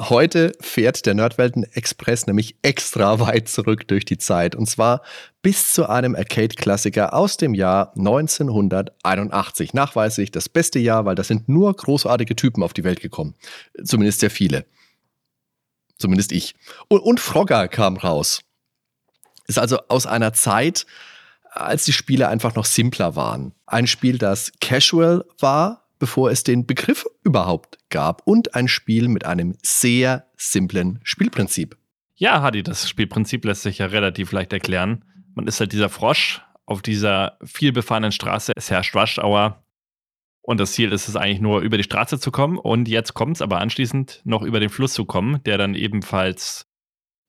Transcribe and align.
Heute 0.00 0.52
fährt 0.60 1.06
der 1.06 1.14
Nerdwelten 1.14 1.62
Express 1.62 2.26
nämlich 2.26 2.56
extra 2.62 3.20
weit 3.20 3.48
zurück 3.48 3.86
durch 3.86 4.04
die 4.04 4.18
Zeit 4.18 4.56
und 4.56 4.68
zwar 4.68 5.02
bis 5.40 5.70
zu 5.72 5.88
einem 5.88 6.16
Arcade-Klassiker 6.16 7.14
aus 7.14 7.36
dem 7.36 7.54
Jahr 7.54 7.92
1981. 7.96 9.72
Nachweislich 9.72 10.32
das 10.32 10.48
beste 10.48 10.80
Jahr, 10.80 11.04
weil 11.04 11.14
da 11.14 11.22
sind 11.22 11.48
nur 11.48 11.72
großartige 11.72 12.34
Typen 12.34 12.64
auf 12.64 12.72
die 12.72 12.82
Welt 12.82 13.02
gekommen. 13.02 13.34
Zumindest 13.84 14.18
sehr 14.18 14.30
viele. 14.30 14.66
Zumindest 15.96 16.32
ich. 16.32 16.56
Und, 16.88 16.98
und 17.00 17.20
Frogger 17.20 17.68
kam 17.68 17.96
raus. 17.96 18.40
Ist 19.46 19.60
also 19.60 19.78
aus 19.88 20.06
einer 20.06 20.32
Zeit, 20.32 20.86
als 21.52 21.84
die 21.84 21.92
Spiele 21.92 22.26
einfach 22.26 22.56
noch 22.56 22.64
simpler 22.64 23.14
waren. 23.14 23.52
Ein 23.66 23.86
Spiel, 23.86 24.18
das 24.18 24.50
casual 24.60 25.24
war, 25.38 25.83
bevor 26.04 26.30
es 26.30 26.42
den 26.42 26.66
Begriff 26.66 27.06
überhaupt 27.22 27.78
gab 27.88 28.20
und 28.26 28.54
ein 28.54 28.68
Spiel 28.68 29.08
mit 29.08 29.24
einem 29.24 29.56
sehr 29.62 30.26
simplen 30.36 31.00
Spielprinzip. 31.02 31.78
Ja, 32.14 32.42
Hadi, 32.42 32.62
das 32.62 32.90
Spielprinzip 32.90 33.42
lässt 33.46 33.62
sich 33.62 33.78
ja 33.78 33.86
relativ 33.86 34.30
leicht 34.30 34.52
erklären. 34.52 35.06
Man 35.34 35.46
ist 35.46 35.60
halt 35.60 35.72
dieser 35.72 35.88
Frosch 35.88 36.42
auf 36.66 36.82
dieser 36.82 37.38
vielbefahrenen 37.42 38.12
Straße. 38.12 38.52
Es 38.54 38.70
herrscht 38.70 38.94
Rush-Hour. 38.94 39.64
Und 40.42 40.60
das 40.60 40.72
Ziel 40.72 40.92
ist 40.92 41.08
es 41.08 41.16
eigentlich 41.16 41.40
nur, 41.40 41.62
über 41.62 41.78
die 41.78 41.84
Straße 41.84 42.18
zu 42.20 42.30
kommen. 42.30 42.58
Und 42.58 42.86
jetzt 42.86 43.14
kommt 43.14 43.36
es 43.36 43.40
aber 43.40 43.62
anschließend 43.62 44.20
noch 44.24 44.42
über 44.42 44.60
den 44.60 44.68
Fluss 44.68 44.92
zu 44.92 45.06
kommen, 45.06 45.42
der 45.44 45.56
dann 45.56 45.74
ebenfalls 45.74 46.66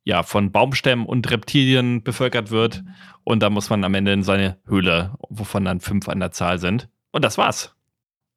ja, 0.03 0.21
von 0.21 0.51
Baumstämmen 0.51 1.05
und 1.05 1.31
Reptilien 1.31 2.03
bevölkert 2.03 2.51
wird. 2.51 2.83
Und 3.23 3.41
da 3.41 3.49
muss 3.49 3.69
man 3.69 3.85
am 3.85 3.93
Ende 3.93 4.11
in 4.11 4.23
seine 4.23 4.59
Höhle, 4.67 5.15
wovon 5.29 5.63
dann 5.63 5.79
fünf 5.79 6.09
an 6.09 6.19
der 6.19 6.31
Zahl 6.31 6.59
sind. 6.59 6.89
Und 7.11 7.23
das 7.23 7.37
war's. 7.37 7.74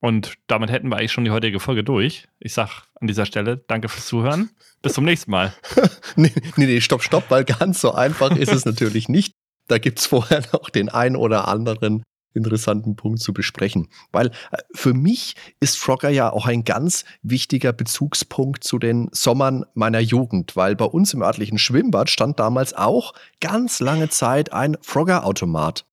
Und 0.01 0.35
damit 0.47 0.71
hätten 0.71 0.89
wir 0.89 0.97
eigentlich 0.97 1.13
schon 1.13 1.25
die 1.25 1.31
heutige 1.31 1.59
Folge 1.59 1.83
durch. 1.83 2.29
Ich 2.39 2.55
sag 2.55 2.85
an 3.01 3.09
dieser 3.09 3.27
Stelle 3.27 3.65
danke 3.67 3.89
fürs 3.89 4.07
Zuhören. 4.07 4.51
Bis 4.81 4.93
zum 4.95 5.05
nächsten 5.05 5.31
Mal. 5.31 5.53
nee, 6.17 6.33
nee, 6.57 6.67
nee, 6.67 6.81
stopp, 6.81 7.03
stopp, 7.03 7.25
weil 7.31 7.45
ganz 7.45 7.81
so 7.81 7.93
einfach 7.93 8.31
ist 8.37 8.53
es 8.53 8.65
natürlich 8.65 9.09
nicht. 9.09 9.35
Da 9.67 9.79
gibt 9.79 9.99
es 9.99 10.07
vorher 10.07 10.43
noch 10.53 10.71
den 10.71 10.89
ein 10.89 11.17
oder 11.17 11.49
anderen 11.49 12.05
interessanten 12.35 12.95
Punkt 12.95 13.21
zu 13.21 13.33
besprechen. 13.33 13.89
Weil 14.13 14.29
äh, 14.29 14.59
für 14.73 14.95
mich 14.95 15.35
ist 15.61 15.79
Frogger 15.79 16.11
ja 16.11 16.33
auch 16.33 16.47
ein 16.47 16.65
ganz 16.65 17.05
wichtiger 17.23 17.73
Bezugspunkt 17.73 18.65
zu 18.65 18.79
den 18.79 19.09
Sommern 19.13 19.65
meiner 19.75 20.01
Jugend, 20.01 20.55
weil 20.55 20.77
bei 20.77 20.85
uns 20.85 21.13
im 21.15 21.23
örtlichen 21.23 21.59
Schwimmbad 21.59 22.11
stand 22.11 22.39
damals 22.39 22.75
auch 22.75 23.15
ganz 23.41 23.81
lange 23.81 24.09
Zeit 24.09 24.53
ein 24.53 24.77
Frogger-Automat. 24.81 25.88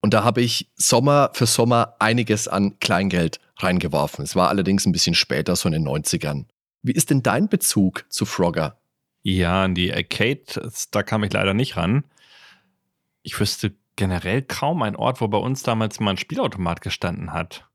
Und 0.00 0.14
da 0.14 0.24
habe 0.24 0.40
ich 0.40 0.70
Sommer 0.76 1.30
für 1.32 1.46
Sommer 1.46 1.96
einiges 1.98 2.48
an 2.48 2.78
Kleingeld 2.78 3.40
reingeworfen. 3.58 4.24
Es 4.24 4.36
war 4.36 4.48
allerdings 4.48 4.86
ein 4.86 4.92
bisschen 4.92 5.14
später, 5.14 5.56
so 5.56 5.68
in 5.68 5.72
den 5.72 5.86
90ern. 5.86 6.44
Wie 6.82 6.92
ist 6.92 7.10
denn 7.10 7.22
dein 7.22 7.48
Bezug 7.48 8.04
zu 8.08 8.26
Frogger? 8.26 8.78
Ja, 9.22 9.64
an 9.64 9.74
die 9.74 9.92
Arcade, 9.92 10.70
da 10.92 11.02
kam 11.02 11.24
ich 11.24 11.32
leider 11.32 11.54
nicht 11.54 11.76
ran. 11.76 12.04
Ich 13.22 13.40
wüsste 13.40 13.74
generell 13.96 14.42
kaum 14.42 14.82
einen 14.82 14.94
Ort, 14.94 15.20
wo 15.20 15.26
bei 15.26 15.38
uns 15.38 15.62
damals 15.62 15.98
mal 15.98 16.12
ein 16.12 16.18
Spielautomat 16.18 16.80
gestanden 16.80 17.32
hat. 17.32 17.66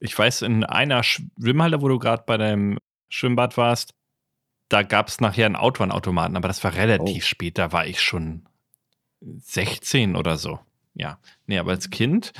Ich 0.00 0.18
weiß, 0.18 0.42
in 0.42 0.64
einer 0.64 1.04
Schwimmhalle, 1.04 1.82
wo 1.82 1.88
du 1.88 2.00
gerade 2.00 2.24
bei 2.26 2.36
deinem 2.36 2.78
Schwimmbad 3.08 3.56
warst, 3.56 3.94
da 4.68 4.82
gab 4.82 5.06
es 5.06 5.20
nachher 5.20 5.46
einen 5.46 5.54
Autorenautomaten, 5.54 6.36
aber 6.36 6.48
das 6.48 6.64
war 6.64 6.74
relativ 6.74 7.22
oh. 7.22 7.26
spät, 7.26 7.58
da 7.58 7.70
war 7.70 7.86
ich 7.86 8.00
schon 8.00 8.48
16 9.20 10.16
oder 10.16 10.38
so 10.38 10.58
ja. 10.94 11.18
Nee, 11.46 11.58
aber 11.58 11.72
als 11.72 11.90
Kind 11.90 12.32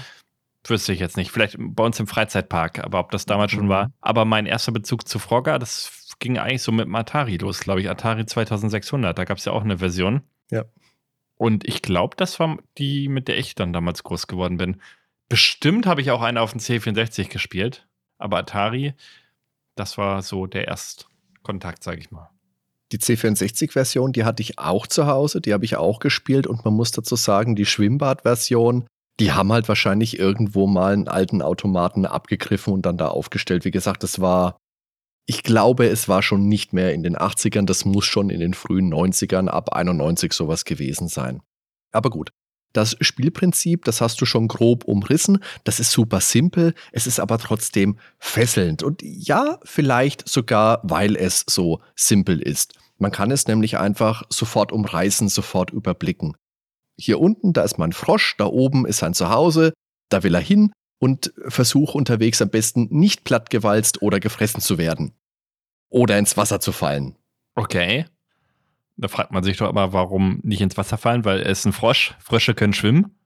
wüsste 0.64 0.92
ich 0.92 1.00
jetzt 1.00 1.16
nicht. 1.16 1.30
Vielleicht 1.30 1.56
bei 1.58 1.84
uns 1.84 1.98
im 1.98 2.06
Freizeitpark, 2.06 2.84
aber 2.84 3.00
ob 3.00 3.10
das 3.10 3.26
damals 3.26 3.52
mhm. 3.52 3.56
schon 3.56 3.68
war. 3.68 3.90
Aber 4.00 4.24
mein 4.24 4.46
erster 4.46 4.72
Bezug 4.72 5.08
zu 5.08 5.18
Frogger, 5.18 5.58
das 5.58 6.16
ging 6.18 6.38
eigentlich 6.38 6.62
so 6.62 6.72
mit 6.72 6.86
dem 6.86 6.94
Atari 6.94 7.36
los, 7.36 7.60
glaube 7.60 7.80
ich. 7.80 7.90
Atari 7.90 8.24
2600, 8.24 9.16
da 9.18 9.24
gab 9.24 9.38
es 9.38 9.44
ja 9.44 9.52
auch 9.52 9.64
eine 9.64 9.78
Version. 9.78 10.22
Ja. 10.50 10.64
Und 11.36 11.66
ich 11.66 11.82
glaube, 11.82 12.16
das 12.16 12.38
war 12.38 12.58
die, 12.78 13.08
mit 13.08 13.26
der 13.26 13.38
ich 13.38 13.54
dann 13.54 13.72
damals 13.72 14.04
groß 14.04 14.28
geworden 14.28 14.58
bin. 14.58 14.80
Bestimmt 15.28 15.86
habe 15.86 16.00
ich 16.00 16.10
auch 16.10 16.22
eine 16.22 16.40
auf 16.40 16.52
dem 16.52 16.60
C64 16.60 17.28
gespielt, 17.28 17.88
aber 18.18 18.38
Atari, 18.38 18.94
das 19.74 19.98
war 19.98 20.22
so 20.22 20.46
der 20.46 20.68
Erstkontakt, 20.68 21.82
sage 21.82 21.98
ich 21.98 22.10
mal. 22.10 22.30
Die 22.92 22.98
C64-Version, 22.98 24.12
die 24.12 24.24
hatte 24.24 24.42
ich 24.42 24.58
auch 24.58 24.86
zu 24.86 25.06
Hause, 25.06 25.40
die 25.40 25.54
habe 25.54 25.64
ich 25.64 25.76
auch 25.76 25.98
gespielt 25.98 26.46
und 26.46 26.64
man 26.64 26.74
muss 26.74 26.90
dazu 26.90 27.16
sagen, 27.16 27.56
die 27.56 27.64
Schwimmbad-Version, 27.64 28.86
die 29.18 29.32
haben 29.32 29.52
halt 29.52 29.66
wahrscheinlich 29.68 30.18
irgendwo 30.18 30.66
mal 30.66 30.92
einen 30.92 31.08
alten 31.08 31.40
Automaten 31.42 32.04
abgegriffen 32.04 32.72
und 32.72 32.84
dann 32.84 32.98
da 32.98 33.08
aufgestellt. 33.08 33.64
Wie 33.64 33.70
gesagt, 33.70 34.02
das 34.02 34.20
war, 34.20 34.58
ich 35.26 35.42
glaube, 35.42 35.86
es 35.86 36.08
war 36.08 36.22
schon 36.22 36.48
nicht 36.48 36.72
mehr 36.72 36.92
in 36.92 37.02
den 37.02 37.16
80ern, 37.16 37.64
das 37.64 37.84
muss 37.86 38.04
schon 38.04 38.28
in 38.28 38.40
den 38.40 38.52
frühen 38.52 38.92
90ern, 38.92 39.48
ab 39.48 39.72
91 39.72 40.32
sowas 40.32 40.64
gewesen 40.64 41.08
sein. 41.08 41.40
Aber 41.92 42.10
gut. 42.10 42.30
Das 42.72 42.96
Spielprinzip, 43.00 43.84
das 43.84 44.00
hast 44.00 44.20
du 44.20 44.26
schon 44.26 44.48
grob 44.48 44.84
umrissen. 44.84 45.42
Das 45.64 45.80
ist 45.80 45.90
super 45.90 46.20
simpel, 46.20 46.74
es 46.92 47.06
ist 47.06 47.20
aber 47.20 47.38
trotzdem 47.38 47.98
fesselnd. 48.18 48.82
Und 48.82 49.02
ja, 49.02 49.58
vielleicht 49.64 50.28
sogar, 50.28 50.80
weil 50.82 51.16
es 51.16 51.44
so 51.48 51.80
simpel 51.94 52.40
ist. 52.40 52.74
Man 52.98 53.10
kann 53.10 53.30
es 53.30 53.46
nämlich 53.46 53.78
einfach 53.78 54.22
sofort 54.28 54.72
umreißen, 54.72 55.28
sofort 55.28 55.70
überblicken. 55.70 56.36
Hier 56.96 57.20
unten, 57.20 57.52
da 57.52 57.62
ist 57.62 57.78
mein 57.78 57.92
Frosch, 57.92 58.36
da 58.38 58.46
oben 58.46 58.86
ist 58.86 58.98
sein 58.98 59.14
Zuhause, 59.14 59.72
da 60.08 60.22
will 60.22 60.34
er 60.34 60.40
hin 60.40 60.72
und 61.00 61.32
versucht 61.48 61.94
unterwegs 61.94 62.40
am 62.40 62.50
besten 62.50 62.86
nicht 62.90 63.24
plattgewalzt 63.24 64.02
oder 64.02 64.20
gefressen 64.20 64.60
zu 64.60 64.78
werden. 64.78 65.12
Oder 65.90 66.16
ins 66.18 66.36
Wasser 66.36 66.60
zu 66.60 66.70
fallen. 66.70 67.16
Okay. 67.54 68.06
Da 69.02 69.08
fragt 69.08 69.32
man 69.32 69.42
sich 69.42 69.56
doch 69.56 69.66
aber, 69.66 69.92
warum 69.92 70.38
nicht 70.44 70.60
ins 70.60 70.76
Wasser 70.76 70.96
fallen, 70.96 71.24
weil 71.24 71.40
er 71.40 71.50
ist 71.50 71.66
ein 71.66 71.72
Frosch. 71.72 72.14
Frösche 72.20 72.54
können 72.54 72.72
schwimmen. 72.72 73.18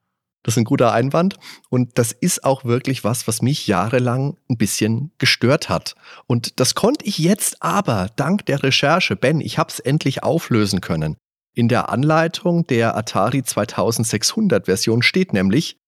Das 0.42 0.54
ist 0.54 0.58
ein 0.58 0.64
guter 0.64 0.92
Einwand. 0.92 1.38
Und 1.68 1.98
das 1.98 2.12
ist 2.12 2.44
auch 2.44 2.64
wirklich 2.64 3.04
was, 3.04 3.28
was 3.28 3.42
mich 3.42 3.66
jahrelang 3.66 4.38
ein 4.48 4.56
bisschen 4.56 5.12
gestört 5.18 5.68
hat. 5.68 5.94
Und 6.26 6.60
das 6.60 6.74
konnte 6.74 7.04
ich 7.04 7.18
jetzt 7.18 7.62
aber 7.62 8.08
dank 8.16 8.46
der 8.46 8.62
Recherche, 8.62 9.16
Ben, 9.16 9.42
ich 9.42 9.58
habe 9.58 9.70
es 9.70 9.78
endlich 9.78 10.22
auflösen 10.22 10.80
können. 10.80 11.16
In 11.52 11.68
der 11.68 11.90
Anleitung 11.90 12.66
der 12.66 12.96
Atari 12.96 13.42
2600 13.42 14.64
Version 14.64 15.02
steht 15.02 15.34
nämlich, 15.34 15.78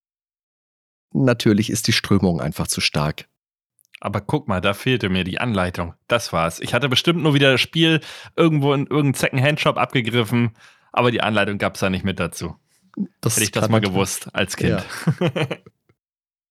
natürlich 1.15 1.71
ist 1.71 1.87
die 1.87 1.93
Strömung 1.93 2.43
einfach 2.43 2.67
zu 2.67 2.83
stark. 2.83 3.27
Aber 4.01 4.21
guck 4.21 4.49
mal, 4.49 4.61
da 4.61 4.75
fehlte 4.75 5.09
mir 5.09 5.25
die 5.25 5.41
Anleitung. 5.41 5.95
Das 6.07 6.33
war's. 6.33 6.61
Ich 6.61 6.75
hatte 6.75 6.89
bestimmt 6.89 7.23
nur 7.23 7.35
wieder 7.35 7.53
das 7.53 7.61
Spiel 7.61 8.01
irgendwo 8.37 8.73
in 8.73 8.87
irgendeinem 8.87 9.15
Second-Hand-Shop 9.15 9.77
abgegriffen, 9.77 10.53
aber 10.93 11.11
die 11.11 11.21
Anleitung 11.21 11.59
gab's 11.59 11.81
da 11.81 11.91
nicht 11.91 12.05
mit 12.05 12.21
dazu. 12.21 12.57
Das 13.21 13.37
Hätte 13.37 13.45
ich 13.45 13.51
das 13.53 13.69
mal 13.69 13.81
gewusst 13.81 14.29
als 14.33 14.57
Kind. 14.57 14.85
Ja. 15.21 15.47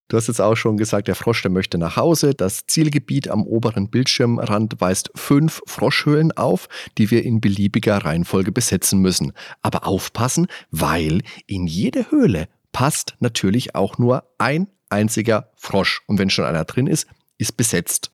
Du 0.09 0.15
hast 0.15 0.27
jetzt 0.27 0.39
auch 0.39 0.55
schon 0.55 0.77
gesagt, 0.77 1.09
der 1.09 1.15
Frosch, 1.15 1.41
der 1.41 1.51
möchte 1.51 1.77
nach 1.77 1.97
Hause. 1.97 2.33
Das 2.33 2.65
Zielgebiet 2.65 3.27
am 3.27 3.43
oberen 3.43 3.89
Bildschirmrand 3.89 4.79
weist 4.79 5.11
fünf 5.15 5.61
Froschhöhlen 5.65 6.31
auf, 6.31 6.69
die 6.97 7.11
wir 7.11 7.25
in 7.25 7.41
beliebiger 7.41 7.97
Reihenfolge 7.97 8.53
besetzen 8.53 9.01
müssen. 9.01 9.33
Aber 9.61 9.85
aufpassen, 9.85 10.47
weil 10.71 11.23
in 11.45 11.67
jede 11.67 12.09
Höhle 12.09 12.47
passt 12.71 13.17
natürlich 13.19 13.75
auch 13.75 13.97
nur 13.97 14.23
ein 14.37 14.67
einziger 14.89 15.51
Frosch. 15.57 16.01
Und 16.07 16.19
wenn 16.19 16.29
schon 16.29 16.45
einer 16.45 16.63
drin 16.63 16.87
ist, 16.87 17.07
ist 17.37 17.57
besetzt. 17.57 18.11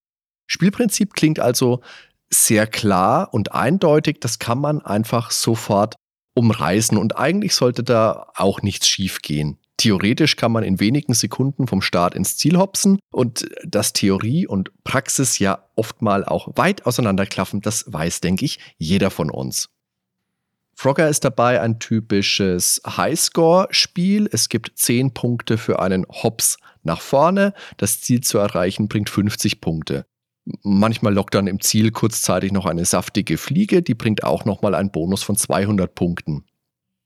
Spielprinzip 0.48 1.14
klingt 1.14 1.40
also 1.40 1.82
sehr 2.30 2.68
klar 2.68 3.34
und 3.34 3.54
eindeutig. 3.54 4.20
Das 4.20 4.40
kann 4.40 4.60
man 4.60 4.82
einfach 4.82 5.32
sofort 5.32 5.96
umreißen 6.36 6.98
und 6.98 7.18
eigentlich 7.18 7.56
sollte 7.56 7.84
da 7.84 8.32
auch 8.36 8.62
nichts 8.62 8.88
schief 8.88 9.22
gehen. 9.22 9.58
Theoretisch 9.78 10.36
kann 10.36 10.52
man 10.52 10.64
in 10.64 10.80
wenigen 10.80 11.14
Sekunden 11.14 11.68
vom 11.68 11.82
Start 11.82 12.16
ins 12.16 12.38
Ziel 12.38 12.58
hopsen 12.58 13.00
und 13.12 13.48
dass 13.66 13.94
Theorie 13.94 14.48
und 14.48 14.72
Praxis 14.84 15.40
ja 15.40 15.68
oftmal 15.76 16.24
auch 16.24 16.50
weit 16.56 16.86
auseinanderklaffen, 16.86 17.62
das 17.62 17.86
weiß, 17.92 18.22
denke 18.22 18.46
ich, 18.46 18.60
jeder 18.78 19.10
von 19.10 19.30
uns. 19.30 19.70
Frogger 20.76 21.08
ist 21.08 21.24
dabei 21.24 21.62
ein 21.62 21.80
typisches 21.80 22.82
Highscore-Spiel. 22.86 24.28
Es 24.32 24.50
gibt 24.50 24.78
10 24.78 25.14
Punkte 25.14 25.58
für 25.58 25.80
einen 25.80 26.06
Hops 26.10 26.58
nach 26.84 27.02
vorne. 27.02 27.54
Das 27.78 28.02
Ziel 28.02 28.22
zu 28.22 28.38
erreichen 28.38 28.88
bringt 28.88 29.10
50 29.10 29.62
Punkte. 29.62 30.06
Manchmal 30.62 31.14
lockt 31.14 31.36
dann 31.36 31.48
im 31.48 31.62
Ziel 31.62 31.92
kurzzeitig 31.92 32.52
noch 32.52 32.66
eine 32.66 32.86
saftige 32.86 33.38
Fliege, 33.38 33.82
die 33.82 33.96
bringt 33.96 34.24
auch 34.24 34.44
nochmal 34.44 34.76
einen 34.76 34.92
Bonus 34.92 35.24
von 35.24 35.38
200 35.38 35.96
Punkten. 35.96 36.44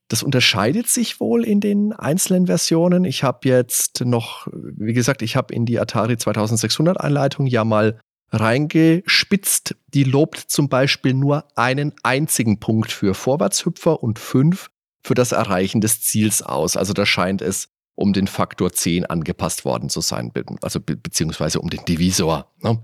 Das 0.07 0.23
unterscheidet 0.23 0.87
sich 0.87 1.19
wohl 1.19 1.43
in 1.43 1.59
den 1.59 1.93
einzelnen 1.93 2.47
Versionen. 2.47 3.03
Ich 3.03 3.23
habe 3.23 3.47
jetzt 3.49 4.05
noch, 4.05 4.47
wie 4.53 4.93
gesagt, 4.93 5.21
ich 5.21 5.35
habe 5.35 5.53
in 5.53 5.65
die 5.65 5.79
Atari 5.79 6.17
2600 6.17 6.99
Einleitung 6.99 7.45
ja 7.45 7.65
mal 7.65 7.99
reingespitzt. 8.29 9.75
Die 9.93 10.03
lobt 10.03 10.37
zum 10.37 10.69
Beispiel 10.69 11.13
nur 11.13 11.45
einen 11.55 11.93
einzigen 12.03 12.59
Punkt 12.59 12.91
für 12.91 13.13
Vorwärtshüpfer 13.13 14.01
und 14.01 14.17
fünf 14.17 14.69
für 15.03 15.13
das 15.13 15.31
Erreichen 15.31 15.81
des 15.81 16.01
Ziels 16.01 16.41
aus. 16.41 16.77
Also 16.77 16.93
da 16.93 17.05
scheint 17.05 17.41
es 17.41 17.69
um 17.97 18.13
den 18.13 18.27
Faktor 18.27 18.71
10 18.71 19.07
angepasst 19.07 19.65
worden 19.65 19.89
zu 19.89 20.01
sein, 20.01 20.31
also 20.61 20.79
be 20.79 20.95
beziehungsweise 20.95 21.59
um 21.59 21.69
den 21.69 21.83
Divisor. 21.83 22.49
Ne? 22.61 22.79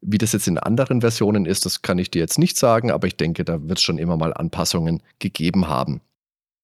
Wie 0.00 0.18
das 0.18 0.32
jetzt 0.32 0.46
in 0.46 0.56
anderen 0.56 1.00
Versionen 1.00 1.46
ist, 1.46 1.66
das 1.66 1.82
kann 1.82 1.98
ich 1.98 2.12
dir 2.12 2.20
jetzt 2.20 2.38
nicht 2.38 2.56
sagen, 2.56 2.92
aber 2.92 3.08
ich 3.08 3.16
denke, 3.16 3.44
da 3.44 3.60
wird 3.68 3.78
es 3.78 3.82
schon 3.82 3.98
immer 3.98 4.16
mal 4.16 4.32
Anpassungen 4.32 5.02
gegeben 5.18 5.68
haben. 5.68 6.00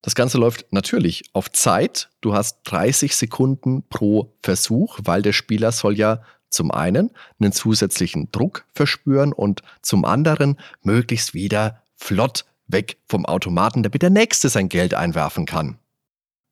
Das 0.00 0.14
Ganze 0.14 0.38
läuft 0.38 0.72
natürlich 0.72 1.24
auf 1.32 1.50
Zeit. 1.50 2.08
Du 2.20 2.34
hast 2.34 2.60
30 2.64 3.16
Sekunden 3.16 3.82
pro 3.88 4.32
Versuch, 4.42 5.00
weil 5.02 5.22
der 5.22 5.32
Spieler 5.32 5.72
soll 5.72 5.98
ja 5.98 6.22
zum 6.48 6.70
einen 6.70 7.10
einen 7.40 7.50
zusätzlichen 7.50 8.30
Druck 8.30 8.64
verspüren 8.72 9.32
und 9.32 9.62
zum 9.82 10.04
anderen 10.04 10.56
möglichst 10.82 11.34
wieder 11.34 11.82
flott 11.96 12.44
weg 12.68 12.98
vom 13.08 13.26
Automaten, 13.26 13.82
damit 13.82 14.02
der 14.02 14.10
Nächste 14.10 14.48
sein 14.48 14.68
Geld 14.68 14.94
einwerfen 14.94 15.46
kann. 15.46 15.78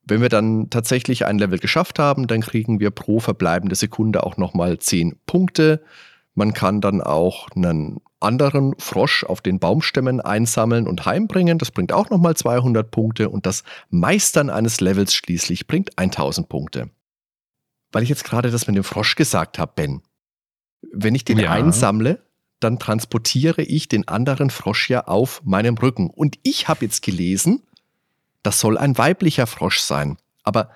Wenn 0.07 0.21
wir 0.21 0.29
dann 0.29 0.69
tatsächlich 0.71 1.25
ein 1.25 1.39
Level 1.39 1.59
geschafft 1.59 1.99
haben, 1.99 2.27
dann 2.27 2.43
kriegen 2.43 2.81
wir 2.81 2.91
pro 2.91 3.21
verbleibende 3.21 3.75
Sekunde 3.75 4.25
auch 4.25 4.37
nochmal 4.37 4.79
10 4.79 5.17
Punkte. 5.27 5.83
Man 6.35 6.53
kann 6.53 6.81
dann 6.81 7.01
auch 7.01 7.49
einen 7.55 8.01
anderen 8.21 8.75
Frosch 8.79 9.25
auf 9.25 9.41
den 9.41 9.59
Baumstämmen 9.61 10.21
einsammeln 10.21 10.87
und 10.87 11.07
heimbringen. 11.07 11.59
Das 11.59 11.71
bringt 11.71 11.93
auch 11.93 12.11
nochmal 12.11 12.37
200 12.37 12.91
Punkte 12.91 13.29
und 13.29 13.47
das 13.47 13.63
Meistern 13.91 14.51
eines 14.51 14.81
Levels 14.81 15.15
schließlich 15.15 15.67
bringt 15.67 15.99
1000 15.99 16.49
Punkte. 16.49 16.91
Weil 17.93 18.03
ich 18.03 18.09
jetzt 18.09 18.25
gerade 18.25 18.51
das 18.51 18.67
mit 18.67 18.77
dem 18.77 18.85
Frosch 18.85 19.15
gesagt 19.15 19.59
habe, 19.59 19.73
Ben. 19.77 20.03
Wenn 20.93 21.15
ich 21.15 21.25
den 21.25 21.39
ja. 21.39 21.51
einsammle, 21.51 22.23
dann 22.61 22.79
transportiere 22.79 23.63
ich 23.63 23.89
den 23.89 24.09
anderen 24.09 24.51
Frosch 24.51 24.91
ja 24.91 25.07
auf 25.07 25.43
meinem 25.45 25.77
Rücken. 25.77 26.11
Und 26.11 26.39
ich 26.43 26.67
habe 26.67 26.85
jetzt 26.85 27.03
gelesen, 27.03 27.63
das 28.45 28.61
soll 28.61 28.79
ein 28.79 28.97
weiblicher 28.97 29.49
Frosch 29.49 29.81
sein. 29.81 30.19
Aber 30.45 30.71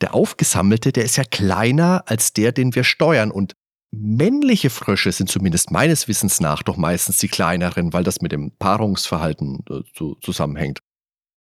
der 0.00 0.14
aufgesammelte, 0.14 0.92
der 0.92 1.04
ist 1.04 1.16
ja 1.16 1.24
kleiner 1.24 2.04
als 2.06 2.32
der, 2.32 2.52
den 2.52 2.74
wir 2.74 2.84
steuern. 2.84 3.30
Und 3.30 3.56
männliche 3.90 4.70
Frösche 4.70 5.12
sind 5.12 5.28
zumindest 5.28 5.70
meines 5.70 6.08
Wissens 6.08 6.40
nach 6.40 6.62
doch 6.62 6.76
meistens 6.76 7.18
die 7.18 7.28
kleineren, 7.28 7.92
weil 7.92 8.04
das 8.04 8.22
mit 8.22 8.32
dem 8.32 8.52
Paarungsverhalten 8.52 9.64
äh, 9.68 9.80
so 9.94 10.14
zusammenhängt. 10.22 10.80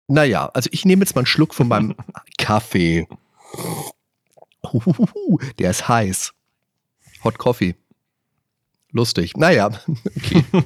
Naja, 0.09 0.51
also 0.53 0.69
ich 0.73 0.85
nehme 0.85 1.03
jetzt 1.03 1.15
mal 1.15 1.21
einen 1.21 1.27
Schluck 1.27 1.55
von 1.55 1.69
meinem 1.69 1.95
Kaffee. 2.39 3.07
Uhuhu, 4.63 5.39
der 5.59 5.71
ist 5.71 5.87
heiß. 5.89 6.33
Hot 7.25 7.39
Coffee. 7.39 7.77
Lustig. 8.91 9.37
Naja, 9.37 9.71
okay. 10.17 10.45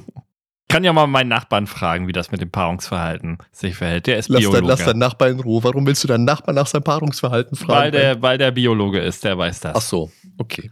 kann 0.67 0.83
ja 0.83 0.91
mal 0.91 1.07
meinen 1.07 1.29
Nachbarn 1.29 1.67
fragen, 1.67 2.07
wie 2.07 2.11
das 2.11 2.31
mit 2.31 2.41
dem 2.41 2.51
Paarungsverhalten 2.51 3.37
sich 3.51 3.75
verhält. 3.75 4.07
Der 4.07 4.17
ist 4.17 4.27
lass 4.27 4.39
Biologe. 4.39 4.59
Dann, 4.59 4.67
lass 4.69 4.85
deinen 4.85 4.99
Nachbarn 4.99 5.33
in 5.33 5.39
Ruhe. 5.39 5.63
Warum 5.63 5.85
willst 5.85 6.03
du 6.03 6.07
deinen 6.07 6.25
Nachbarn 6.25 6.55
nach 6.55 6.67
seinem 6.67 6.83
Paarungsverhalten 6.83 7.55
fragen? 7.55 7.79
Weil 7.79 7.91
der, 7.91 8.21
weil 8.21 8.37
der 8.37 8.51
Biologe 8.51 8.99
ist, 8.99 9.23
der 9.23 9.37
weiß 9.37 9.61
das. 9.61 9.75
Ach 9.75 9.81
so, 9.81 10.11
okay. 10.37 10.71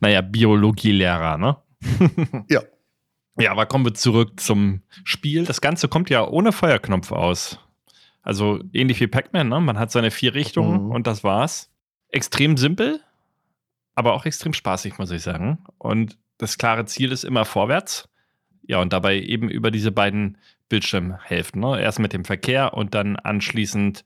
Naja, 0.00 0.20
Biologielehrer, 0.20 1.38
ne? 1.38 1.56
ja. 2.48 2.62
Ja, 3.38 3.50
aber 3.50 3.66
kommen 3.66 3.84
wir 3.84 3.94
zurück 3.94 4.40
zum 4.40 4.82
Spiel. 5.04 5.44
Das 5.44 5.60
Ganze 5.60 5.88
kommt 5.88 6.08
ja 6.08 6.26
ohne 6.26 6.52
Feuerknopf 6.52 7.12
aus. 7.12 7.58
Also 8.22 8.60
ähnlich 8.72 9.00
wie 9.00 9.06
Pac-Man, 9.06 9.48
ne? 9.48 9.60
Man 9.60 9.78
hat 9.78 9.90
seine 9.90 10.10
vier 10.10 10.34
Richtungen 10.34 10.86
mhm. 10.86 10.90
und 10.92 11.06
das 11.06 11.22
war's. 11.22 11.70
Extrem 12.10 12.56
simpel, 12.56 13.00
aber 13.94 14.14
auch 14.14 14.24
extrem 14.24 14.52
spaßig, 14.52 14.98
muss 14.98 15.10
ich 15.10 15.22
sagen. 15.22 15.58
Und 15.78 16.16
das 16.38 16.56
klare 16.56 16.86
Ziel 16.86 17.12
ist 17.12 17.24
immer 17.24 17.44
vorwärts. 17.44 18.08
Ja, 18.66 18.80
und 18.80 18.92
dabei 18.92 19.20
eben 19.20 19.48
über 19.48 19.70
diese 19.70 19.92
beiden 19.92 20.38
Bildschirmhälften. 20.68 21.60
Ne? 21.60 21.80
Erst 21.80 21.98
mit 21.98 22.12
dem 22.12 22.24
Verkehr 22.24 22.74
und 22.74 22.94
dann 22.94 23.16
anschließend 23.16 24.04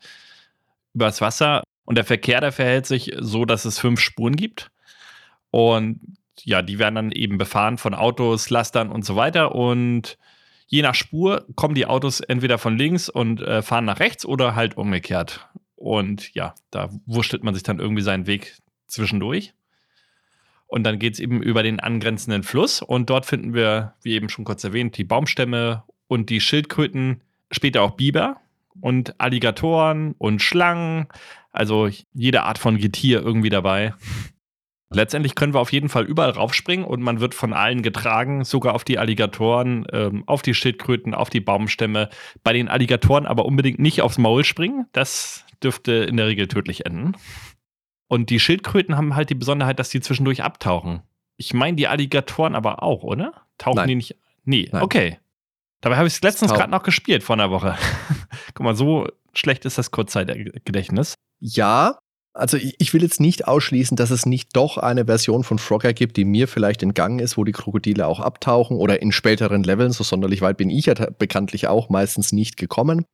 übers 0.95 1.21
Wasser. 1.21 1.63
Und 1.85 1.97
der 1.97 2.05
Verkehr, 2.05 2.41
der 2.41 2.53
verhält 2.53 2.87
sich 2.87 3.13
so, 3.19 3.45
dass 3.45 3.65
es 3.65 3.79
fünf 3.79 4.01
Spuren 4.01 4.37
gibt. 4.37 4.71
Und 5.51 6.01
ja, 6.45 6.63
die 6.63 6.79
werden 6.79 6.95
dann 6.95 7.13
eben 7.13 7.39
befahren 7.39 7.79
von 7.79 7.95
Autos, 7.95 8.51
Lastern 8.51 8.91
und 8.91 9.05
so 9.05 9.17
weiter. 9.17 9.55
Und 9.55 10.19
je 10.67 10.83
nach 10.83 10.95
Spur 10.95 11.47
kommen 11.57 11.75
die 11.75 11.87
Autos 11.87 12.21
entweder 12.21 12.59
von 12.59 12.77
links 12.77 13.09
und 13.09 13.41
äh, 13.41 13.63
fahren 13.63 13.87
nach 13.87 14.01
rechts 14.01 14.25
oder 14.25 14.55
halt 14.55 14.77
umgekehrt. 14.77 15.49
Und 15.77 16.35
ja, 16.35 16.55
da 16.71 16.91
wurschtelt 17.07 17.43
man 17.43 17.55
sich 17.55 17.63
dann 17.63 17.79
irgendwie 17.79 18.03
seinen 18.03 18.27
Weg 18.27 18.59
zwischendurch. 18.87 19.55
Und 20.71 20.85
dann 20.85 21.01
geht 21.01 21.15
es 21.15 21.21
eben 21.21 21.43
über 21.43 21.65
den 21.65 21.81
angrenzenden 21.81 22.45
Fluss. 22.45 22.81
Und 22.81 23.11
dort 23.11 23.27
finden 23.27 23.55
wir, 23.55 23.95
wie 24.03 24.13
eben 24.13 24.29
schon 24.29 24.45
kurz 24.45 24.63
erwähnt, 24.63 24.97
die 24.97 25.05
Baumstämme 25.05 25.83
und 26.07 26.31
die 26.31 26.41
Schildkröten, 26.41 27.23
später 27.51 27.83
auch 27.83 27.97
Biber 27.97 28.37
und 28.81 29.21
Alligatoren 29.21 30.15
und 30.17 30.43
Schlangen. 30.43 31.09
Also 31.51 31.89
jede 32.13 32.45
Art 32.45 32.59
von 32.59 32.79
Getier 32.79 33.21
irgendwie 33.21 33.49
dabei. 33.49 33.95
Letztendlich 34.93 35.35
können 35.35 35.55
wir 35.55 35.61
auf 35.61 35.73
jeden 35.73 35.89
Fall 35.89 36.05
überall 36.05 36.31
raufspringen 36.31 36.85
und 36.85 37.03
man 37.03 37.19
wird 37.19 37.35
von 37.35 37.53
allen 37.53 37.83
getragen, 37.83 38.45
sogar 38.45 38.75
auf 38.75 38.85
die 38.85 38.99
Alligatoren, 38.99 39.87
ähm, 39.93 40.23
auf 40.27 40.43
die 40.43 40.55
Schildkröten, 40.55 41.15
auf 41.15 41.31
die 41.31 41.41
Baumstämme. 41.41 42.11
Bei 42.45 42.53
den 42.53 42.69
Alligatoren 42.69 43.27
aber 43.27 43.45
unbedingt 43.45 43.81
nicht 43.81 44.03
aufs 44.03 44.19
Maul 44.19 44.45
springen. 44.45 44.87
Das 44.93 45.45
dürfte 45.65 45.93
in 45.93 46.17
der 46.17 46.29
Regel 46.29 46.47
tödlich 46.47 46.87
enden. 46.87 47.17
Und 48.11 48.31
die 48.31 48.41
Schildkröten 48.41 48.97
haben 48.97 49.15
halt 49.15 49.31
die 49.31 49.37
Besonderheit, 49.37 49.79
dass 49.79 49.89
die 49.89 50.01
zwischendurch 50.01 50.43
abtauchen. 50.43 51.03
Ich 51.37 51.55
meine 51.55 51.77
die 51.77 51.87
Alligatoren 51.87 52.57
aber 52.57 52.83
auch, 52.83 53.05
oder? 53.05 53.33
Tauchen 53.57 53.77
Nein. 53.77 53.89
die 53.89 53.95
nicht? 53.95 54.17
Nee, 54.45 54.69
Nein. 54.73 54.83
okay. 54.83 55.19
Dabei 55.81 55.97
habe 55.97 56.09
ich 56.09 56.15
es 56.15 56.21
letztens 56.21 56.53
gerade 56.53 56.73
noch 56.73 56.83
gespielt 56.83 57.23
vor 57.23 57.37
einer 57.37 57.53
Woche. 57.53 57.77
Guck 58.55 58.65
mal, 58.65 58.75
so 58.75 59.07
schlecht 59.33 59.65
ist 59.65 59.79
das 59.79 59.93
Kurzzeitgedächtnis. 59.93 61.15
Ja, 61.39 61.99
also 62.35 62.59
ich 62.61 62.93
will 62.93 63.03
jetzt 63.03 63.21
nicht 63.21 63.47
ausschließen, 63.47 63.97
dass 63.97 64.11
es 64.11 64.27
nicht 64.27 64.57
doch 64.57 64.77
eine 64.77 65.07
Version 65.07 65.45
von 65.45 65.61
Frogger 65.61 65.93
gibt, 65.93 66.17
die 66.17 66.25
mir 66.25 66.49
vielleicht 66.49 66.83
entgangen 66.83 67.21
ist, 67.21 67.37
wo 67.37 67.45
die 67.45 67.53
Krokodile 67.53 68.09
auch 68.09 68.19
abtauchen 68.19 68.77
oder 68.77 69.01
in 69.01 69.13
späteren 69.13 69.63
Leveln, 69.63 69.93
so 69.93 70.03
sonderlich 70.03 70.41
weit 70.41 70.57
bin 70.57 70.69
ich 70.69 70.87
ja 70.87 70.95
bekanntlich 70.95 71.69
auch 71.69 71.89
meistens 71.89 72.33
nicht 72.33 72.57
gekommen. 72.57 73.05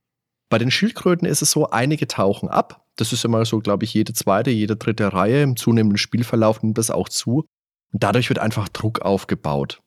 Bei 0.48 0.58
den 0.58 0.70
Schildkröten 0.70 1.26
ist 1.26 1.42
es 1.42 1.50
so, 1.50 1.70
einige 1.70 2.06
tauchen 2.06 2.48
ab. 2.48 2.84
Das 2.96 3.12
ist 3.12 3.24
immer 3.24 3.44
so, 3.44 3.60
glaube 3.60 3.84
ich, 3.84 3.94
jede 3.94 4.12
zweite, 4.12 4.50
jede 4.50 4.76
dritte 4.76 5.12
Reihe. 5.12 5.42
Im 5.42 5.56
zunehmenden 5.56 5.98
Spielverlauf 5.98 6.62
nimmt 6.62 6.78
das 6.78 6.90
auch 6.90 7.08
zu. 7.08 7.46
Und 7.92 8.02
dadurch 8.02 8.28
wird 8.28 8.38
einfach 8.38 8.68
Druck 8.68 9.00
aufgebaut. 9.00 9.82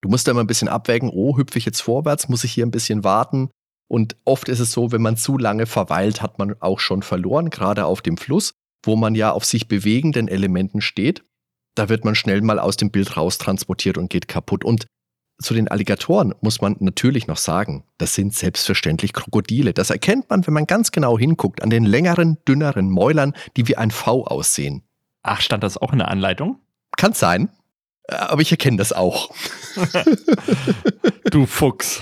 Du 0.00 0.08
musst 0.08 0.26
da 0.26 0.32
immer 0.32 0.42
ein 0.42 0.46
bisschen 0.46 0.68
abwägen, 0.68 1.10
oh, 1.10 1.36
hüpfe 1.36 1.58
ich 1.58 1.64
jetzt 1.64 1.80
vorwärts, 1.80 2.28
muss 2.28 2.44
ich 2.44 2.52
hier 2.52 2.66
ein 2.66 2.70
bisschen 2.70 3.04
warten. 3.04 3.50
Und 3.88 4.16
oft 4.24 4.48
ist 4.48 4.60
es 4.60 4.72
so, 4.72 4.92
wenn 4.92 5.02
man 5.02 5.16
zu 5.16 5.38
lange 5.38 5.66
verweilt, 5.66 6.22
hat 6.22 6.38
man 6.38 6.54
auch 6.60 6.78
schon 6.78 7.02
verloren, 7.02 7.50
gerade 7.50 7.86
auf 7.86 8.02
dem 8.02 8.16
Fluss, 8.16 8.52
wo 8.84 8.96
man 8.96 9.14
ja 9.14 9.32
auf 9.32 9.44
sich 9.44 9.68
bewegenden 9.68 10.28
Elementen 10.28 10.80
steht. 10.80 11.24
Da 11.74 11.88
wird 11.88 12.04
man 12.04 12.14
schnell 12.14 12.42
mal 12.42 12.58
aus 12.58 12.76
dem 12.76 12.90
Bild 12.90 13.16
raustransportiert 13.16 13.98
und 13.98 14.10
geht 14.10 14.28
kaputt. 14.28 14.64
Und 14.64 14.86
zu 15.38 15.54
den 15.54 15.68
Alligatoren 15.68 16.34
muss 16.40 16.60
man 16.60 16.76
natürlich 16.80 17.26
noch 17.26 17.36
sagen, 17.36 17.84
das 17.98 18.14
sind 18.14 18.34
selbstverständlich 18.34 19.12
Krokodile. 19.12 19.72
Das 19.72 19.90
erkennt 19.90 20.30
man, 20.30 20.46
wenn 20.46 20.54
man 20.54 20.66
ganz 20.66 20.92
genau 20.92 21.18
hinguckt, 21.18 21.62
an 21.62 21.70
den 21.70 21.84
längeren, 21.84 22.38
dünneren 22.46 22.90
Mäulern, 22.90 23.34
die 23.56 23.66
wie 23.68 23.76
ein 23.76 23.90
V 23.90 24.24
aussehen. 24.26 24.82
Ach, 25.22 25.40
stand 25.40 25.64
das 25.64 25.76
auch 25.76 25.92
in 25.92 25.98
der 25.98 26.08
Anleitung? 26.08 26.60
Kann 26.96 27.12
sein, 27.12 27.50
aber 28.08 28.42
ich 28.42 28.50
erkenne 28.50 28.76
das 28.76 28.92
auch. 28.92 29.34
du 31.30 31.46
Fuchs. 31.46 32.00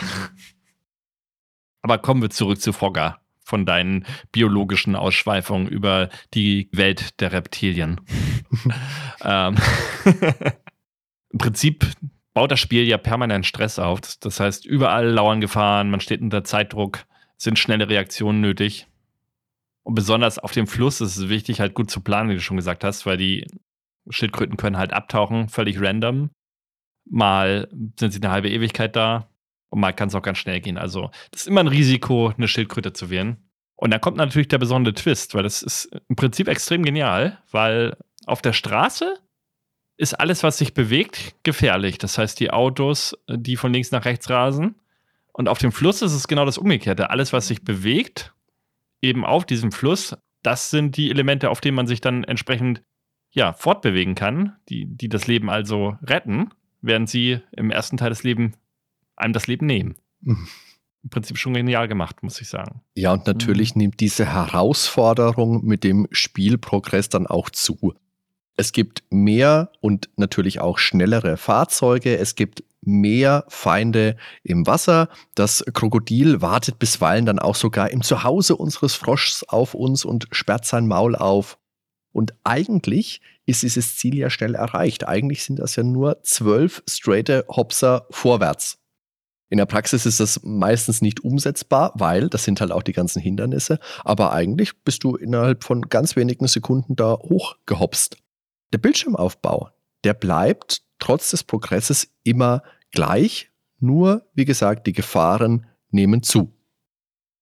Aber 1.82 1.98
kommen 1.98 2.22
wir 2.22 2.30
zurück 2.30 2.60
zu 2.60 2.72
Frogger 2.72 3.20
von 3.44 3.66
deinen 3.66 4.06
biologischen 4.30 4.94
Ausschweifungen 4.96 5.66
über 5.66 6.08
die 6.34 6.68
Welt 6.72 7.20
der 7.20 7.32
Reptilien. 7.32 8.00
ähm, 9.24 9.56
Im 11.30 11.38
Prinzip 11.38 11.86
baut 12.34 12.50
das 12.50 12.60
Spiel 12.60 12.84
ja 12.84 12.98
permanent 12.98 13.46
Stress 13.46 13.78
auf. 13.78 14.00
Das 14.20 14.40
heißt, 14.40 14.66
überall 14.66 15.08
lauern 15.08 15.40
Gefahren, 15.40 15.90
man 15.90 16.00
steht 16.00 16.20
unter 16.20 16.44
Zeitdruck, 16.44 17.04
sind 17.36 17.58
schnelle 17.58 17.88
Reaktionen 17.88 18.40
nötig. 18.40 18.86
Und 19.84 19.94
besonders 19.94 20.38
auf 20.38 20.52
dem 20.52 20.66
Fluss 20.66 21.00
ist 21.00 21.16
es 21.16 21.28
wichtig, 21.28 21.60
halt 21.60 21.74
gut 21.74 21.90
zu 21.90 22.00
planen, 22.00 22.30
wie 22.30 22.34
du 22.34 22.40
schon 22.40 22.56
gesagt 22.56 22.84
hast, 22.84 23.04
weil 23.04 23.16
die 23.16 23.46
Schildkröten 24.08 24.56
können 24.56 24.78
halt 24.78 24.92
abtauchen, 24.92 25.48
völlig 25.48 25.80
random. 25.80 26.30
Mal 27.10 27.68
sind 27.98 28.12
sie 28.12 28.22
eine 28.22 28.30
halbe 28.30 28.48
Ewigkeit 28.48 28.94
da 28.94 29.28
und 29.70 29.80
mal 29.80 29.92
kann 29.92 30.08
es 30.08 30.14
auch 30.14 30.22
ganz 30.22 30.38
schnell 30.38 30.60
gehen. 30.60 30.78
Also, 30.78 31.10
das 31.32 31.42
ist 31.42 31.48
immer 31.48 31.60
ein 31.60 31.68
Risiko, 31.68 32.32
eine 32.36 32.46
Schildkröte 32.46 32.92
zu 32.92 33.10
wählen. 33.10 33.38
Und 33.74 33.90
dann 33.90 34.00
kommt 34.00 34.16
natürlich 34.16 34.46
der 34.48 34.58
besondere 34.58 34.94
Twist, 34.94 35.34
weil 35.34 35.42
das 35.42 35.62
ist 35.62 35.90
im 36.08 36.14
Prinzip 36.14 36.46
extrem 36.46 36.84
genial, 36.84 37.38
weil 37.50 37.96
auf 38.26 38.40
der 38.40 38.52
Straße 38.52 39.18
ist 40.02 40.14
alles, 40.14 40.42
was 40.42 40.58
sich 40.58 40.74
bewegt, 40.74 41.36
gefährlich. 41.44 41.96
Das 41.96 42.18
heißt, 42.18 42.38
die 42.40 42.50
Autos, 42.50 43.16
die 43.28 43.56
von 43.56 43.72
links 43.72 43.92
nach 43.92 44.04
rechts 44.04 44.28
rasen 44.28 44.74
Und 45.32 45.48
auf 45.48 45.58
dem 45.58 45.70
Fluss 45.70 46.02
ist 46.02 46.12
es 46.12 46.26
genau 46.26 46.44
das 46.44 46.58
Umgekehrte. 46.58 47.10
Alles, 47.10 47.32
was 47.32 47.46
sich 47.46 47.62
bewegt, 47.62 48.34
eben 49.00 49.24
auf 49.24 49.46
diesem 49.46 49.70
Fluss, 49.70 50.16
das 50.42 50.70
sind 50.70 50.96
die 50.96 51.08
Elemente, 51.08 51.50
auf 51.50 51.60
denen 51.60 51.76
man 51.76 51.86
sich 51.86 52.00
dann 52.00 52.24
entsprechend 52.24 52.82
ja, 53.30 53.52
fortbewegen 53.52 54.16
kann, 54.16 54.56
die, 54.68 54.86
die 54.86 55.08
das 55.08 55.28
Leben 55.28 55.48
also 55.48 55.96
retten, 56.02 56.50
während 56.80 57.08
sie 57.08 57.38
im 57.52 57.70
ersten 57.70 57.96
Teil 57.96 58.10
des 58.10 58.24
Lebens 58.24 58.56
einem 59.14 59.32
das 59.32 59.46
Leben 59.46 59.66
nehmen. 59.66 59.94
Mhm. 60.20 60.48
Im 61.04 61.10
Prinzip 61.10 61.38
schon 61.38 61.54
genial 61.54 61.86
gemacht, 61.86 62.24
muss 62.24 62.40
ich 62.40 62.48
sagen. 62.48 62.82
Ja, 62.96 63.12
und 63.12 63.26
natürlich 63.26 63.76
mhm. 63.76 63.82
nimmt 63.82 64.00
diese 64.00 64.26
Herausforderung 64.26 65.64
mit 65.64 65.84
dem 65.84 66.08
Spielprogress 66.10 67.08
dann 67.08 67.28
auch 67.28 67.50
zu. 67.50 67.94
Es 68.56 68.72
gibt 68.72 69.02
mehr 69.10 69.70
und 69.80 70.10
natürlich 70.16 70.60
auch 70.60 70.78
schnellere 70.78 71.36
Fahrzeuge. 71.36 72.18
Es 72.18 72.34
gibt 72.34 72.62
mehr 72.82 73.44
Feinde 73.48 74.16
im 74.42 74.66
Wasser. 74.66 75.08
Das 75.34 75.64
Krokodil 75.72 76.42
wartet 76.42 76.78
bisweilen 76.78 77.26
dann 77.26 77.38
auch 77.38 77.54
sogar 77.54 77.90
im 77.90 78.02
Zuhause 78.02 78.56
unseres 78.56 78.94
Froschs 78.94 79.44
auf 79.44 79.74
uns 79.74 80.04
und 80.04 80.26
sperrt 80.32 80.66
sein 80.66 80.86
Maul 80.86 81.16
auf. 81.16 81.58
Und 82.12 82.34
eigentlich 82.44 83.20
ist 83.46 83.62
dieses 83.62 83.96
Ziel 83.96 84.16
ja 84.16 84.30
schnell 84.30 84.54
erreicht. 84.54 85.08
Eigentlich 85.08 85.44
sind 85.44 85.58
das 85.58 85.76
ja 85.76 85.82
nur 85.82 86.22
zwölf 86.22 86.82
straighte 86.88 87.44
Hopser 87.48 88.06
vorwärts. 88.10 88.78
In 89.48 89.58
der 89.58 89.66
Praxis 89.66 90.06
ist 90.06 90.20
das 90.20 90.40
meistens 90.42 91.02
nicht 91.02 91.24
umsetzbar, 91.24 91.92
weil 91.96 92.28
das 92.28 92.44
sind 92.44 92.60
halt 92.60 92.72
auch 92.72 92.82
die 92.82 92.94
ganzen 92.94 93.20
Hindernisse. 93.20 93.78
Aber 94.04 94.32
eigentlich 94.32 94.82
bist 94.82 95.04
du 95.04 95.16
innerhalb 95.16 95.64
von 95.64 95.82
ganz 95.82 96.16
wenigen 96.16 96.46
Sekunden 96.46 96.96
da 96.96 97.18
hochgehopst. 97.18 98.16
Der 98.72 98.78
Bildschirmaufbau, 98.78 99.70
der 100.04 100.14
bleibt 100.14 100.82
trotz 100.98 101.30
des 101.30 101.44
Progresses 101.44 102.10
immer 102.22 102.62
gleich, 102.90 103.50
nur 103.80 104.26
wie 104.34 104.44
gesagt, 104.44 104.86
die 104.86 104.92
Gefahren 104.92 105.66
nehmen 105.90 106.22
zu. 106.22 106.52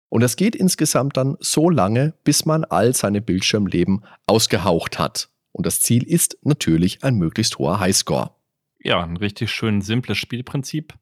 Und 0.09 0.23
das 0.23 0.37
geht 0.37 0.57
insgesamt 0.57 1.17
dann 1.17 1.37
so 1.41 1.71
lange, 1.71 2.15
bis 2.25 2.45
man 2.45 2.65
all 2.65 2.95
seine 2.95 3.21
Bildschirmleben 3.21 4.05
ausgehaucht 4.27 4.99
hat. 4.99 5.29
Und 5.53 5.67
das 5.67 5.81
Ziel 5.81 6.03
ist 6.03 6.37
natürlich 6.43 7.05
ein 7.05 7.15
möglichst 7.15 7.59
hoher 7.59 7.79
Highscore. 7.79 8.35
Ja, 8.81 9.03
ein 9.03 9.17
richtig 9.17 9.53
schön 9.53 9.83
simples 9.83 10.19
Spielprinzip. 10.19 10.95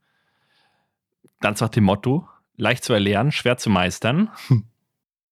Ganz 1.41 1.61
nach 1.61 1.69
dem 1.69 1.85
Motto, 1.85 2.29
leicht 2.57 2.85
zu 2.85 2.93
erlernen, 2.93 3.33
schwer 3.33 3.57
zu 3.57 3.71
meistern. 3.71 4.31
Hm. 4.49 4.65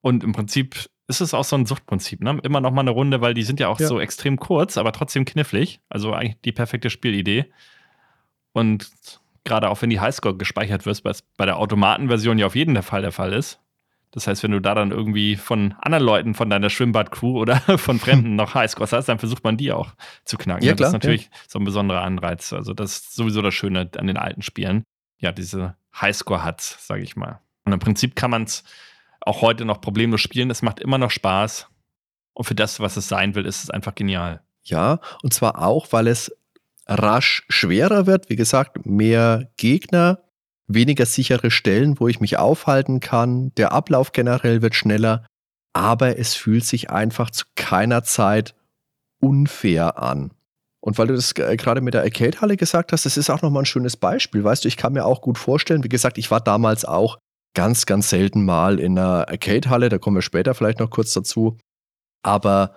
Und 0.01 0.25
im 0.25 0.33
Prinzip 0.33 0.89
ist 1.09 1.21
es 1.21 1.35
auch 1.35 1.45
so 1.45 1.57
ein 1.57 1.67
Suchtprinzip, 1.67 2.21
ne? 2.23 2.39
Immer 2.43 2.61
noch 2.61 2.73
mal 2.73 2.81
eine 2.81 2.91
Runde, 2.91 3.21
weil 3.21 3.35
die 3.35 3.45
sind 3.45 3.61
ja 3.61 3.69
auch 3.69 3.79
ja. 3.79 3.87
so 3.87 4.01
extrem 4.01 4.39
kurz, 4.39 4.77
aber 4.77 4.93
trotzdem 4.93 5.25
knifflig. 5.25 5.81
Also 5.89 6.13
eigentlich 6.13 6.41
die 6.45 6.53
perfekte 6.53 6.91
Spielidee. 6.91 7.47
Und 8.53 8.91
gerade 9.45 9.71
auch 9.71 9.81
wenn 9.83 9.91
die 9.91 10.01
Highscore 10.01 10.37
gespeichert 10.37 10.87
wird, 10.87 11.05
was 11.05 11.23
bei 11.23 11.47
der 11.47 11.59
Automatenversion 11.59 12.39
ja 12.39 12.47
auf 12.47 12.57
jeden 12.57 12.81
Fall 12.83 13.03
der 13.03 13.13
Fall 13.13 13.33
ist. 13.33 13.61
Das 14.11 14.27
heißt, 14.27 14.43
wenn 14.43 14.53
du 14.53 14.61
da 14.61 14.75
dann 14.75 14.93
irgendwie 14.93 15.37
von 15.37 15.75
anderen 15.79 16.05
Leuten, 16.05 16.35
von 16.35 16.49
deiner 16.49 16.71
Schwimmbad-Crew 16.71 17.39
oder 17.39 17.57
von 17.79 17.99
Fremden 17.99 18.35
noch 18.35 18.55
Highscores 18.55 18.93
hast, 18.93 19.09
dann 19.09 19.19
versucht 19.19 19.45
man 19.45 19.57
die 19.57 19.73
auch 19.73 19.93
zu 20.25 20.37
knacken. 20.39 20.65
Ja, 20.65 20.75
klar, 20.75 20.77
das 20.77 20.89
ist 20.89 20.93
natürlich 20.95 21.25
ja. 21.25 21.31
so 21.49 21.59
ein 21.59 21.65
besonderer 21.65 22.03
Anreiz. 22.03 22.53
Also 22.53 22.73
das 22.73 22.93
ist 22.93 23.15
sowieso 23.15 23.43
das 23.43 23.55
Schöne 23.55 23.91
an 23.97 24.07
den 24.07 24.17
alten 24.17 24.43
Spielen. 24.43 24.85
Ja, 25.19 25.33
diese 25.33 25.77
Highscore 26.01 26.43
hat, 26.45 26.61
sage 26.61 27.03
ich 27.03 27.15
mal. 27.15 27.41
Und 27.65 27.73
im 27.73 27.79
Prinzip 27.79 28.17
kann 28.17 28.31
man 28.31 28.45
es 28.45 28.65
auch 29.27 29.43
heute 29.43 29.65
noch 29.65 29.81
problemlos 29.81 30.21
spielen. 30.21 30.51
Es 30.51 30.63
macht 30.63 30.81
immer 30.81 30.99
noch 30.99 31.11
Spaß. 31.11 31.69
Und 32.33 32.45
für 32.45 32.55
das, 32.55 32.81
was 32.81 32.97
es 32.97 33.09
sein 33.09 33.35
will, 33.35 33.47
ist 33.47 33.65
es 33.65 33.71
einfach 33.71 33.95
genial. 33.95 34.43
Ja, 34.63 35.01
und 35.23 35.33
zwar 35.33 35.63
auch, 35.63 35.93
weil 35.93 36.07
es 36.07 36.33
rasch 36.87 37.45
schwerer 37.49 38.07
wird. 38.07 38.31
Wie 38.31 38.37
gesagt, 38.37 38.87
mehr 38.87 39.51
Gegner, 39.57 40.21
weniger 40.67 41.07
sichere 41.07 41.51
Stellen, 41.51 41.99
wo 41.99 42.09
ich 42.09 42.21
mich 42.21 42.39
aufhalten 42.39 43.01
kann. 43.01 43.53
Der 43.57 43.73
Ablauf 43.73 44.13
generell 44.13 44.63
wird 44.63 44.75
schneller. 44.75 45.27
Aber 45.73 46.19
es 46.19 46.35
fühlt 46.35 46.65
sich 46.65 46.91
einfach 46.91 47.31
zu 47.31 47.45
keiner 47.55 48.03
Zeit 48.03 48.55
unfair 49.21 49.99
an. 49.99 50.33
Und 50.81 50.99
weil 50.99 51.09
du 51.09 51.15
das 51.15 51.35
gerade 51.35 51.81
mit 51.81 51.95
der 51.95 52.03
Arcade-Halle 52.03 52.57
gesagt 52.57 52.93
hast, 52.93 53.07
das 53.07 53.17
ist 53.17 53.29
auch 53.29 53.43
nochmal 53.43 53.63
ein 53.63 53.67
schönes 53.67 53.97
Beispiel. 53.97 54.45
Weißt 54.45 54.65
du, 54.65 54.69
ich 54.69 54.77
kann 54.77 54.93
mir 54.93 55.05
auch 55.05 55.21
gut 55.21 55.37
vorstellen, 55.37 55.83
wie 55.83 55.89
gesagt, 55.89 56.17
ich 56.17 56.31
war 56.31 56.41
damals 56.41 56.85
auch 56.85 57.19
ganz, 57.57 57.87
ganz 57.87 58.11
selten 58.11 58.45
mal 58.45 58.79
in 58.79 58.99
einer 58.99 59.29
Arcade-Halle, 59.29 59.89
da 59.89 59.99
kommen 59.99 60.17
wir 60.17 60.23
später 60.23 60.55
vielleicht 60.55 60.79
noch 60.79 60.91
kurz 60.91 61.15
dazu. 61.15 61.57
Aber 62.23 62.75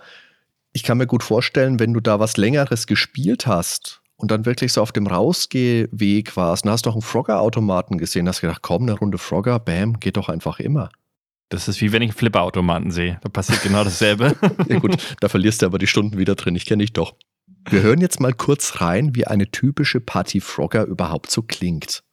ich 0.71 0.83
kann 0.83 0.97
mir 0.97 1.05
gut 1.05 1.21
vorstellen, 1.21 1.79
wenn 1.79 1.93
du 1.93 1.99
da 1.99 2.19
was 2.19 2.37
Längeres 2.37 2.87
gespielt 2.87 3.45
hast 3.45 4.01
und 4.15 4.31
dann 4.31 4.45
wirklich 4.45 4.71
so 4.71 4.81
auf 4.81 4.93
dem 4.93 5.05
Rausgehweg 5.05 6.37
warst 6.37 6.65
und 6.65 6.71
hast 6.71 6.85
doch 6.85 6.93
einen 6.93 7.01
Frogger-Automaten 7.01 7.97
gesehen, 7.97 8.27
hast 8.27 8.41
gedacht, 8.41 8.61
komm, 8.61 8.83
eine 8.83 8.93
Runde 8.93 9.17
Frogger, 9.17 9.59
bam, 9.59 9.99
geht 9.99 10.15
doch 10.15 10.29
einfach 10.29 10.59
immer. 10.59 10.89
Das 11.49 11.67
ist 11.67 11.81
wie 11.81 11.91
wenn 11.91 12.01
ich 12.01 12.11
einen 12.11 12.17
Flipper-Automaten 12.17 12.91
sehe. 12.91 13.19
Da 13.21 13.27
passiert 13.27 13.61
genau 13.61 13.83
dasselbe. 13.83 14.35
ja 14.69 14.79
gut, 14.79 14.95
da 15.19 15.27
verlierst 15.27 15.61
du 15.61 15.65
aber 15.65 15.77
die 15.77 15.87
Stunden 15.87 16.17
wieder 16.17 16.35
drin. 16.35 16.55
Ich 16.55 16.65
kenne 16.65 16.83
dich 16.83 16.93
doch. 16.93 17.15
Wir 17.69 17.81
hören 17.81 17.99
jetzt 17.99 18.21
mal 18.21 18.33
kurz 18.33 18.79
rein, 18.79 19.13
wie 19.13 19.27
eine 19.27 19.51
typische 19.51 19.99
Party 19.99 20.39
Frogger 20.39 20.85
überhaupt 20.85 21.29
so 21.31 21.41
klingt. 21.41 22.03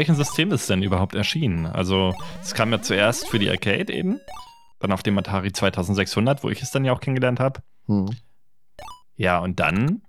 Welchem 0.00 0.14
System 0.14 0.50
ist 0.50 0.62
es 0.62 0.66
denn 0.66 0.82
überhaupt 0.82 1.14
erschienen? 1.14 1.66
Also, 1.66 2.14
es 2.40 2.54
kam 2.54 2.72
ja 2.72 2.80
zuerst 2.80 3.28
für 3.28 3.38
die 3.38 3.50
Arcade 3.50 3.92
eben, 3.92 4.18
dann 4.78 4.92
auf 4.92 5.02
dem 5.02 5.18
Atari 5.18 5.52
2600, 5.52 6.42
wo 6.42 6.48
ich 6.48 6.62
es 6.62 6.70
dann 6.70 6.86
ja 6.86 6.94
auch 6.94 7.00
kennengelernt 7.00 7.38
habe. 7.38 7.60
Hm. 7.84 8.08
Ja, 9.16 9.40
und 9.40 9.60
dann, 9.60 10.00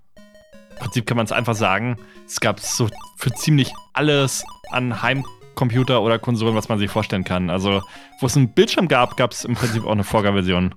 im 0.70 0.78
Prinzip 0.80 1.06
kann 1.06 1.18
man 1.18 1.26
es 1.26 1.34
einfach 1.34 1.56
sagen, 1.56 1.98
es 2.26 2.40
gab 2.40 2.62
so 2.62 2.88
für 3.18 3.34
ziemlich 3.34 3.74
alles 3.92 4.46
an 4.70 5.02
Heimcomputer 5.02 6.02
oder 6.02 6.20
Konsolen, 6.20 6.56
was 6.56 6.70
man 6.70 6.80
sich 6.80 6.90
vorstellen 6.90 7.26
kann. 7.26 7.50
Also, 7.50 7.82
wo 8.22 8.28
es 8.28 8.38
einen 8.38 8.54
Bildschirm 8.54 8.88
gab, 8.88 9.18
gab 9.18 9.34
es 9.34 9.44
im 9.44 9.56
Prinzip 9.56 9.84
auch 9.84 9.92
eine 9.92 10.06
Vorgabversion. 10.06 10.74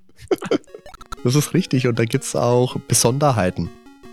das 1.23 1.37
ist 1.37 1.55
richtig 1.55 1.87
und 1.87 2.01
da 2.01 2.05
gibt 2.05 2.25
es 2.25 2.35
auch 2.35 2.81
Besonderheiten. 2.89 3.71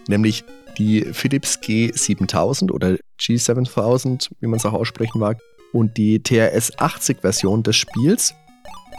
Nämlich 0.07 0.43
die 0.77 1.05
Philips 1.13 1.59
G7000 1.61 2.71
oder 2.71 2.97
G7000, 3.19 4.29
wie 4.39 4.47
man 4.47 4.57
es 4.57 4.65
auch 4.65 4.73
aussprechen 4.73 5.19
mag, 5.19 5.39
und 5.73 5.97
die 5.97 6.21
TRS 6.21 6.77
80 6.77 7.21
Version 7.21 7.63
des 7.63 7.77
Spiels, 7.77 8.33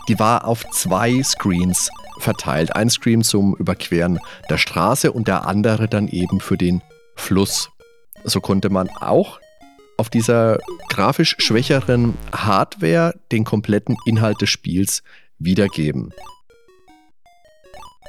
die 0.08 0.18
war 0.18 0.46
auf 0.46 0.64
zwei 0.70 1.22
Screens 1.22 1.90
verteilt. 2.18 2.74
Ein 2.74 2.90
Screen 2.90 3.22
zum 3.22 3.54
Überqueren 3.56 4.18
der 4.48 4.58
Straße 4.58 5.12
und 5.12 5.28
der 5.28 5.46
andere 5.46 5.88
dann 5.88 6.08
eben 6.08 6.40
für 6.40 6.56
den 6.56 6.82
Fluss. 7.14 7.70
So 8.24 8.40
konnte 8.40 8.70
man 8.70 8.88
auch 8.88 9.40
auf 9.96 10.08
dieser 10.08 10.58
grafisch 10.88 11.36
schwächeren 11.38 12.14
Hardware 12.32 13.14
den 13.30 13.44
kompletten 13.44 13.96
Inhalt 14.06 14.40
des 14.40 14.50
Spiels 14.50 15.02
wiedergeben. 15.38 16.12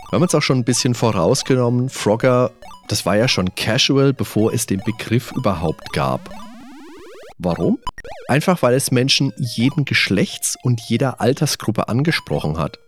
Wir 0.10 0.18
haben 0.18 0.24
uns 0.24 0.36
auch 0.36 0.42
schon 0.42 0.60
ein 0.60 0.64
bisschen 0.64 0.94
vorausgenommen, 0.94 1.90
Frogger 1.90 2.52
das 2.88 3.06
war 3.06 3.16
ja 3.16 3.28
schon 3.28 3.56
casual, 3.56 4.14
bevor 4.14 4.54
es 4.54 4.66
den 4.66 4.82
Begriff 4.86 5.32
überhaupt 5.32 5.94
gab. 5.94 6.30
Warum? 7.38 7.80
Einfach 8.28 8.62
weil 8.62 8.74
es 8.76 8.92
Menschen 8.92 9.34
jeden 9.38 9.86
Geschlechts 9.86 10.56
und 10.64 10.82
jeder 10.82 11.20
Altersgruppe 11.20 11.88
angesprochen 11.90 12.58
hat. 12.58 12.80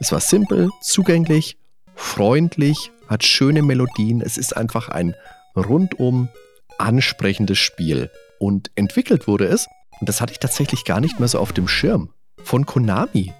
Es 0.00 0.12
war 0.12 0.20
simpel, 0.20 0.70
zugänglich, 0.80 1.56
freundlich, 1.94 2.90
hat 3.08 3.24
schöne 3.24 3.62
Melodien. 3.62 4.20
Es 4.20 4.38
ist 4.38 4.56
einfach 4.56 4.88
ein 4.88 5.14
rundum 5.54 6.28
ansprechendes 6.78 7.58
Spiel. 7.58 8.10
Und 8.38 8.70
entwickelt 8.74 9.28
wurde 9.28 9.46
es, 9.46 9.68
und 10.00 10.08
das 10.08 10.20
hatte 10.20 10.32
ich 10.32 10.40
tatsächlich 10.40 10.84
gar 10.84 11.00
nicht 11.00 11.20
mehr 11.20 11.28
so 11.28 11.38
auf 11.38 11.52
dem 11.52 11.68
Schirm, 11.68 12.10
von 12.42 12.66
Konami. 12.66 13.32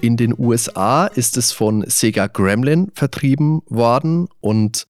In 0.00 0.16
den 0.16 0.38
USA 0.38 1.06
ist 1.06 1.36
es 1.36 1.52
von 1.52 1.84
Sega 1.88 2.26
Gremlin 2.26 2.90
vertrieben 2.94 3.62
worden 3.66 4.28
und 4.40 4.86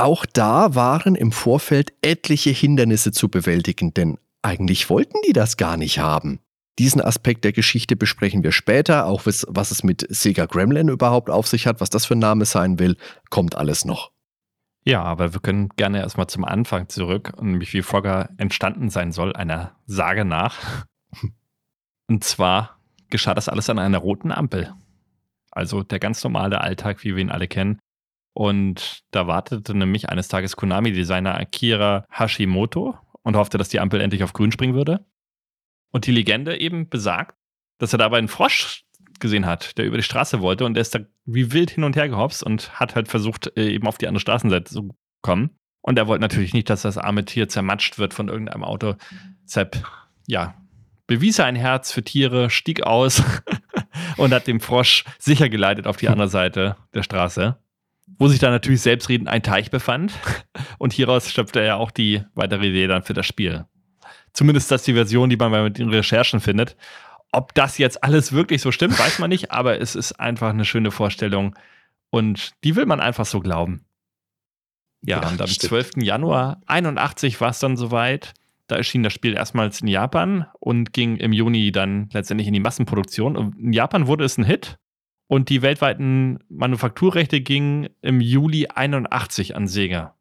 auch 0.00 0.26
da 0.26 0.74
waren 0.74 1.14
im 1.14 1.32
Vorfeld 1.32 1.92
etliche 2.02 2.50
Hindernisse 2.50 3.12
zu 3.12 3.28
bewältigen, 3.28 3.94
denn 3.94 4.18
eigentlich 4.42 4.90
wollten 4.90 5.18
die 5.26 5.32
das 5.32 5.56
gar 5.56 5.76
nicht 5.76 5.98
haben. 5.98 6.40
Diesen 6.78 7.02
Aspekt 7.02 7.44
der 7.44 7.52
Geschichte 7.52 7.96
besprechen 7.96 8.42
wir 8.42 8.52
später, 8.52 9.06
auch 9.06 9.26
was, 9.26 9.46
was 9.48 9.70
es 9.70 9.82
mit 9.82 10.06
Sega 10.08 10.46
Gremlin 10.46 10.88
überhaupt 10.88 11.28
auf 11.28 11.46
sich 11.46 11.66
hat, 11.66 11.80
was 11.80 11.90
das 11.90 12.06
für 12.06 12.14
ein 12.14 12.20
Name 12.20 12.46
sein 12.46 12.78
will, 12.78 12.96
kommt 13.28 13.54
alles 13.54 13.84
noch. 13.84 14.12
Ja, 14.84 15.02
aber 15.02 15.34
wir 15.34 15.40
können 15.40 15.68
gerne 15.76 15.98
erstmal 15.98 16.28
zum 16.28 16.44
Anfang 16.44 16.88
zurück, 16.88 17.34
nämlich 17.40 17.74
wie 17.74 17.82
Frogger 17.82 18.30
entstanden 18.38 18.88
sein 18.88 19.12
soll, 19.12 19.34
einer 19.36 19.76
Sage 19.86 20.24
nach. 20.24 20.86
Und 22.08 22.24
zwar 22.24 22.80
geschah 23.10 23.34
das 23.34 23.50
alles 23.50 23.68
an 23.68 23.78
einer 23.78 23.98
roten 23.98 24.32
Ampel. 24.32 24.72
Also 25.50 25.82
der 25.82 25.98
ganz 25.98 26.24
normale 26.24 26.62
Alltag, 26.62 27.04
wie 27.04 27.14
wir 27.14 27.22
ihn 27.22 27.30
alle 27.30 27.48
kennen. 27.48 27.78
Und 28.40 29.02
da 29.10 29.26
wartete 29.26 29.76
nämlich 29.76 30.08
eines 30.08 30.28
Tages 30.28 30.56
Konami-Designer 30.56 31.34
Akira 31.34 32.06
Hashimoto 32.08 32.96
und 33.20 33.36
hoffte, 33.36 33.58
dass 33.58 33.68
die 33.68 33.80
Ampel 33.80 34.00
endlich 34.00 34.22
auf 34.24 34.32
grün 34.32 34.50
springen 34.50 34.72
würde. 34.72 35.04
Und 35.92 36.06
die 36.06 36.10
Legende 36.10 36.58
eben 36.58 36.88
besagt, 36.88 37.36
dass 37.76 37.92
er 37.92 37.98
dabei 37.98 38.16
einen 38.16 38.28
Frosch 38.28 38.86
gesehen 39.18 39.44
hat, 39.44 39.76
der 39.76 39.84
über 39.84 39.98
die 39.98 40.02
Straße 40.02 40.40
wollte 40.40 40.64
und 40.64 40.72
der 40.72 40.80
ist 40.80 40.94
da 40.94 41.00
wie 41.26 41.52
wild 41.52 41.68
hin 41.68 41.84
und 41.84 41.96
her 41.96 42.08
gehopst 42.08 42.42
und 42.42 42.80
hat 42.80 42.94
halt 42.94 43.08
versucht, 43.08 43.54
äh, 43.58 43.68
eben 43.68 43.86
auf 43.86 43.98
die 43.98 44.08
andere 44.08 44.22
Straßenseite 44.22 44.72
zu 44.72 44.96
kommen. 45.20 45.50
Und 45.82 45.98
er 45.98 46.06
wollte 46.06 46.22
natürlich 46.22 46.54
nicht, 46.54 46.70
dass 46.70 46.80
das 46.80 46.96
arme 46.96 47.26
Tier 47.26 47.46
zermatscht 47.46 47.98
wird 47.98 48.14
von 48.14 48.28
irgendeinem 48.28 48.64
Auto. 48.64 48.94
Deshalb, 49.44 49.84
ja, 50.26 50.54
bewies 51.06 51.38
er 51.38 51.44
ein 51.44 51.56
Herz 51.56 51.92
für 51.92 52.02
Tiere, 52.02 52.48
stieg 52.48 52.84
aus 52.84 53.22
und 54.16 54.32
hat 54.32 54.46
den 54.46 54.60
Frosch 54.60 55.04
sicher 55.18 55.50
geleitet 55.50 55.86
auf 55.86 55.98
die 55.98 56.08
andere 56.08 56.28
Seite 56.28 56.76
der 56.94 57.02
Straße, 57.02 57.58
wo 58.20 58.28
sich 58.28 58.38
dann 58.38 58.52
natürlich 58.52 58.82
selbstredend 58.82 59.28
ein 59.28 59.42
Teich 59.42 59.70
befand. 59.70 60.12
Und 60.78 60.92
hieraus 60.92 61.32
schöpfte 61.32 61.60
er 61.60 61.78
auch 61.78 61.90
die 61.90 62.22
weitere 62.34 62.68
Idee 62.68 62.86
dann 62.86 63.02
für 63.02 63.14
das 63.14 63.26
Spiel. 63.26 63.64
Zumindest 64.34 64.70
das 64.70 64.82
ist 64.82 64.86
die 64.86 64.92
Version, 64.92 65.30
die 65.30 65.36
man 65.36 65.50
bei 65.50 65.68
den 65.70 65.88
Recherchen 65.88 66.40
findet. 66.40 66.76
Ob 67.32 67.54
das 67.54 67.78
jetzt 67.78 68.04
alles 68.04 68.32
wirklich 68.32 68.60
so 68.60 68.72
stimmt, 68.72 68.98
weiß 68.98 69.20
man 69.20 69.30
nicht, 69.30 69.50
aber 69.50 69.80
es 69.80 69.94
ist 69.94 70.20
einfach 70.20 70.50
eine 70.50 70.66
schöne 70.66 70.90
Vorstellung 70.90 71.56
und 72.10 72.50
die 72.62 72.76
will 72.76 72.84
man 72.84 73.00
einfach 73.00 73.24
so 73.24 73.40
glauben. 73.40 73.86
Ja, 75.00 75.22
ja 75.22 75.28
und 75.28 75.40
am 75.40 75.46
stimmt. 75.46 75.70
12. 75.70 75.90
Januar 76.02 76.60
81 76.66 77.40
war 77.40 77.50
es 77.50 77.58
dann 77.58 77.78
soweit. 77.78 78.34
Da 78.66 78.76
erschien 78.76 79.02
das 79.02 79.14
Spiel 79.14 79.32
erstmals 79.32 79.80
in 79.80 79.88
Japan 79.88 80.46
und 80.60 80.92
ging 80.92 81.16
im 81.16 81.32
Juni 81.32 81.72
dann 81.72 82.10
letztendlich 82.12 82.46
in 82.46 82.54
die 82.54 82.60
Massenproduktion. 82.60 83.36
Und 83.36 83.58
in 83.58 83.72
Japan 83.72 84.06
wurde 84.06 84.24
es 84.24 84.36
ein 84.36 84.44
Hit 84.44 84.78
und 85.30 85.48
die 85.48 85.62
weltweiten 85.62 86.40
Manufakturrechte 86.48 87.40
gingen 87.40 87.88
im 88.02 88.20
Juli 88.20 88.66
81 88.66 89.54
an 89.54 89.68
Sega. 89.68 90.16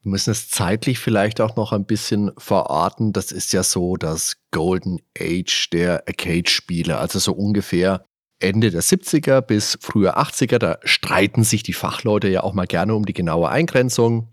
Wir 0.00 0.10
müssen 0.10 0.30
es 0.30 0.48
zeitlich 0.48 0.98
vielleicht 0.98 1.42
auch 1.42 1.54
noch 1.54 1.74
ein 1.74 1.84
bisschen 1.84 2.30
verorten. 2.38 3.12
Das 3.12 3.30
ist 3.30 3.52
ja 3.52 3.62
so 3.62 3.98
das 3.98 4.38
Golden 4.52 5.00
Age 5.18 5.68
der 5.68 6.04
Arcade-Spiele, 6.08 6.96
also 6.96 7.18
so 7.18 7.34
ungefähr 7.34 8.06
Ende 8.38 8.70
der 8.70 8.82
70er 8.82 9.42
bis 9.42 9.76
frühe 9.82 10.16
80er. 10.16 10.56
Da 10.56 10.78
streiten 10.82 11.44
sich 11.44 11.62
die 11.62 11.74
Fachleute 11.74 12.28
ja 12.28 12.42
auch 12.42 12.54
mal 12.54 12.66
gerne 12.66 12.94
um 12.94 13.04
die 13.04 13.12
genaue 13.12 13.50
Eingrenzung. 13.50 14.32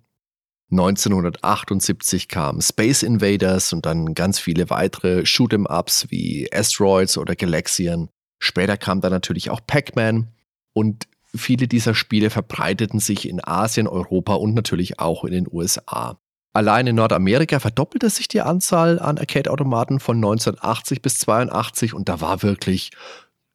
1978 0.71 2.29
kam 2.29 2.61
Space 2.61 3.03
Invaders 3.03 3.73
und 3.73 3.85
dann 3.85 4.13
ganz 4.13 4.39
viele 4.39 4.69
weitere 4.69 5.25
Shoot'em-Ups 5.25 6.09
wie 6.09 6.47
Asteroids 6.53 7.17
oder 7.17 7.35
Galaxian. 7.35 8.07
Später 8.39 8.77
kam 8.77 9.01
dann 9.01 9.11
natürlich 9.11 9.49
auch 9.49 9.61
Pac-Man 9.65 10.29
und 10.73 11.07
Viele 11.35 11.67
dieser 11.67 11.93
Spiele 11.93 12.29
verbreiteten 12.29 12.99
sich 12.99 13.27
in 13.27 13.43
Asien, 13.43 13.87
Europa 13.87 14.35
und 14.35 14.53
natürlich 14.53 14.99
auch 14.99 15.25
in 15.25 15.33
den 15.33 15.47
USA. 15.51 16.19
Allein 16.53 16.87
in 16.87 16.95
Nordamerika 16.95 17.59
verdoppelte 17.59 18.09
sich 18.09 18.27
die 18.27 18.41
Anzahl 18.41 18.99
an 18.99 19.17
Arcade-Automaten 19.17 19.99
von 19.99 20.17
1980 20.17 21.01
bis 21.01 21.19
82 21.19 21.93
und 21.93 22.09
da 22.09 22.21
war 22.21 22.41
wirklich 22.41 22.91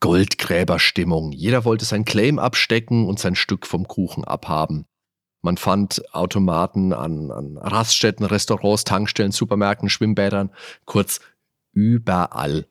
Goldgräberstimmung. 0.01 1.33
Jeder 1.33 1.65
wollte 1.65 1.85
sein 1.85 2.05
Claim 2.05 2.39
abstecken 2.39 3.07
und 3.09 3.19
sein 3.19 3.35
Stück 3.35 3.67
vom 3.67 3.89
Kuchen 3.89 4.25
abhaben. 4.25 4.85
Man 5.41 5.57
fand 5.57 6.03
Automaten 6.15 6.93
an, 6.93 7.33
an 7.33 7.59
Raststätten, 7.59 8.25
Restaurants, 8.25 8.85
Tankstellen, 8.85 9.33
Supermärkten, 9.33 9.89
Schwimmbädern, 9.89 10.51
kurz 10.85 11.21
überall. 11.73 12.67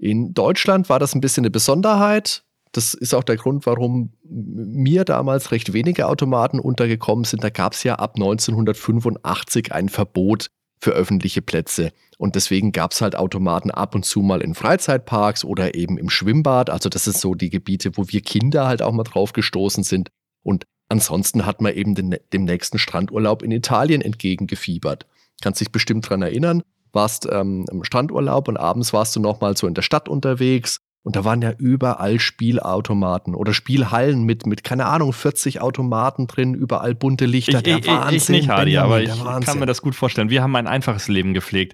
In 0.00 0.32
Deutschland 0.32 0.88
war 0.88 0.98
das 0.98 1.14
ein 1.14 1.20
bisschen 1.20 1.42
eine 1.42 1.50
Besonderheit. 1.50 2.42
Das 2.72 2.94
ist 2.94 3.14
auch 3.14 3.22
der 3.22 3.36
Grund, 3.36 3.66
warum 3.66 4.14
mir 4.24 5.04
damals 5.04 5.50
recht 5.50 5.74
wenige 5.74 6.06
Automaten 6.06 6.58
untergekommen 6.58 7.24
sind. 7.24 7.44
Da 7.44 7.50
gab 7.50 7.74
es 7.74 7.82
ja 7.82 7.96
ab 7.96 8.14
1985 8.16 9.72
ein 9.72 9.90
Verbot 9.90 10.46
für 10.80 10.92
öffentliche 10.92 11.42
Plätze. 11.42 11.92
Und 12.16 12.34
deswegen 12.34 12.72
gab 12.72 12.92
es 12.92 13.02
halt 13.02 13.14
Automaten 13.14 13.70
ab 13.70 13.94
und 13.94 14.06
zu 14.06 14.22
mal 14.22 14.40
in 14.40 14.54
Freizeitparks 14.54 15.44
oder 15.44 15.74
eben 15.74 15.98
im 15.98 16.08
Schwimmbad. 16.08 16.70
Also 16.70 16.88
das 16.88 17.06
ist 17.06 17.20
so 17.20 17.34
die 17.34 17.50
Gebiete, 17.50 17.98
wo 17.98 18.04
wir 18.08 18.22
Kinder 18.22 18.66
halt 18.66 18.80
auch 18.80 18.92
mal 18.92 19.02
drauf 19.02 19.34
gestoßen 19.34 19.84
sind. 19.84 20.08
Und 20.42 20.64
ansonsten 20.88 21.44
hat 21.44 21.60
man 21.60 21.74
eben 21.74 21.94
den, 21.94 22.16
dem 22.32 22.44
nächsten 22.44 22.78
Strandurlaub 22.78 23.42
in 23.42 23.50
Italien 23.50 24.00
entgegengefiebert. 24.00 25.06
Kannst 25.42 25.60
dich 25.60 25.72
bestimmt 25.72 26.08
dran 26.08 26.22
erinnern, 26.22 26.62
warst 26.92 27.28
ähm, 27.30 27.66
im 27.70 27.84
Strandurlaub 27.84 28.48
und 28.48 28.56
abends 28.56 28.92
warst 28.92 29.14
du 29.16 29.20
nochmal 29.20 29.56
so 29.56 29.66
in 29.66 29.74
der 29.74 29.82
Stadt 29.82 30.08
unterwegs 30.08 30.80
und 31.02 31.16
da 31.16 31.24
waren 31.24 31.40
ja 31.40 31.52
überall 31.56 32.20
Spielautomaten 32.20 33.34
oder 33.34 33.54
Spielhallen 33.54 34.24
mit, 34.24 34.46
mit 34.46 34.64
keine 34.64 34.86
Ahnung, 34.86 35.12
40 35.12 35.60
Automaten 35.60 36.26
drin, 36.26 36.54
überall 36.54 36.94
bunte 36.94 37.24
Lichter. 37.24 37.58
Ich, 37.58 37.62
der 37.62 37.78
ich, 37.78 37.86
Wahnsinn, 37.86 38.16
ich 38.16 38.28
nicht, 38.28 38.48
Hardy, 38.50 38.76
aber 38.76 39.00
ich 39.00 39.10
kann 39.44 39.58
mir 39.58 39.66
das 39.66 39.80
gut 39.80 39.94
vorstellen. 39.94 40.28
Wir 40.28 40.42
haben 40.42 40.54
ein 40.56 40.66
einfaches 40.66 41.08
Leben 41.08 41.32
gepflegt. 41.32 41.72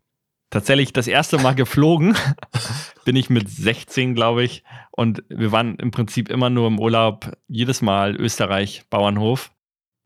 Tatsächlich 0.51 0.93
das 0.93 1.09
erste 1.09 1.39
Mal 1.39 1.57
geflogen 1.57 2.17
bin 3.05 3.17
ich 3.17 3.29
mit 3.29 3.51
16, 3.51 4.15
glaube 4.15 4.45
ich. 4.45 4.63
Und 4.93 5.25
wir 5.29 5.51
waren 5.51 5.75
im 5.77 5.91
Prinzip 5.91 6.29
immer 6.29 6.51
nur 6.51 6.69
im 6.69 6.79
Urlaub, 6.79 7.33
jedes 7.49 7.83
Mal 7.83 8.15
Österreich, 8.15 8.85
Bauernhof. 8.89 9.51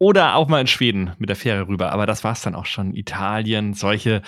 Oder 0.01 0.37
auch 0.37 0.49
mal 0.49 0.63
in 0.63 0.67
Schweden 0.67 1.13
mit 1.19 1.29
der 1.29 1.37
Fähre 1.37 1.69
rüber. 1.69 1.93
Aber 1.93 2.07
das 2.07 2.25
war 2.25 2.33
es 2.33 2.41
dann 2.41 2.55
auch 2.55 2.65
schon. 2.65 2.95
Italien, 2.95 3.75
solche. 3.75 4.23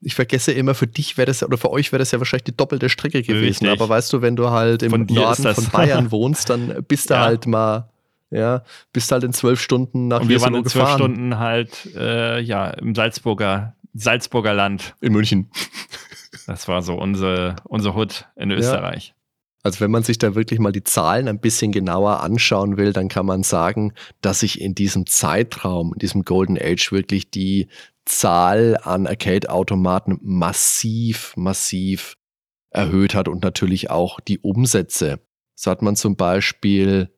Ich 0.00 0.14
vergesse 0.14 0.52
immer, 0.52 0.72
für 0.76 0.86
dich 0.86 1.16
wäre 1.16 1.26
das 1.26 1.42
oder 1.42 1.58
für 1.58 1.72
euch 1.72 1.90
wäre 1.90 1.98
das 1.98 2.12
ja 2.12 2.20
wahrscheinlich 2.20 2.44
die 2.44 2.56
doppelte 2.56 2.88
Strecke 2.88 3.22
gewesen. 3.22 3.66
Richtig. 3.66 3.70
Aber 3.70 3.88
weißt 3.88 4.12
du, 4.12 4.22
wenn 4.22 4.36
du 4.36 4.50
halt 4.50 4.84
im 4.84 4.90
von 4.90 5.06
Norden 5.06 5.52
von 5.52 5.66
Bayern 5.70 6.10
wohnst, 6.12 6.48
dann 6.48 6.84
bist 6.86 7.10
du 7.10 7.14
ja. 7.14 7.22
halt 7.22 7.48
mal, 7.48 7.90
ja, 8.30 8.62
bist 8.92 9.10
halt 9.10 9.24
in 9.24 9.32
zwölf 9.32 9.60
Stunden 9.60 10.06
nach 10.06 10.20
Und 10.20 10.28
wir 10.28 10.40
waren 10.40 10.54
in 10.54 10.64
zwölf 10.64 10.90
Stunden 10.90 11.40
halt, 11.40 11.88
äh, 11.96 12.38
ja, 12.38 12.70
im 12.70 12.94
Salzburger, 12.94 13.74
Salzburger 13.94 14.54
Land. 14.54 14.94
In 15.00 15.12
München. 15.12 15.50
Das 16.46 16.68
war 16.68 16.82
so 16.82 16.94
unsere, 16.94 17.56
unsere 17.64 17.96
Hut 17.96 18.26
in 18.36 18.52
Österreich. 18.52 19.12
Also 19.64 19.80
wenn 19.80 19.90
man 19.90 20.02
sich 20.02 20.18
da 20.18 20.34
wirklich 20.34 20.60
mal 20.60 20.72
die 20.72 20.84
Zahlen 20.84 21.26
ein 21.26 21.40
bisschen 21.40 21.72
genauer 21.72 22.20
anschauen 22.20 22.76
will, 22.76 22.92
dann 22.92 23.08
kann 23.08 23.24
man 23.24 23.42
sagen, 23.42 23.94
dass 24.20 24.40
sich 24.40 24.60
in 24.60 24.74
diesem 24.74 25.06
Zeitraum, 25.06 25.94
in 25.94 26.00
diesem 26.00 26.22
Golden 26.22 26.58
Age 26.58 26.92
wirklich 26.92 27.30
die 27.30 27.68
Zahl 28.04 28.78
an 28.82 29.06
Arcade-Automaten 29.06 30.18
massiv, 30.22 31.32
massiv 31.36 32.18
erhöht 32.68 33.14
hat 33.14 33.26
und 33.26 33.42
natürlich 33.42 33.88
auch 33.88 34.20
die 34.20 34.38
Umsätze. 34.38 35.20
So 35.54 35.70
hat 35.70 35.80
man 35.80 35.96
zum 35.96 36.16
Beispiel 36.16 37.08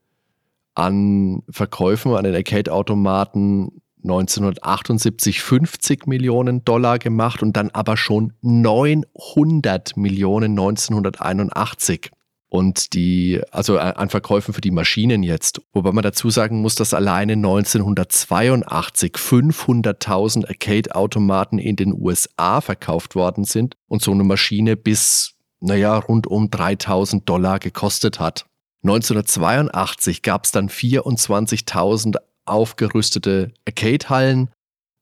an 0.77 1.43
Verkäufen 1.51 2.15
an 2.15 2.23
den 2.23 2.35
Arcade-Automaten 2.37 3.83
1978 4.05 5.41
50 5.41 6.07
Millionen 6.07 6.65
Dollar 6.65 7.01
gemacht 7.01 7.43
und 7.43 7.57
dann 7.57 7.71
aber 7.71 7.97
schon 7.97 8.35
900 8.43 9.97
Millionen 9.97 10.53
1981 10.53 12.13
und 12.57 12.95
die, 12.95 13.43
also 13.51 13.79
an 13.79 14.09
Verkäufen 14.09 14.55
für 14.55 14.63
die 14.63 14.71
Maschinen 14.71 15.23
jetzt. 15.23 15.61
Wobei 15.75 15.93
man 15.93 16.03
dazu 16.03 16.31
sagen 16.31 16.63
muss, 16.63 16.75
dass 16.75 16.95
alleine 16.95 17.35
1982 17.35 19.13
500.000 19.13 20.49
Arcade-Automaten 20.49 21.59
in 21.59 21.77
den 21.77 21.93
USA 21.93 22.63
verkauft 22.63 23.15
worden 23.15 23.45
sind 23.45 23.77
und 23.89 24.01
so 24.01 24.11
eine 24.13 24.25
Maschine 24.25 24.75
bis, 24.75 25.35
naja, 25.61 25.99
rund 25.99 26.27
um 26.27 26.49
3000 26.49 27.29
Dollar 27.29 27.59
gekostet 27.59 28.21
hat. 28.21 28.47
1982 28.85 30.23
gab 30.23 30.47
es 30.47 30.51
dann 30.51 30.71
24.000 30.71 32.17
aufgerüstete 32.47 33.53
Arcade-Hallen 33.67 34.49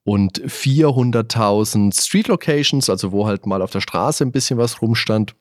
und 0.03 0.43
400.000 0.43 2.05
Street 2.05 2.27
Locations, 2.27 2.91
also 2.91 3.13
wo 3.13 3.29
halt 3.29 3.47
mal 3.47 3.63
auf 3.63 3.71
der 3.71 3.81
Straße 3.81 4.25
ein 4.25 4.33
bisschen 4.33 4.59
was 4.59 4.83
rumstand 4.83 5.37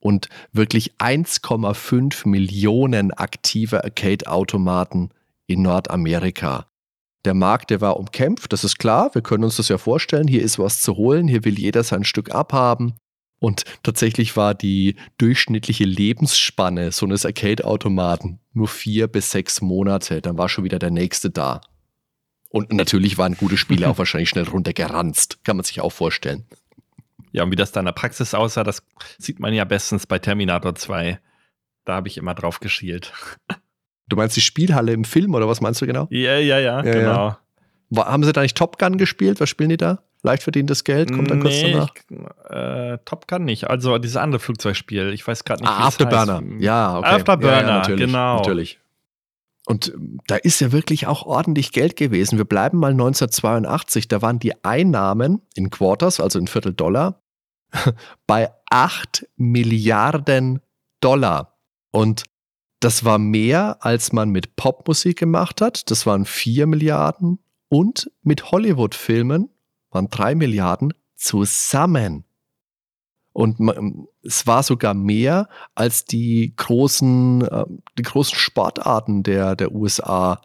und 0.00 0.28
wirklich 0.52 0.94
1,5 0.98 2.28
Millionen 2.28 3.12
aktive 3.12 3.84
Arcade-Automaten 3.84 5.10
in 5.46 5.62
Nordamerika. 5.62 6.66
Der 7.24 7.34
Markt, 7.34 7.70
der 7.70 7.80
war 7.80 7.96
umkämpft, 7.96 8.52
das 8.52 8.64
ist 8.64 8.78
klar, 8.78 9.14
wir 9.14 9.22
können 9.22 9.44
uns 9.44 9.56
das 9.56 9.68
ja 9.68 9.78
vorstellen, 9.78 10.28
hier 10.28 10.42
ist 10.42 10.58
was 10.58 10.80
zu 10.80 10.96
holen, 10.96 11.26
hier 11.26 11.44
will 11.44 11.58
jeder 11.58 11.82
sein 11.82 12.04
Stück 12.04 12.32
abhaben. 12.32 12.94
Und 13.40 13.64
tatsächlich 13.82 14.36
war 14.36 14.54
die 14.54 14.96
durchschnittliche 15.18 15.84
Lebensspanne 15.84 16.90
so 16.90 17.06
eines 17.06 17.24
Arcade-Automaten 17.24 18.40
nur 18.52 18.68
vier 18.68 19.06
bis 19.06 19.30
sechs 19.30 19.60
Monate, 19.60 20.20
dann 20.20 20.38
war 20.38 20.48
schon 20.48 20.64
wieder 20.64 20.78
der 20.78 20.90
nächste 20.90 21.30
da. 21.30 21.60
Und 22.50 22.72
natürlich 22.72 23.18
waren 23.18 23.36
gute 23.36 23.56
Spiele 23.56 23.88
auch 23.90 23.98
wahrscheinlich 23.98 24.28
schnell 24.28 24.48
runtergeranzt, 24.48 25.44
kann 25.44 25.56
man 25.56 25.64
sich 25.64 25.80
auch 25.80 25.92
vorstellen. 25.92 26.46
Ja, 27.32 27.44
und 27.44 27.50
wie 27.50 27.56
das 27.56 27.72
da 27.72 27.80
in 27.80 27.86
der 27.86 27.92
Praxis 27.92 28.34
aussah, 28.34 28.64
das 28.64 28.82
sieht 29.18 29.40
man 29.40 29.52
ja 29.52 29.64
bestens 29.64 30.06
bei 30.06 30.18
Terminator 30.18 30.74
2. 30.74 31.20
Da 31.84 31.94
habe 31.94 32.08
ich 32.08 32.16
immer 32.18 32.34
drauf 32.34 32.60
geschielt. 32.60 33.12
Du 34.08 34.16
meinst 34.16 34.36
die 34.36 34.40
Spielhalle 34.40 34.92
im 34.92 35.04
Film 35.04 35.34
oder 35.34 35.48
was 35.48 35.60
meinst 35.60 35.80
du 35.82 35.86
genau? 35.86 36.06
Ja, 36.10 36.36
ja, 36.38 36.58
ja, 36.58 36.76
Ja, 36.76 36.82
genau. 36.82 37.26
ja. 37.28 37.38
War, 37.90 38.06
haben 38.06 38.22
sie 38.24 38.32
da 38.32 38.42
nicht 38.42 38.56
Top 38.56 38.78
Gun 38.78 38.98
gespielt? 38.98 39.40
Was 39.40 39.48
spielen 39.48 39.70
die 39.70 39.76
da? 39.76 40.02
Leicht 40.22 40.42
verdientes 40.42 40.84
Geld? 40.84 41.12
Kommt 41.12 41.30
dann 41.30 41.40
kurz 41.40 41.54
nee, 41.62 41.72
danach? 41.72 41.94
ich, 41.94 42.50
äh, 42.50 42.98
Top 43.04 43.28
Gun 43.28 43.44
nicht. 43.44 43.68
Also 43.70 43.98
dieses 43.98 44.16
andere 44.16 44.40
Flugzeugspiel. 44.40 45.12
Ich 45.12 45.26
weiß 45.26 45.44
gerade 45.44 45.62
nicht, 45.62 45.70
Ah, 45.70 45.86
Afterburner. 45.86 46.38
heißt. 46.38 46.60
Ja, 46.60 46.98
okay. 46.98 47.08
Afterburner, 47.08 47.52
ja, 47.52 47.60
ja, 47.60 47.76
natürlich, 47.78 48.06
genau. 48.06 48.36
Natürlich. 48.36 48.80
Und 49.68 49.92
ähm, 49.94 50.18
da 50.26 50.36
ist 50.36 50.60
ja 50.60 50.72
wirklich 50.72 51.06
auch 51.06 51.26
ordentlich 51.26 51.72
Geld 51.72 51.94
gewesen. 51.96 52.38
Wir 52.38 52.46
bleiben 52.46 52.78
mal 52.78 52.92
1982. 52.92 54.08
Da 54.08 54.22
waren 54.22 54.38
die 54.38 54.64
Einnahmen 54.64 55.42
in 55.54 55.68
Quarters, 55.68 56.20
also 56.20 56.38
in 56.38 56.46
Viertel 56.46 56.72
Dollar, 56.72 57.20
bei 58.26 58.50
8 58.70 59.28
Milliarden 59.36 60.60
Dollar. 61.00 61.58
Und 61.90 62.24
das 62.80 63.04
war 63.04 63.18
mehr, 63.18 63.84
als 63.84 64.12
man 64.12 64.30
mit 64.30 64.56
Popmusik 64.56 65.18
gemacht 65.18 65.60
hat. 65.60 65.90
Das 65.90 66.06
waren 66.06 66.24
4 66.24 66.66
Milliarden. 66.66 67.38
Und 67.68 68.10
mit 68.22 68.50
Hollywood-Filmen 68.50 69.50
waren 69.90 70.08
3 70.08 70.34
Milliarden 70.34 70.94
zusammen. 71.14 72.24
Und 73.32 73.60
man, 73.60 74.06
es 74.22 74.46
war 74.46 74.62
sogar 74.62 74.94
mehr, 74.94 75.48
als 75.74 76.04
die 76.04 76.54
großen, 76.56 77.42
äh, 77.42 77.64
die 77.96 78.02
großen 78.02 78.36
Sportarten 78.36 79.22
der, 79.22 79.54
der 79.56 79.72
USA 79.72 80.40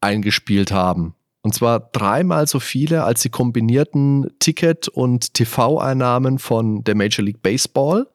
eingespielt 0.00 0.72
haben. 0.72 1.14
Und 1.42 1.54
zwar 1.54 1.78
dreimal 1.78 2.46
so 2.48 2.58
viele 2.58 3.04
als 3.04 3.22
die 3.22 3.30
kombinierten 3.30 4.30
Ticket- 4.40 4.88
und 4.88 5.34
TV-Einnahmen 5.34 6.38
von 6.38 6.82
der 6.82 6.96
Major 6.96 7.24
League 7.24 7.40
Baseball, 7.40 8.08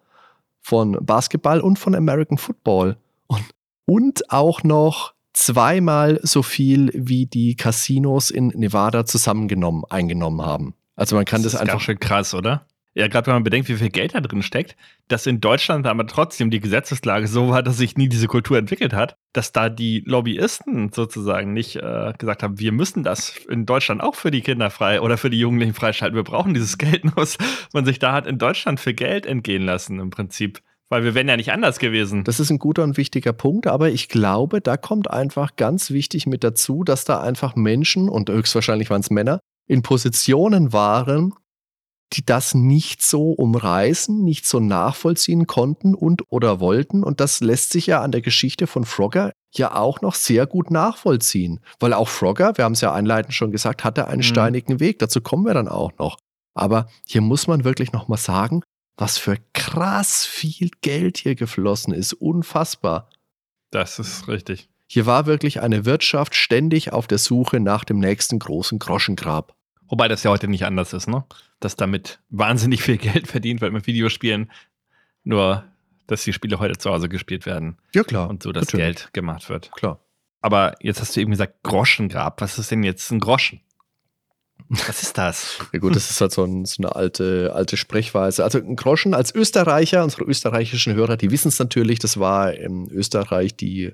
von 0.61 0.97
Basketball 1.01 1.61
und 1.61 1.79
von 1.79 1.95
American 1.95 2.37
Football. 2.37 2.97
Und, 3.27 3.45
und 3.85 4.31
auch 4.31 4.63
noch 4.63 5.13
zweimal 5.33 6.19
so 6.23 6.43
viel, 6.43 6.91
wie 6.93 7.25
die 7.25 7.55
Casinos 7.55 8.31
in 8.31 8.47
Nevada 8.49 9.05
zusammengenommen 9.05 9.85
eingenommen 9.89 10.41
haben. 10.41 10.75
Also 10.95 11.15
man 11.15 11.25
kann 11.25 11.41
das, 11.41 11.53
ist 11.53 11.59
einfach 11.59 11.75
ganz 11.75 11.83
schön 11.83 11.99
krass, 11.99 12.33
oder? 12.33 12.65
Ja, 12.93 13.07
gerade 13.07 13.27
wenn 13.27 13.35
man 13.35 13.43
bedenkt, 13.43 13.69
wie 13.69 13.75
viel 13.75 13.89
Geld 13.89 14.15
da 14.15 14.19
drin 14.19 14.43
steckt, 14.43 14.75
dass 15.07 15.25
in 15.25 15.39
Deutschland 15.39 15.87
aber 15.87 16.05
trotzdem 16.07 16.49
die 16.49 16.59
Gesetzeslage 16.59 17.27
so 17.27 17.49
war, 17.49 17.63
dass 17.63 17.77
sich 17.77 17.95
nie 17.95 18.09
diese 18.09 18.27
Kultur 18.27 18.57
entwickelt 18.57 18.93
hat, 18.93 19.15
dass 19.31 19.53
da 19.53 19.69
die 19.69 20.03
Lobbyisten 20.05 20.91
sozusagen 20.91 21.53
nicht 21.53 21.77
äh, 21.77 22.11
gesagt 22.17 22.43
haben, 22.43 22.59
wir 22.59 22.73
müssen 22.73 23.03
das 23.03 23.37
in 23.49 23.65
Deutschland 23.65 24.01
auch 24.01 24.15
für 24.15 24.29
die 24.29 24.41
Kinder 24.41 24.69
frei 24.69 24.99
oder 24.99 25.17
für 25.17 25.29
die 25.29 25.39
Jugendlichen 25.39 25.73
freischalten. 25.73 26.17
Wir 26.17 26.25
brauchen 26.25 26.53
dieses 26.53 26.77
Geld, 26.77 27.05
nur 27.05 27.25
man 27.71 27.85
sich 27.85 27.99
da 27.99 28.11
hat 28.11 28.27
in 28.27 28.37
Deutschland 28.37 28.81
für 28.81 28.93
Geld 28.93 29.25
entgehen 29.25 29.63
lassen 29.63 29.99
im 29.99 30.09
Prinzip. 30.09 30.61
Weil 30.89 31.05
wir 31.05 31.15
wären 31.15 31.29
ja 31.29 31.37
nicht 31.37 31.53
anders 31.53 31.79
gewesen. 31.79 32.25
Das 32.25 32.41
ist 32.41 32.49
ein 32.49 32.59
guter 32.59 32.83
und 32.83 32.97
wichtiger 32.97 33.31
Punkt, 33.31 33.65
aber 33.65 33.91
ich 33.91 34.09
glaube, 34.09 34.59
da 34.59 34.75
kommt 34.75 35.09
einfach 35.09 35.55
ganz 35.55 35.91
wichtig 35.91 36.27
mit 36.27 36.43
dazu, 36.43 36.83
dass 36.83 37.05
da 37.05 37.21
einfach 37.21 37.55
Menschen, 37.55 38.09
und 38.09 38.29
höchstwahrscheinlich 38.29 38.89
waren 38.89 38.99
es 38.99 39.09
Männer, 39.09 39.39
in 39.67 39.83
Positionen 39.83 40.73
waren, 40.73 41.33
die 42.13 42.25
das 42.25 42.53
nicht 42.53 43.01
so 43.01 43.31
umreißen, 43.31 44.23
nicht 44.23 44.45
so 44.45 44.59
nachvollziehen 44.59 45.47
konnten 45.47 45.95
und 45.95 46.23
oder 46.29 46.59
wollten. 46.59 47.03
Und 47.03 47.19
das 47.19 47.39
lässt 47.39 47.71
sich 47.71 47.87
ja 47.87 48.01
an 48.01 48.11
der 48.11 48.21
Geschichte 48.21 48.67
von 48.67 48.85
Frogger 48.85 49.31
ja 49.53 49.75
auch 49.75 50.01
noch 50.01 50.15
sehr 50.15 50.45
gut 50.47 50.71
nachvollziehen. 50.71 51.59
Weil 51.79 51.93
auch 51.93 52.09
Frogger, 52.09 52.57
wir 52.57 52.65
haben 52.65 52.73
es 52.73 52.81
ja 52.81 52.93
einleitend 52.93 53.33
schon 53.33 53.51
gesagt, 53.51 53.83
hatte 53.83 54.07
einen 54.07 54.19
Mhm. 54.19 54.23
steinigen 54.23 54.79
Weg. 54.79 54.99
Dazu 54.99 55.21
kommen 55.21 55.45
wir 55.45 55.53
dann 55.53 55.67
auch 55.67 55.91
noch. 55.99 56.17
Aber 56.53 56.87
hier 57.07 57.21
muss 57.21 57.47
man 57.47 57.63
wirklich 57.63 57.93
noch 57.93 58.07
mal 58.07 58.17
sagen, 58.17 58.61
was 58.97 59.17
für 59.17 59.37
krass 59.53 60.25
viel 60.25 60.69
Geld 60.81 61.17
hier 61.17 61.35
geflossen 61.35 61.93
ist. 61.93 62.13
Unfassbar. 62.13 63.09
Das 63.71 63.99
ist 63.99 64.27
richtig. 64.27 64.69
Hier 64.87 65.05
war 65.05 65.25
wirklich 65.25 65.61
eine 65.61 65.85
Wirtschaft 65.85 66.35
ständig 66.35 66.91
auf 66.91 67.07
der 67.07 67.17
Suche 67.17 67.61
nach 67.61 67.85
dem 67.85 67.99
nächsten 67.99 68.37
großen 68.39 68.77
Groschengrab. 68.79 69.55
Wobei 69.91 70.07
das 70.07 70.23
ja 70.23 70.31
heute 70.31 70.47
nicht 70.47 70.65
anders 70.65 70.93
ist, 70.93 71.07
ne? 71.07 71.25
Dass 71.59 71.75
damit 71.75 72.19
wahnsinnig 72.29 72.81
viel 72.81 72.97
Geld 72.97 73.27
verdient 73.27 73.59
wird 73.61 73.73
mit 73.73 73.85
Videospielen. 73.85 74.49
Nur, 75.23 75.65
dass 76.07 76.23
die 76.23 76.33
Spiele 76.33 76.59
heute 76.59 76.77
zu 76.79 76.89
Hause 76.89 77.09
gespielt 77.09 77.45
werden 77.45 77.77
Ja, 77.93 78.03
klar. 78.03 78.29
und 78.29 78.41
so 78.41 78.51
das 78.53 78.65
natürlich. 78.67 78.85
Geld 78.85 79.13
gemacht 79.13 79.49
wird. 79.49 79.71
Klar. 79.73 79.99
Aber 80.41 80.75
jetzt 80.79 81.01
hast 81.01 81.15
du 81.15 81.19
eben 81.19 81.31
gesagt, 81.31 81.61
Groschengrab. 81.63 82.41
Was 82.41 82.57
ist 82.57 82.71
denn 82.71 82.83
jetzt 82.83 83.11
ein 83.11 83.19
Groschen? 83.19 83.61
Was 84.69 85.03
ist 85.03 85.17
das? 85.17 85.57
Ja 85.73 85.79
gut, 85.79 85.95
das 85.95 86.09
ist 86.09 86.21
halt 86.21 86.31
so, 86.31 86.45
ein, 86.45 86.63
so 86.65 86.81
eine 86.81 86.95
alte, 86.95 87.51
alte 87.53 87.75
Sprechweise. 87.75 88.43
Also 88.45 88.59
ein 88.59 88.77
Groschen 88.77 89.13
als 89.13 89.35
Österreicher, 89.35 90.03
unsere 90.03 90.23
österreichischen 90.23 90.93
Hörer, 90.93 91.17
die 91.17 91.31
wissen 91.31 91.49
es 91.49 91.59
natürlich, 91.59 91.99
das 91.99 92.17
war 92.17 92.53
in 92.53 92.89
Österreich 92.89 93.55
die 93.57 93.91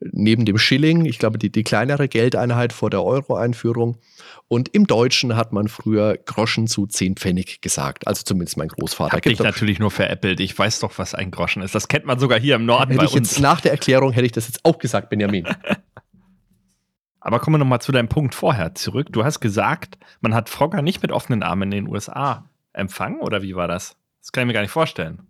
neben 0.00 0.44
dem 0.44 0.58
Schilling, 0.58 1.04
ich 1.04 1.18
glaube, 1.18 1.38
die, 1.38 1.50
die 1.50 1.64
kleinere 1.64 2.08
Geldeinheit 2.08 2.72
vor 2.72 2.90
der 2.90 3.02
Euro-Einführung. 3.02 3.98
Und 4.46 4.68
im 4.68 4.86
Deutschen 4.86 5.36
hat 5.36 5.52
man 5.52 5.68
früher 5.68 6.16
Groschen 6.16 6.66
zu 6.68 6.86
10 6.86 7.16
Pfennig 7.16 7.60
gesagt. 7.60 8.06
Also 8.06 8.22
zumindest 8.22 8.56
mein 8.56 8.68
Großvater. 8.68 9.16
Hab 9.16 9.22
doch- 9.22 9.44
natürlich 9.44 9.78
nur 9.78 9.90
veräppelt. 9.90 10.40
Ich 10.40 10.56
weiß 10.56 10.80
doch, 10.80 10.98
was 10.98 11.14
ein 11.14 11.30
Groschen 11.30 11.62
ist. 11.62 11.74
Das 11.74 11.88
kennt 11.88 12.04
man 12.06 12.18
sogar 12.18 12.38
hier 12.38 12.54
im 12.54 12.64
Norden 12.64 12.90
hätte 12.92 12.98
bei 12.98 13.04
ich 13.04 13.14
jetzt 13.14 13.32
uns. 13.34 13.40
nach 13.40 13.60
der 13.60 13.72
Erklärung 13.72 14.12
hätte 14.12 14.26
ich 14.26 14.32
das 14.32 14.46
jetzt 14.46 14.64
auch 14.64 14.78
gesagt, 14.78 15.10
Benjamin. 15.10 15.46
Aber 17.20 17.40
kommen 17.40 17.54
wir 17.54 17.58
nochmal 17.58 17.80
zu 17.80 17.92
deinem 17.92 18.08
Punkt 18.08 18.34
vorher 18.34 18.74
zurück. 18.74 19.08
Du 19.10 19.24
hast 19.24 19.40
gesagt, 19.40 19.98
man 20.20 20.34
hat 20.34 20.48
Frogger 20.48 20.82
nicht 20.82 21.02
mit 21.02 21.10
offenen 21.12 21.42
Armen 21.42 21.64
in 21.72 21.84
den 21.84 21.88
USA 21.92 22.48
empfangen, 22.72 23.20
oder 23.20 23.42
wie 23.42 23.56
war 23.56 23.66
das? 23.68 23.96
Das 24.20 24.30
kann 24.32 24.42
ich 24.42 24.46
mir 24.46 24.52
gar 24.52 24.62
nicht 24.62 24.70
vorstellen. 24.70 25.20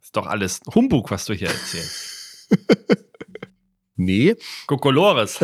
ist 0.00 0.16
doch 0.16 0.26
alles 0.26 0.60
Humbug, 0.74 1.10
was 1.10 1.24
du 1.24 1.34
hier 1.34 1.48
erzählst. 1.48 2.48
Nee, 3.98 4.36
Kokolores. 4.66 5.40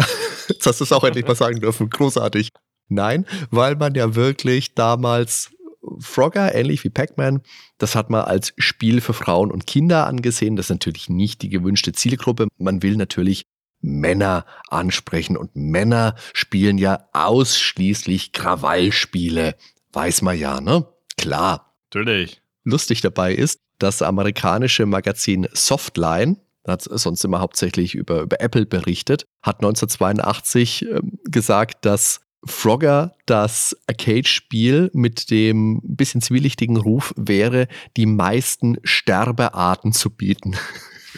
Jetzt 0.49 0.67
hast 0.67 0.81
du 0.81 0.85
es 0.85 0.93
auch 0.93 1.05
endlich 1.05 1.27
mal 1.27 1.35
sagen 1.35 1.61
dürfen. 1.61 1.91
Großartig. 1.91 2.51
Nein, 2.89 3.27
weil 3.51 3.77
man 3.77 3.95
ja 3.95 4.15
wirklich 4.15 4.75
damals 4.75 5.51
Frogger, 5.99 6.55
ähnlich 6.55 6.85
wie 6.85 6.91
Pac-Man, 6.91 7.43
das 7.79 7.95
hat 7.95 8.11
man 8.11 8.23
als 8.23 8.53
Spiel 8.57 9.01
für 9.01 9.13
Frauen 9.13 9.51
und 9.51 9.67
Kinder 9.67 10.07
angesehen. 10.07 10.57
Das 10.57 10.67
ist 10.67 10.71
natürlich 10.71 11.09
nicht 11.09 11.43
die 11.43 11.49
gewünschte 11.49 11.93
Zielgruppe. 11.93 12.49
Man 12.57 12.83
will 12.83 12.97
natürlich 12.97 13.45
Männer 13.81 14.47
ansprechen 14.71 15.37
und 15.37 15.55
Männer 15.57 16.15
spielen 16.33 16.79
ja 16.79 17.09
ausschließlich 17.13 18.33
Krawallspiele. 18.33 19.57
Weiß 19.93 20.23
man 20.23 20.39
ja, 20.39 20.61
ne? 20.61 20.87
Klar 21.19 21.75
Natürlich. 21.93 22.41
lustig 22.65 23.03
dabei 23.03 23.35
ist, 23.35 23.61
das 23.79 24.01
amerikanische 24.01 24.87
Magazin 24.87 25.49
Softline, 25.53 26.39
hat 26.73 26.83
sonst 26.83 27.25
immer 27.25 27.41
hauptsächlich 27.41 27.95
über, 27.95 28.23
über 28.23 28.41
Apple 28.41 28.67
berichtet, 28.67 29.25
hat 29.43 29.57
1982 29.57 30.87
ähm, 30.87 31.19
gesagt, 31.25 31.85
dass 31.85 32.21
Frogger 32.47 33.15
das 33.27 33.77
Arcade-Spiel 33.87 34.91
mit 34.93 35.31
dem 35.31 35.81
bisschen 35.83 36.21
zwielichtigen 36.21 36.77
Ruf 36.77 37.15
wäre, 37.17 37.69
die 37.97 38.07
meisten 38.07 38.77
Sterbearten 38.83 39.93
zu 39.93 40.11
bieten. 40.11 40.57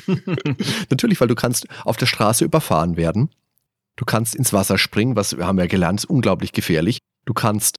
Natürlich, 0.90 1.20
weil 1.20 1.28
du 1.28 1.34
kannst 1.34 1.66
auf 1.84 1.96
der 1.96 2.06
Straße 2.06 2.44
überfahren 2.44 2.96
werden. 2.96 3.30
Du 3.96 4.04
kannst 4.04 4.34
ins 4.34 4.52
Wasser 4.52 4.78
springen, 4.78 5.16
was 5.16 5.36
wir 5.36 5.46
haben 5.46 5.58
ja 5.58 5.66
gelernt, 5.66 6.00
ist 6.00 6.10
unglaublich 6.10 6.52
gefährlich. 6.52 6.98
Du 7.24 7.34
kannst 7.34 7.76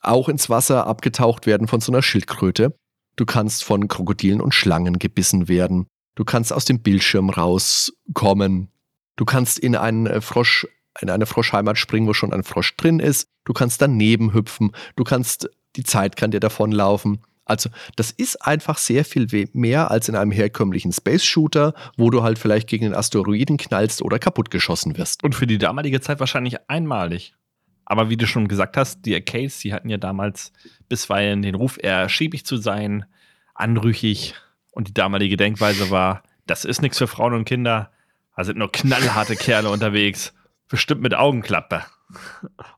auch 0.00 0.28
ins 0.28 0.48
Wasser 0.48 0.86
abgetaucht 0.86 1.46
werden 1.46 1.68
von 1.68 1.80
so 1.80 1.92
einer 1.92 2.02
Schildkröte. 2.02 2.74
Du 3.16 3.26
kannst 3.26 3.64
von 3.64 3.88
Krokodilen 3.88 4.40
und 4.40 4.54
Schlangen 4.54 4.98
gebissen 4.98 5.48
werden. 5.48 5.86
Du 6.18 6.24
kannst 6.24 6.52
aus 6.52 6.64
dem 6.64 6.80
Bildschirm 6.80 7.30
rauskommen. 7.30 8.72
Du 9.14 9.24
kannst 9.24 9.56
in 9.56 9.76
einen 9.76 10.08
äh, 10.08 10.20
Frosch, 10.20 10.66
in 11.00 11.10
eine 11.10 11.26
Froschheimat 11.26 11.78
springen, 11.78 12.08
wo 12.08 12.12
schon 12.12 12.32
ein 12.32 12.42
Frosch 12.42 12.76
drin 12.76 12.98
ist. 12.98 13.28
Du 13.44 13.52
kannst 13.52 13.80
daneben 13.80 14.34
hüpfen. 14.34 14.72
Du 14.96 15.04
kannst, 15.04 15.48
die 15.76 15.84
Zeit 15.84 16.16
kann 16.16 16.32
dir 16.32 16.40
davonlaufen. 16.40 17.20
Also, 17.44 17.70
das 17.94 18.10
ist 18.10 18.44
einfach 18.44 18.78
sehr 18.78 19.04
viel 19.04 19.28
mehr 19.52 19.92
als 19.92 20.08
in 20.08 20.16
einem 20.16 20.32
herkömmlichen 20.32 20.90
Space-Shooter, 20.90 21.72
wo 21.96 22.10
du 22.10 22.24
halt 22.24 22.40
vielleicht 22.40 22.68
gegen 22.68 22.86
einen 22.86 22.94
Asteroiden 22.96 23.56
knallst 23.56 24.02
oder 24.02 24.18
kaputtgeschossen 24.18 24.98
wirst. 24.98 25.22
Und 25.22 25.36
für 25.36 25.46
die 25.46 25.58
damalige 25.58 26.00
Zeit 26.00 26.18
wahrscheinlich 26.18 26.56
einmalig. 26.68 27.36
Aber 27.84 28.10
wie 28.10 28.16
du 28.16 28.26
schon 28.26 28.48
gesagt 28.48 28.76
hast, 28.76 29.06
die 29.06 29.14
Arcades, 29.14 29.60
die 29.60 29.72
hatten 29.72 29.88
ja 29.88 29.98
damals 29.98 30.52
bisweilen 30.88 31.42
den 31.42 31.54
Ruf, 31.54 31.78
eher 31.80 32.08
schäbig 32.08 32.44
zu 32.44 32.56
sein, 32.56 33.04
anrüchig. 33.54 34.34
Und 34.78 34.86
die 34.86 34.94
damalige 34.94 35.36
Denkweise 35.36 35.90
war, 35.90 36.22
das 36.46 36.64
ist 36.64 36.82
nichts 36.82 36.98
für 36.98 37.08
Frauen 37.08 37.34
und 37.34 37.44
Kinder. 37.44 37.90
Da 38.36 38.44
sind 38.44 38.58
nur 38.58 38.70
knallharte 38.70 39.34
Kerle 39.34 39.70
unterwegs. 39.70 40.32
Bestimmt 40.68 41.00
mit 41.00 41.14
Augenklappe 41.14 41.82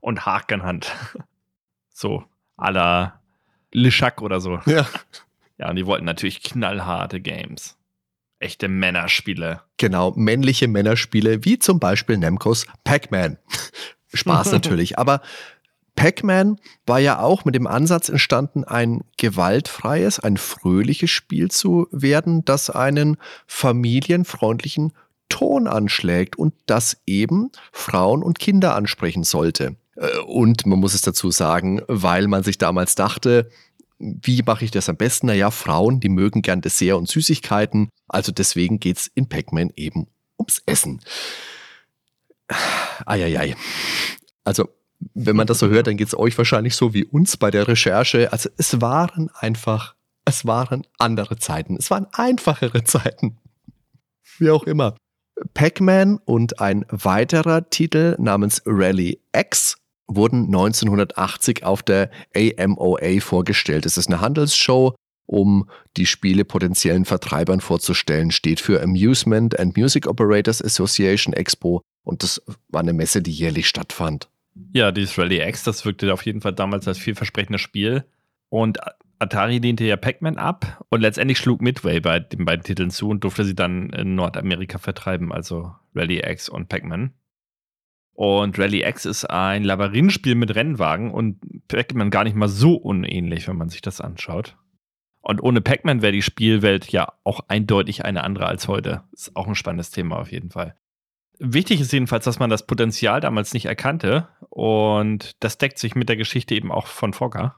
und 0.00 0.24
Hakenhand. 0.24 0.90
So, 1.90 2.24
à 2.56 2.70
la 2.70 3.20
Lischak 3.70 4.22
oder 4.22 4.40
so. 4.40 4.60
Ja. 4.64 4.88
Ja, 5.58 5.68
und 5.68 5.76
die 5.76 5.84
wollten 5.84 6.06
natürlich 6.06 6.42
knallharte 6.42 7.20
Games. 7.20 7.76
Echte 8.38 8.68
Männerspiele. 8.68 9.60
Genau, 9.76 10.12
männliche 10.12 10.68
Männerspiele, 10.68 11.44
wie 11.44 11.58
zum 11.58 11.80
Beispiel 11.80 12.16
Namcos 12.16 12.64
Pac-Man. 12.84 13.36
Spaß 14.14 14.52
natürlich, 14.52 14.98
aber 14.98 15.20
Pac-Man 16.00 16.58
war 16.86 16.98
ja 16.98 17.20
auch 17.20 17.44
mit 17.44 17.54
dem 17.54 17.66
Ansatz 17.66 18.08
entstanden, 18.08 18.64
ein 18.64 19.02
gewaltfreies, 19.18 20.18
ein 20.18 20.38
fröhliches 20.38 21.10
Spiel 21.10 21.50
zu 21.50 21.88
werden, 21.90 22.42
das 22.46 22.70
einen 22.70 23.18
familienfreundlichen 23.46 24.94
Ton 25.28 25.66
anschlägt 25.66 26.38
und 26.38 26.54
das 26.64 27.02
eben 27.04 27.50
Frauen 27.70 28.22
und 28.22 28.38
Kinder 28.38 28.76
ansprechen 28.76 29.24
sollte. 29.24 29.76
Äh, 29.96 30.20
und 30.20 30.64
man 30.64 30.78
muss 30.78 30.94
es 30.94 31.02
dazu 31.02 31.30
sagen, 31.30 31.82
weil 31.86 32.28
man 32.28 32.44
sich 32.44 32.56
damals 32.56 32.94
dachte, 32.94 33.50
wie 33.98 34.42
mache 34.42 34.64
ich 34.64 34.70
das 34.70 34.88
am 34.88 34.96
besten? 34.96 35.26
Naja, 35.26 35.50
Frauen, 35.50 36.00
die 36.00 36.08
mögen 36.08 36.40
gern 36.40 36.62
Dessert 36.62 36.96
und 36.96 37.10
Süßigkeiten. 37.10 37.90
Also 38.08 38.32
deswegen 38.32 38.80
geht 38.80 38.96
es 38.96 39.06
in 39.06 39.28
Pac-Man 39.28 39.70
eben 39.76 40.06
ums 40.38 40.62
Essen. 40.64 41.02
Eieiei. 43.04 43.54
Also, 44.44 44.70
wenn 45.14 45.36
man 45.36 45.46
das 45.46 45.58
so 45.58 45.68
hört, 45.68 45.86
dann 45.86 45.96
geht 45.96 46.08
es 46.08 46.18
euch 46.18 46.36
wahrscheinlich 46.36 46.76
so 46.76 46.94
wie 46.94 47.04
uns 47.04 47.36
bei 47.36 47.50
der 47.50 47.68
Recherche. 47.68 48.32
Also 48.32 48.50
es 48.56 48.80
waren 48.80 49.30
einfach, 49.34 49.94
es 50.24 50.46
waren 50.46 50.86
andere 50.98 51.36
Zeiten. 51.36 51.76
Es 51.76 51.90
waren 51.90 52.06
einfachere 52.12 52.84
Zeiten. 52.84 53.38
Wie 54.38 54.50
auch 54.50 54.64
immer. 54.64 54.96
Pac-Man 55.54 56.18
und 56.24 56.60
ein 56.60 56.84
weiterer 56.90 57.68
Titel 57.70 58.14
namens 58.18 58.62
Rally 58.66 59.20
X 59.34 59.76
wurden 60.06 60.46
1980 60.46 61.64
auf 61.64 61.82
der 61.82 62.10
AMOA 62.34 63.20
vorgestellt. 63.20 63.86
Es 63.86 63.96
ist 63.96 64.08
eine 64.08 64.20
Handelsshow, 64.20 64.94
um 65.26 65.70
die 65.96 66.06
Spiele 66.06 66.44
potenziellen 66.44 67.04
Vertreibern 67.04 67.60
vorzustellen, 67.60 68.32
steht 68.32 68.60
für 68.60 68.82
Amusement 68.82 69.58
and 69.58 69.76
Music 69.76 70.06
Operators 70.08 70.62
Association 70.62 71.32
Expo 71.32 71.82
und 72.04 72.22
das 72.22 72.42
war 72.68 72.80
eine 72.80 72.92
Messe, 72.92 73.22
die 73.22 73.30
jährlich 73.30 73.68
stattfand. 73.68 74.28
Ja, 74.72 74.92
dieses 74.92 75.18
Rally 75.18 75.40
X, 75.40 75.64
das 75.64 75.84
wirkte 75.84 76.12
auf 76.12 76.24
jeden 76.24 76.40
Fall 76.40 76.52
damals 76.52 76.86
als 76.86 76.98
vielversprechendes 76.98 77.60
Spiel 77.60 78.04
und 78.48 78.78
Atari 79.20 79.58
lehnte 79.58 79.84
ja 79.84 79.96
Pac-Man 79.96 80.38
ab 80.38 80.82
und 80.88 81.02
letztendlich 81.02 81.36
schlug 81.36 81.60
Midway 81.60 82.00
bei 82.00 82.20
den 82.20 82.46
beiden 82.46 82.64
Titeln 82.64 82.90
zu 82.90 83.10
und 83.10 83.22
durfte 83.22 83.44
sie 83.44 83.54
dann 83.54 83.90
in 83.90 84.14
Nordamerika 84.14 84.78
vertreiben, 84.78 85.30
also 85.30 85.74
Rally 85.94 86.22
X 86.26 86.48
und 86.48 86.70
Pac-Man. 86.70 87.12
Und 88.14 88.58
Rally 88.58 88.82
X 88.82 89.04
ist 89.04 89.26
ein 89.26 89.62
Labyrinthspiel 89.62 90.34
mit 90.34 90.54
Rennwagen 90.54 91.10
und 91.10 91.38
Pac-Man 91.68 92.10
gar 92.10 92.24
nicht 92.24 92.34
mal 92.34 92.48
so 92.48 92.74
unähnlich, 92.76 93.46
wenn 93.46 93.56
man 93.56 93.68
sich 93.68 93.82
das 93.82 94.00
anschaut. 94.00 94.56
Und 95.20 95.42
ohne 95.42 95.60
Pac-Man 95.60 96.00
wäre 96.00 96.12
die 96.12 96.22
Spielwelt 96.22 96.90
ja 96.90 97.12
auch 97.22 97.40
eindeutig 97.48 98.06
eine 98.06 98.24
andere 98.24 98.46
als 98.46 98.68
heute. 98.68 99.04
Ist 99.12 99.36
auch 99.36 99.46
ein 99.46 99.54
spannendes 99.54 99.90
Thema 99.90 100.18
auf 100.18 100.32
jeden 100.32 100.50
Fall. 100.50 100.76
Wichtig 101.42 101.80
ist 101.80 101.92
jedenfalls, 101.92 102.26
dass 102.26 102.38
man 102.38 102.50
das 102.50 102.66
Potenzial 102.66 103.22
damals 103.22 103.54
nicht 103.54 103.64
erkannte 103.64 104.28
und 104.50 105.36
das 105.40 105.56
deckt 105.56 105.78
sich 105.78 105.94
mit 105.94 106.10
der 106.10 106.16
Geschichte 106.16 106.54
eben 106.54 106.70
auch 106.70 106.86
von 106.86 107.14
Fogger. 107.14 107.56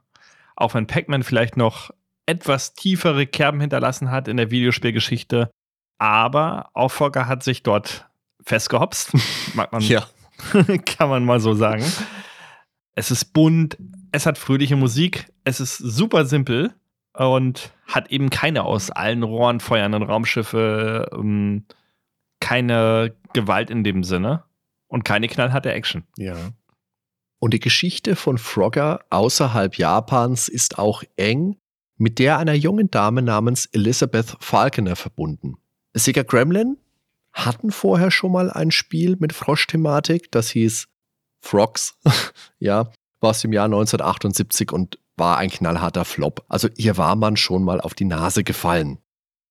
Auch 0.55 0.75
wenn 0.75 0.87
Pac-Man 0.87 1.25
vielleicht 1.25 1.57
noch 1.57 1.91
etwas 2.25 2.75
tiefere 2.75 3.27
Kerben 3.27 3.61
hinterlassen 3.61 4.13
hat 4.13 4.29
in 4.29 4.37
der 4.37 4.53
Videospielgeschichte, 4.53 5.51
aber 5.99 6.71
auch 6.75 6.91
Fogger 6.91 7.27
hat 7.27 7.43
sich 7.43 7.65
dort 7.65 8.09
festgehopst. 8.45 9.15
Mag 9.55 9.73
man 9.73 9.83
ja. 9.83 10.07
kann 10.85 11.09
man 11.09 11.25
mal 11.25 11.41
so 11.41 11.53
sagen. 11.55 11.85
Es 12.95 13.11
ist 13.11 13.33
bunt, 13.33 13.79
es 14.13 14.27
hat 14.27 14.39
fröhliche 14.39 14.77
Musik, 14.77 15.27
es 15.43 15.59
ist 15.59 15.77
super 15.77 16.25
simpel 16.25 16.73
und 17.15 17.73
hat 17.87 18.13
eben 18.13 18.31
keine 18.31 18.63
aus 18.63 18.91
allen 18.91 19.25
Rohren 19.25 19.59
feuernden 19.59 20.05
Raumschiffe, 20.05 21.11
ähm, 21.13 21.65
keine 22.41 23.15
Gewalt 23.33 23.71
in 23.71 23.85
dem 23.85 24.05
Sinne 24.05 24.45
und 24.89 25.05
keine 25.05 25.29
knallharte 25.29 25.73
Action. 25.73 26.05
Ja. 26.17 26.37
Und 27.39 27.55
die 27.55 27.61
Geschichte 27.61 28.15
von 28.15 28.39
Frogger 28.39 29.01
außerhalb 29.11 29.77
Japans 29.77 30.49
ist 30.49 30.79
auch 30.79 31.03
eng 31.17 31.57
mit 31.97 32.19
der 32.19 32.39
einer 32.39 32.55
jungen 32.55 32.91
Dame 32.91 33.23
namens 33.23 33.67
Elizabeth 33.67 34.37
Falconer 34.41 34.97
verbunden. 34.97 35.57
Sega 35.95 36.23
Gremlin 36.23 36.77
hatten 37.33 37.71
vorher 37.71 38.11
schon 38.11 38.33
mal 38.33 38.51
ein 38.51 38.71
Spiel 38.71 39.17
mit 39.19 39.33
Frosch-Thematik, 39.33 40.31
das 40.31 40.51
hieß 40.51 40.89
Frogs, 41.41 41.99
ja, 42.59 42.91
war 43.21 43.31
aus 43.31 43.41
dem 43.41 43.53
Jahr 43.53 43.67
1978 43.67 44.73
und 44.73 44.99
war 45.17 45.39
ein 45.39 45.51
knallharter 45.51 46.05
Flop. 46.05 46.45
Also 46.49 46.69
hier 46.77 46.97
war 46.97 47.17
man 47.17 47.37
schon 47.37 47.65
mal 47.65 47.81
auf 47.81 47.95
die 47.95 48.05
Nase 48.05 48.45
gefallen. 48.45 48.99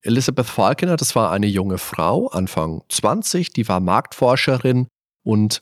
Elizabeth 0.04 0.48
Falconer, 0.48 0.98
das 0.98 1.16
war 1.16 1.32
eine 1.32 1.48
junge 1.48 1.78
Frau, 1.78 2.28
Anfang 2.28 2.84
20, 2.90 3.54
die 3.54 3.68
war 3.68 3.80
Marktforscherin 3.80 4.88
und 5.24 5.62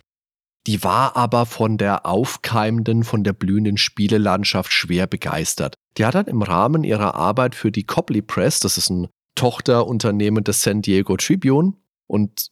die 0.68 0.84
war 0.84 1.16
aber 1.16 1.46
von 1.46 1.78
der 1.78 2.06
aufkeimenden, 2.06 3.04
von 3.04 3.24
der 3.24 3.34
blühenden 3.34 3.78
Spielelandschaft 3.78 4.72
schwer 4.72 5.08
begeistert. 5.08 5.76
Die 5.98 6.06
hat 6.06 6.16
dann 6.16 6.28
im 6.28 6.42
Rahmen 6.42 6.84
ihrer 6.84 7.16
Arbeit 7.16 7.56
für 7.56 7.72
die 7.72 7.86
Copley 7.86 8.22
Press, 8.22 8.60
das 8.60 8.78
ist 8.78 8.90
ein 8.90 9.08
Tochterunternehmen 9.36 10.44
des 10.44 10.62
San 10.62 10.82
Diego 10.82 11.18
Tribune, 11.18 11.74
und 12.08 12.48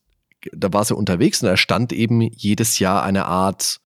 da 0.52 0.72
war 0.72 0.86
sie 0.86 0.96
unterwegs 0.96 1.42
und 1.42 1.50
da 1.50 1.58
stand 1.58 1.92
eben 1.94 2.22
jedes 2.22 2.80
Jahr 2.80 3.04
eine 3.04 3.26
Art, 3.26 3.80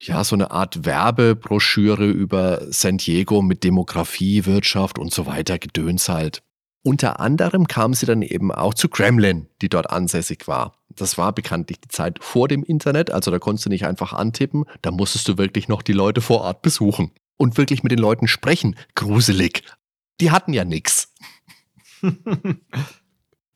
ja, 0.00 0.24
so 0.24 0.36
eine 0.36 0.50
Art 0.50 0.84
Werbebroschüre 0.84 2.06
über 2.06 2.72
San 2.72 2.98
Diego 2.98 3.42
mit 3.42 3.64
Demografie, 3.64 4.44
Wirtschaft 4.44 4.98
und 4.98 5.12
so 5.12 5.26
weiter, 5.26 5.58
Gedöns 5.58 6.08
halt. 6.08 6.42
Unter 6.82 7.20
anderem 7.20 7.66
kam 7.66 7.92
sie 7.92 8.06
dann 8.06 8.22
eben 8.22 8.52
auch 8.52 8.72
zu 8.72 8.88
Kremlin, 8.88 9.48
die 9.60 9.68
dort 9.68 9.90
ansässig 9.90 10.46
war. 10.46 10.74
Das 10.88 11.18
war 11.18 11.32
bekanntlich 11.32 11.80
die 11.80 11.88
Zeit 11.88 12.18
vor 12.22 12.48
dem 12.48 12.62
Internet, 12.62 13.10
also 13.10 13.30
da 13.30 13.38
konntest 13.38 13.66
du 13.66 13.70
nicht 13.70 13.86
einfach 13.86 14.12
antippen, 14.12 14.64
da 14.82 14.90
musstest 14.90 15.28
du 15.28 15.38
wirklich 15.38 15.68
noch 15.68 15.82
die 15.82 15.92
Leute 15.92 16.20
vor 16.20 16.40
Ort 16.42 16.62
besuchen 16.62 17.12
und 17.36 17.56
wirklich 17.56 17.82
mit 17.82 17.92
den 17.92 17.98
Leuten 17.98 18.28
sprechen. 18.28 18.76
Gruselig. 18.94 19.62
Die 20.20 20.30
hatten 20.30 20.52
ja 20.52 20.64
nichts. 20.64 21.14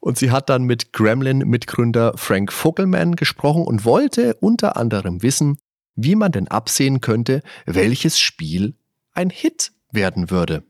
Und 0.05 0.19
sie 0.19 0.33
hat 0.33 0.51
dann 0.51 0.65
mit 0.65 0.93
Gremlin-Mitgründer 0.93 2.15
Frank 2.17 2.53
Vogelman 2.53 3.15
gesprochen 3.15 3.65
und 3.65 3.85
wollte 3.85 4.35
unter 4.41 4.77
anderem 4.77 5.23
wissen, 5.23 5.59
wie 5.95 6.17
man 6.17 6.33
denn 6.33 6.49
absehen 6.49 7.01
könnte, 7.01 7.41
welches 7.67 8.19
Spiel 8.19 8.75
ein 9.13 9.31
Hit 9.31 9.71
werden 9.93 10.29
würde. 10.29 10.65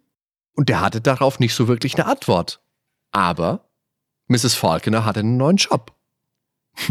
Und 0.54 0.68
der 0.68 0.80
hatte 0.80 1.00
darauf 1.00 1.40
nicht 1.40 1.54
so 1.54 1.68
wirklich 1.68 1.94
eine 1.94 2.06
Antwort. 2.06 2.60
Aber 3.10 3.68
Mrs. 4.28 4.54
Falconer 4.54 5.04
hatte 5.04 5.20
einen 5.20 5.36
neuen 5.36 5.56
Job. 5.56 5.92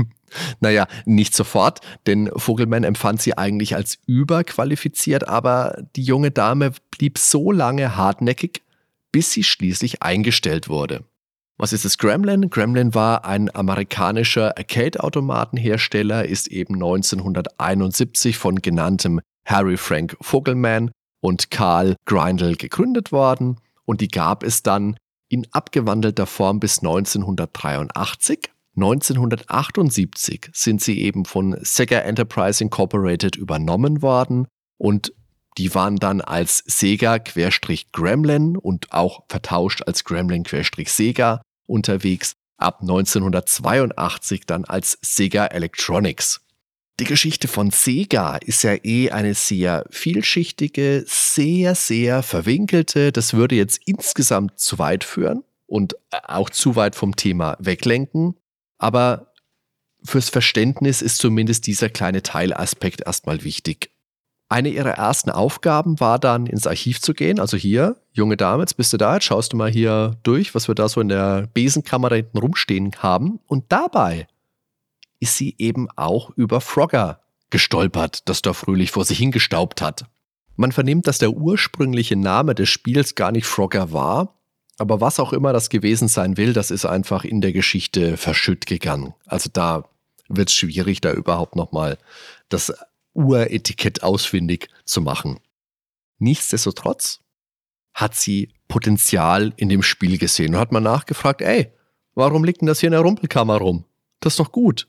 naja, 0.59 0.87
nicht 1.05 1.35
sofort, 1.35 1.79
denn 2.05 2.29
Vogelman 2.35 2.83
empfand 2.83 3.21
sie 3.21 3.37
eigentlich 3.37 3.75
als 3.75 3.97
überqualifiziert, 4.05 5.27
aber 5.27 5.83
die 5.95 6.03
junge 6.03 6.31
Dame 6.31 6.71
blieb 6.91 7.17
so 7.17 7.51
lange 7.51 7.95
hartnäckig, 7.95 8.61
bis 9.11 9.31
sie 9.31 9.43
schließlich 9.43 10.01
eingestellt 10.01 10.69
wurde. 10.69 11.03
Was 11.57 11.73
ist 11.73 11.85
das 11.85 11.97
Gremlin? 11.97 12.49
Gremlin 12.49 12.95
war 12.95 13.25
ein 13.25 13.53
amerikanischer 13.53 14.57
Arcade-Automatenhersteller, 14.57 16.25
ist 16.25 16.47
eben 16.47 16.75
1971 16.75 18.37
von 18.37 18.61
genanntem 18.61 19.21
Harry 19.45 19.77
Frank 19.77 20.17
Vogelman 20.21 20.91
und 21.21 21.51
Carl 21.51 21.95
Grindel 22.05 22.57
gegründet 22.57 23.11
worden 23.11 23.59
und 23.85 24.01
die 24.01 24.09
gab 24.09 24.43
es 24.43 24.63
dann 24.63 24.97
in 25.29 25.47
abgewandelter 25.51 26.25
Form 26.25 26.59
bis 26.59 26.79
1983. 26.79 28.49
1978 28.75 30.49
sind 30.53 30.81
sie 30.81 31.01
eben 31.01 31.25
von 31.25 31.57
Sega 31.61 31.99
Enterprise 31.99 32.63
Incorporated 32.63 33.35
übernommen 33.35 34.01
worden 34.01 34.47
und 34.77 35.13
die 35.57 35.75
waren 35.75 35.97
dann 35.97 36.21
als 36.21 36.63
Sega-Gremlin 36.65 38.55
und 38.57 38.93
auch 38.93 39.25
vertauscht 39.27 39.83
als 39.85 40.05
Gremlin-Sega 40.05 41.41
unterwegs, 41.67 42.33
ab 42.57 42.79
1982 42.81 44.45
dann 44.45 44.63
als 44.65 44.97
Sega 45.01 45.47
Electronics. 45.47 46.41
Die 47.01 47.05
Geschichte 47.05 47.47
von 47.47 47.71
Sega 47.71 48.37
ist 48.37 48.61
ja 48.61 48.75
eh 48.83 49.09
eine 49.09 49.33
sehr 49.33 49.85
vielschichtige, 49.89 51.03
sehr, 51.07 51.73
sehr 51.73 52.21
verwinkelte. 52.21 53.11
Das 53.11 53.33
würde 53.33 53.55
jetzt 53.55 53.81
insgesamt 53.87 54.59
zu 54.59 54.77
weit 54.77 55.03
führen 55.03 55.43
und 55.65 55.95
auch 56.11 56.51
zu 56.51 56.75
weit 56.75 56.93
vom 56.93 57.15
Thema 57.15 57.57
weglenken. 57.59 58.35
Aber 58.77 59.33
fürs 60.03 60.29
Verständnis 60.29 61.01
ist 61.01 61.17
zumindest 61.17 61.65
dieser 61.65 61.89
kleine 61.89 62.21
Teilaspekt 62.21 63.01
erstmal 63.03 63.43
wichtig. 63.43 63.89
Eine 64.47 64.69
ihrer 64.69 64.91
ersten 64.91 65.31
Aufgaben 65.31 65.99
war 65.99 66.19
dann 66.19 66.45
ins 66.45 66.67
Archiv 66.67 67.01
zu 67.01 67.15
gehen. 67.15 67.39
Also 67.39 67.57
hier, 67.57 67.95
junge 68.11 68.37
Dame, 68.37 68.61
jetzt 68.61 68.77
bist 68.77 68.93
du 68.93 68.97
da, 68.97 69.15
jetzt 69.15 69.23
schaust 69.23 69.53
du 69.53 69.57
mal 69.57 69.71
hier 69.71 70.17
durch, 70.21 70.53
was 70.53 70.67
wir 70.67 70.75
da 70.75 70.87
so 70.87 71.01
in 71.01 71.09
der 71.09 71.49
Besenkammer 71.51 72.09
da 72.09 72.17
hinten 72.17 72.37
rumstehen 72.37 72.91
haben. 72.99 73.39
Und 73.47 73.71
dabei 73.71 74.27
ist 75.21 75.37
sie 75.37 75.55
eben 75.59 75.87
auch 75.95 76.31
über 76.31 76.59
Frogger 76.59 77.21
gestolpert, 77.51 78.27
das 78.27 78.41
da 78.41 78.53
fröhlich 78.53 78.91
vor 78.91 79.05
sich 79.05 79.19
hingestaubt 79.19 79.81
hat. 79.81 80.05
Man 80.57 80.71
vernimmt, 80.71 81.07
dass 81.07 81.19
der 81.19 81.31
ursprüngliche 81.31 82.15
Name 82.17 82.55
des 82.55 82.69
Spiels 82.69 83.15
gar 83.15 83.31
nicht 83.31 83.45
Frogger 83.45 83.93
war, 83.93 84.39
aber 84.77 84.99
was 84.99 85.19
auch 85.19 85.31
immer 85.31 85.53
das 85.53 85.69
gewesen 85.69 86.07
sein 86.07 86.37
will, 86.37 86.53
das 86.53 86.71
ist 86.71 86.85
einfach 86.85 87.23
in 87.23 87.39
der 87.39 87.53
Geschichte 87.53 88.17
verschütt 88.17 88.65
gegangen. 88.65 89.13
Also 89.25 89.49
da 89.53 89.89
wird 90.27 90.49
es 90.49 90.55
schwierig, 90.55 91.01
da 91.01 91.13
überhaupt 91.13 91.55
nochmal 91.55 91.97
das 92.49 92.73
Uretikett 93.13 94.01
ausfindig 94.03 94.69
zu 94.85 95.01
machen. 95.01 95.39
Nichtsdestotrotz 96.17 97.19
hat 97.93 98.15
sie 98.15 98.53
Potenzial 98.67 99.53
in 99.57 99.69
dem 99.69 99.83
Spiel 99.83 100.17
gesehen 100.17 100.55
und 100.55 100.61
hat 100.61 100.71
mal 100.71 100.79
nachgefragt, 100.79 101.41
ey, 101.41 101.71
warum 102.15 102.43
liegt 102.43 102.61
denn 102.61 102.67
das 102.67 102.79
hier 102.79 102.87
in 102.87 102.93
der 102.93 103.01
Rumpelkammer 103.01 103.57
rum? 103.57 103.85
Das 104.19 104.33
ist 104.33 104.39
doch 104.39 104.51
gut. 104.51 104.87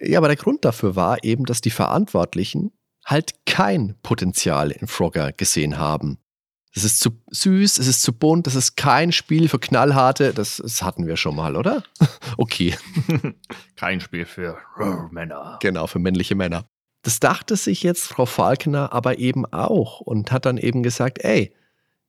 Ja, 0.00 0.18
aber 0.18 0.28
der 0.28 0.36
Grund 0.36 0.64
dafür 0.64 0.96
war 0.96 1.24
eben, 1.24 1.44
dass 1.44 1.60
die 1.60 1.70
Verantwortlichen 1.70 2.72
halt 3.04 3.46
kein 3.46 3.94
Potenzial 4.02 4.70
in 4.70 4.86
Frogger 4.86 5.32
gesehen 5.32 5.78
haben. 5.78 6.18
Es 6.74 6.84
ist 6.84 7.00
zu 7.00 7.22
süß, 7.30 7.78
es 7.78 7.86
ist 7.86 8.02
zu 8.02 8.12
bunt, 8.12 8.46
das 8.46 8.54
ist 8.54 8.76
kein 8.76 9.10
Spiel 9.10 9.48
für 9.48 9.58
Knallharte, 9.58 10.34
das, 10.34 10.58
das 10.58 10.82
hatten 10.82 11.06
wir 11.06 11.16
schon 11.16 11.34
mal, 11.34 11.56
oder? 11.56 11.82
okay. 12.36 12.74
kein 13.76 14.00
Spiel 14.00 14.26
für 14.26 14.58
Männer. 15.10 15.58
Genau, 15.62 15.86
für 15.86 15.98
männliche 15.98 16.34
Männer. 16.34 16.66
Das 17.00 17.18
dachte 17.18 17.56
sich 17.56 17.82
jetzt 17.82 18.08
Frau 18.08 18.26
Falkner 18.26 18.92
aber 18.92 19.18
eben 19.18 19.46
auch 19.46 20.00
und 20.00 20.32
hat 20.32 20.44
dann 20.44 20.58
eben 20.58 20.82
gesagt, 20.82 21.24
ey, 21.24 21.54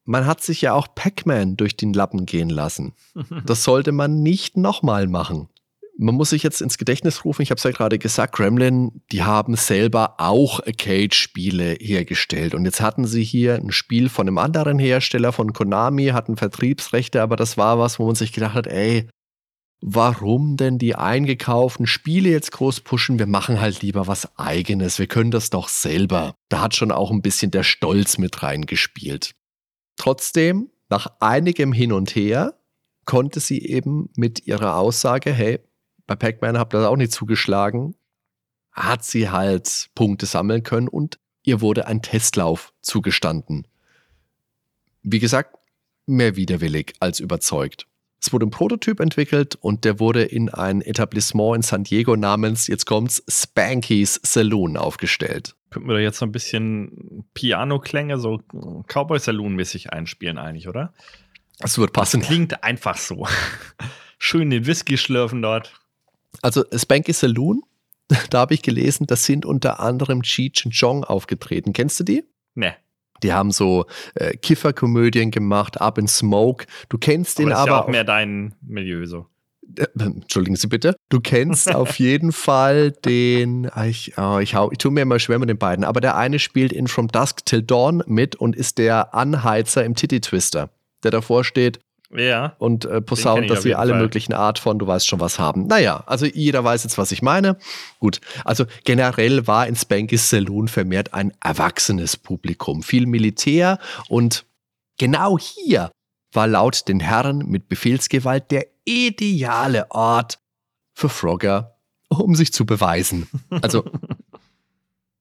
man 0.04 0.26
hat 0.26 0.41
sich 0.41 0.62
ja 0.62 0.73
auch 0.73 0.88
Pac-Man 0.95 1.56
durch 1.56 1.78
den 1.78 1.93
Lappen 1.93 2.26
gehen 2.26 2.50
lassen. 2.50 2.93
Das 3.45 3.63
sollte 3.63 3.93
man 3.93 4.21
nicht 4.21 4.58
nochmal 4.58 5.08
machen 5.08 5.47
man 5.97 6.15
muss 6.15 6.29
sich 6.29 6.43
jetzt 6.43 6.62
ins 6.62 6.77
Gedächtnis 6.77 7.25
rufen, 7.25 7.41
ich 7.41 7.49
habe 7.49 7.57
es 7.57 7.63
ja 7.63 7.71
gerade 7.71 7.97
gesagt, 7.97 8.36
Gremlin, 8.36 9.01
die 9.12 9.23
haben 9.23 9.55
selber 9.55 10.15
auch 10.19 10.60
Arcade-Spiele 10.60 11.77
hergestellt. 11.79 12.53
Und 12.53 12.65
jetzt 12.65 12.81
hatten 12.81 13.05
sie 13.05 13.23
hier 13.23 13.55
ein 13.55 13.71
Spiel 13.71 14.10
von 14.10 14.27
einem 14.27 14.38
anderen 14.38 14.77
Hersteller, 14.79 15.31
von 15.31 15.53
Konami, 15.53 16.07
hatten 16.07 16.38
Vertriebsrechte, 16.38 17.21
aber 17.21 17.36
das 17.36 17.57
war 17.57 17.79
was, 17.79 17.99
wo 17.99 18.05
man 18.05 18.15
sich 18.15 18.31
gedacht 18.31 18.53
hat, 18.53 18.67
ey, 18.67 19.10
warum 19.81 20.55
denn 20.55 20.77
die 20.77 20.95
eingekauften 20.95 21.88
Spiele 21.88 22.29
jetzt 22.29 22.51
groß 22.51 22.81
pushen? 22.81 23.19
Wir 23.19 23.27
machen 23.27 23.60
halt 23.60 23.81
lieber 23.81 24.07
was 24.07 24.38
eigenes, 24.38 24.99
wir 24.99 25.07
können 25.07 25.31
das 25.31 25.49
doch 25.49 25.67
selber. 25.67 26.36
Da 26.49 26.62
hat 26.62 26.75
schon 26.75 26.91
auch 26.91 27.12
ein 27.12 27.21
bisschen 27.21 27.51
der 27.51 27.63
Stolz 27.63 28.17
mit 28.19 28.43
reingespielt. 28.43 29.31
Trotzdem, 29.97 30.69
nach 30.89 31.07
einigem 31.19 31.73
Hin 31.73 31.91
und 31.91 32.15
Her, 32.15 32.53
konnte 33.05 33.39
sie 33.39 33.65
eben 33.65 34.10
mit 34.15 34.45
ihrer 34.45 34.75
Aussage, 34.75 35.33
hey, 35.33 35.60
bei 36.08 36.15
Pac-Man 36.15 36.58
habt 36.58 36.74
ihr 36.74 36.80
das 36.80 36.88
auch 36.88 36.96
nicht 36.96 37.12
zugeschlagen, 37.12 37.96
hat 38.72 39.04
sie 39.04 39.30
halt 39.30 39.89
Punkte 39.93 40.26
sammeln 40.26 40.63
können 40.63 40.88
und 40.88 41.20
ihr 41.43 41.62
wurde 41.62 41.88
ein 41.88 42.02
Testlauf 42.02 42.74
zugestanden. 42.82 43.67
Wie 45.04 45.20
gesagt, 45.20 45.58
mehr 46.06 46.36
widerwillig 46.36 46.93
als 47.00 47.20
überzeugt. 47.20 47.88
Es 48.20 48.34
wurde 48.34 48.48
ein 48.48 48.52
Prototyp 48.52 49.00
entwickelt 49.00 49.56
und 49.56 49.86
der 49.86 50.00
wurde 50.00 50.24
in 50.24 50.50
ein 50.50 50.82
Etablissement 50.82 51.58
in 51.58 51.62
San 51.62 51.84
Diego 51.84 52.15
namens, 52.15 52.67
jetzt 52.67 52.86
kommt's, 52.86 53.24
Spanky's 53.30 54.20
Saloon 54.24 54.76
aufgestellt. 54.76 55.56
Könnten 55.70 55.88
wir 55.88 55.96
da 55.96 56.00
jetzt 56.02 56.17
so 56.17 56.26
ein 56.26 56.32
bisschen 56.32 57.26
Piano-Klänge, 57.34 58.17
so 58.17 58.41
Cowboy 58.88 59.20
Saloon-mäßig 59.20 59.91
einspielen, 59.91 60.38
eigentlich, 60.38 60.67
oder? 60.67 60.93
Das 61.60 61.78
wird 61.78 61.93
passen. 61.93 62.22
Klingt 62.22 62.63
einfach 62.63 62.98
so. 62.98 63.28
Schön 64.17 64.50
den 64.50 64.65
Whisky 64.65 64.98
schlürfen 64.98 65.41
dort. 65.41 65.74
Also 66.41 66.65
Spanky 66.73 67.13
Saloon, 67.13 67.62
da 68.30 68.39
habe 68.39 68.54
ich 68.54 68.62
gelesen, 68.62 69.08
das 69.08 69.26
sind 69.26 69.45
unter 69.45 69.80
anderem 69.80 70.21
Cheech 70.23 70.65
und 70.65 70.73
Chong 70.73 71.04
aufgetreten. 71.04 71.73
Kennst 71.73 72.00
du 72.00 72.04
die? 72.04 72.23
Nee. 72.56 72.73
Die 73.23 73.34
haben 73.34 73.52
so 73.52 73.86
äh, 74.15 74.38
Kifferkomödien 74.38 75.32
gemacht, 75.32 75.82
Up 75.82 75.97
in 75.97 76.08
Smoke. 76.08 76.65
Du 76.89 76.97
kennst 76.97 77.39
den 77.39 77.52
aber. 77.52 77.56
Das 77.56 77.62
ist 77.62 77.67
ja 77.67 77.82
auch 77.82 77.88
mehr 77.88 78.04
dein 78.04 78.54
Milieu 78.62 79.06
so. 79.06 79.26
Äh, 79.76 79.88
entschuldigen 79.97 80.56
Sie 80.56 80.67
bitte. 80.67 80.95
Du 81.10 81.19
kennst 81.19 81.73
auf 81.76 82.00
jeden 82.00 82.32
Fall 82.32 82.91
den. 82.91 83.69
Ah, 83.71 83.86
ich, 83.86 84.13
oh, 84.17 84.39
ich, 84.39 84.56
hau, 84.56 84.71
ich 84.71 84.78
tue 84.78 84.91
mir 84.91 85.02
immer 85.02 85.19
schwer 85.19 85.39
mit 85.39 85.50
den 85.50 85.58
beiden, 85.58 85.84
aber 85.84 86.00
der 86.00 86.15
eine 86.15 86.39
spielt 86.39 86.71
in 86.71 86.88
From 86.88 87.08
Dusk 87.08 87.45
Till 87.45 87.63
Dawn 87.63 88.04
mit 88.06 88.36
und 88.36 88.56
ist 88.56 88.78
der 88.78 89.15
Anheizer 89.15 89.84
im 89.84 89.95
Titty 89.95 90.21
Twister, 90.21 90.69
der 91.04 91.12
davor 91.12 91.43
steht. 91.43 91.80
Ja. 92.15 92.56
Und 92.58 92.86
äh, 92.86 93.02
posaunt, 93.02 93.50
dass 93.50 93.65
wir 93.65 93.80
alle 93.80 93.91
Fall. 93.91 94.02
möglichen 94.02 94.34
Art 94.34 94.60
von, 94.60 94.80
du 94.80 94.88
weißt 94.88 95.06
schon 95.06 95.20
was 95.20 95.39
haben. 95.39 95.67
Naja, 95.67 96.04
also 96.06 96.26
jeder 96.26 96.63
weiß 96.63 96.84
jetzt, 96.84 96.98
was 96.98 97.12
ich 97.12 97.22
meine. 97.22 97.58
Gut, 98.00 98.22
also 98.46 98.65
generell 98.86 99.46
war 99.46 99.67
in 99.67 99.76
Spankys 99.76 100.30
Saloon 100.30 100.67
vermehrt 100.70 101.13
ein 101.13 101.34
erwachsenes 101.43 102.15
Publikum. 102.15 102.82
Viel 102.82 103.06
Militär 103.08 103.78
und 104.08 104.46
genau 104.98 105.38
hier 105.38 105.91
war 106.32 106.48
laut 106.48 106.88
den 106.88 107.00
Herren 107.00 107.39
mit 107.39 107.67
Befehlsgewalt 107.67 108.52
der 108.52 108.67
ideale 108.86 109.91
Ort 109.91 110.39
für 110.93 111.10
Frogger, 111.10 111.76
um 112.08 112.36
sich 112.36 112.54
zu 112.54 112.65
beweisen. 112.65 113.28
Also 113.62 113.84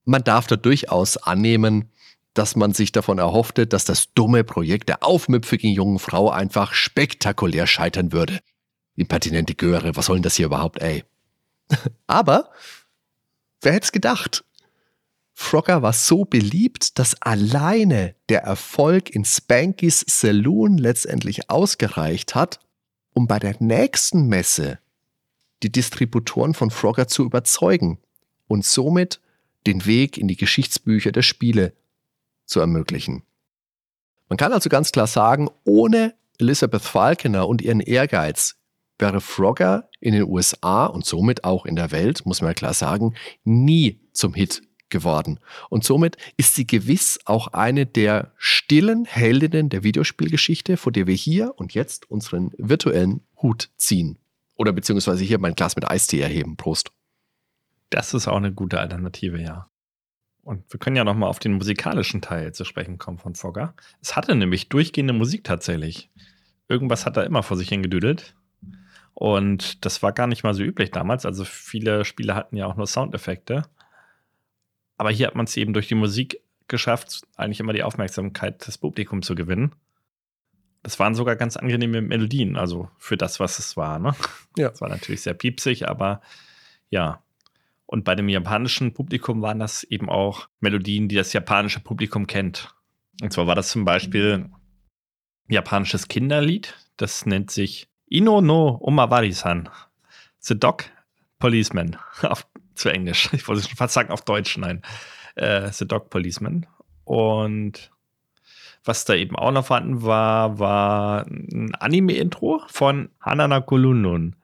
man 0.05 0.23
darf 0.23 0.47
da 0.47 0.55
durchaus 0.55 1.17
annehmen, 1.17 1.89
dass 2.37 2.55
man 2.55 2.73
sich 2.73 2.91
davon 2.91 3.17
erhoffte, 3.17 3.65
dass 3.65 3.85
das 3.85 4.13
dumme 4.13 4.43
Projekt 4.43 4.89
der 4.89 5.03
aufmüpfigen 5.03 5.71
jungen 5.71 5.99
Frau 5.99 6.29
einfach 6.29 6.73
spektakulär 6.73 7.65
scheitern 7.67 8.11
würde. 8.11 8.39
Impertinente 8.95 9.55
Göre, 9.55 9.95
was 9.95 10.07
soll 10.07 10.17
denn 10.17 10.23
das 10.23 10.35
hier 10.35 10.47
überhaupt, 10.47 10.81
ey? 10.81 11.03
Aber, 12.07 12.51
wer 13.61 13.73
hätte 13.73 13.85
es 13.85 13.91
gedacht? 13.91 14.43
Frogger 15.33 15.81
war 15.81 15.93
so 15.93 16.25
beliebt, 16.25 16.97
dass 16.97 17.21
alleine 17.21 18.15
der 18.29 18.41
Erfolg 18.41 19.09
in 19.11 19.23
Spankys 19.23 20.03
Saloon 20.07 20.77
letztendlich 20.77 21.49
ausgereicht 21.49 22.33
hat, 22.33 22.59
um 23.13 23.27
bei 23.27 23.37
der 23.37 23.55
nächsten 23.59 24.27
Messe 24.27 24.79
die 25.63 25.71
Distributoren 25.71 26.53
von 26.53 26.71
Frogger 26.71 27.07
zu 27.07 27.23
überzeugen 27.23 27.99
und 28.47 28.65
somit 28.65 29.21
den 29.65 29.85
Weg 29.85 30.17
in 30.17 30.27
die 30.27 30.37
Geschichtsbücher 30.37 31.11
der 31.11 31.23
Spiele 31.23 31.73
zu 32.47 32.59
ermöglichen. 32.59 33.23
Man 34.29 34.37
kann 34.37 34.51
also 34.51 34.69
ganz 34.69 34.91
klar 34.91 35.07
sagen, 35.07 35.49
ohne 35.63 36.15
Elizabeth 36.39 36.81
Falconer 36.81 37.47
und 37.47 37.61
ihren 37.61 37.79
Ehrgeiz 37.79 38.55
wäre 38.99 39.21
Frogger 39.21 39.89
in 39.99 40.13
den 40.13 40.23
USA 40.23 40.85
und 40.85 41.05
somit 41.05 41.43
auch 41.43 41.65
in 41.65 41.75
der 41.75 41.91
Welt, 41.91 42.25
muss 42.25 42.41
man 42.41 42.55
klar 42.55 42.73
sagen, 42.73 43.13
nie 43.43 44.01
zum 44.11 44.33
Hit 44.33 44.63
geworden. 44.89 45.39
Und 45.69 45.83
somit 45.83 46.17
ist 46.37 46.55
sie 46.55 46.65
gewiss 46.65 47.19
auch 47.25 47.47
eine 47.49 47.85
der 47.85 48.33
stillen 48.37 49.05
Heldinnen 49.05 49.69
der 49.69 49.83
Videospielgeschichte, 49.83 50.77
vor 50.77 50.91
der 50.91 51.07
wir 51.07 51.15
hier 51.15 51.53
und 51.57 51.73
jetzt 51.73 52.09
unseren 52.09 52.51
virtuellen 52.57 53.21
Hut 53.41 53.69
ziehen. 53.77 54.17
Oder 54.55 54.71
beziehungsweise 54.71 55.23
hier 55.23 55.39
mein 55.39 55.55
Glas 55.55 55.75
mit 55.75 55.89
Eistee 55.89 56.21
erheben. 56.21 56.57
Prost. 56.57 56.91
Das 57.89 58.13
ist 58.13 58.27
auch 58.27 58.37
eine 58.37 58.53
gute 58.53 58.79
Alternative, 58.79 59.41
ja. 59.41 59.69
Und 60.47 60.63
wir 60.71 60.79
können 60.79 60.95
ja 60.95 61.03
noch 61.03 61.13
mal 61.13 61.27
auf 61.27 61.39
den 61.39 61.51
musikalischen 61.51 62.21
Teil 62.21 62.53
zu 62.53 62.63
sprechen 62.63 62.97
kommen 62.97 63.17
von 63.17 63.35
Fogger. 63.35 63.73
Es 64.01 64.15
hatte 64.15 64.33
nämlich 64.33 64.69
durchgehende 64.69 65.11
Musik 65.11 65.43
tatsächlich. 65.43 66.09
Irgendwas 66.69 67.05
hat 67.05 67.17
er 67.17 67.25
immer 67.25 67.43
vor 67.43 67.57
sich 67.57 67.67
hingedüdelt. 67.67 68.33
Und 69.13 69.83
das 69.83 70.01
war 70.01 70.13
gar 70.13 70.25
nicht 70.25 70.45
mal 70.45 70.53
so 70.53 70.63
üblich 70.63 70.91
damals. 70.91 71.25
Also 71.25 71.43
viele 71.43 72.05
Spiele 72.05 72.33
hatten 72.33 72.55
ja 72.55 72.65
auch 72.65 72.77
nur 72.77 72.87
Soundeffekte. 72.87 73.63
Aber 74.95 75.11
hier 75.11 75.27
hat 75.27 75.35
man 75.35 75.47
es 75.47 75.57
eben 75.57 75.73
durch 75.73 75.89
die 75.89 75.95
Musik 75.95 76.39
geschafft, 76.69 77.23
eigentlich 77.35 77.59
immer 77.59 77.73
die 77.73 77.83
Aufmerksamkeit 77.83 78.65
des 78.65 78.77
Publikums 78.77 79.25
zu 79.25 79.35
gewinnen. 79.35 79.75
Das 80.81 80.97
waren 80.97 81.13
sogar 81.13 81.35
ganz 81.35 81.57
angenehme 81.57 82.01
Melodien, 82.01 82.55
also 82.55 82.89
für 82.97 83.17
das, 83.17 83.41
was 83.41 83.59
es 83.59 83.75
war. 83.75 83.99
Ne? 83.99 84.15
Ja. 84.55 84.69
Es 84.69 84.79
war 84.79 84.87
natürlich 84.87 85.23
sehr 85.23 85.33
piepsig, 85.33 85.89
aber 85.89 86.21
ja, 86.89 87.21
und 87.87 88.03
bei 88.03 88.15
dem 88.15 88.27
japanischen 88.27 88.93
Publikum 88.93 89.41
waren 89.41 89.59
das 89.59 89.83
eben 89.83 90.09
auch 90.09 90.49
Melodien, 90.59 91.07
die 91.07 91.15
das 91.15 91.31
japanische 91.31 91.79
Publikum 91.79 92.27
kennt. 92.27 92.75
Und 93.21 93.31
zwar 93.31 93.47
war 93.47 93.55
das 93.55 93.69
zum 93.69 93.85
Beispiel 93.85 94.33
ein 94.33 94.55
japanisches 95.47 96.09
Kinderlied. 96.09 96.75
Das 96.97 97.25
nennt 97.25 97.49
sich 97.49 97.87
Ino 98.05 98.41
no 98.41 98.77
Omawari-san. 98.81 99.69
The 100.39 100.59
Dog 100.59 100.83
Policeman. 101.39 101.95
Auf, 102.23 102.45
zu 102.75 102.89
Englisch. 102.89 103.29
Ich 103.31 103.47
wollte 103.47 103.63
schon 103.63 103.77
fast 103.77 103.93
sagen 103.93 104.11
auf 104.11 104.21
Deutsch, 104.21 104.57
nein. 104.57 104.81
Äh, 105.35 105.71
The 105.71 105.87
Dog 105.87 106.09
Policeman. 106.09 106.65
Und 107.05 107.91
was 108.83 109.05
da 109.05 109.15
eben 109.15 109.37
auch 109.37 109.51
noch 109.51 109.65
vorhanden 109.65 110.03
war, 110.03 110.59
war 110.59 111.25
ein 111.25 111.73
Anime-Intro 111.75 112.63
von 112.67 113.09
Hanana 113.21 113.61
Kulunun. 113.61 114.35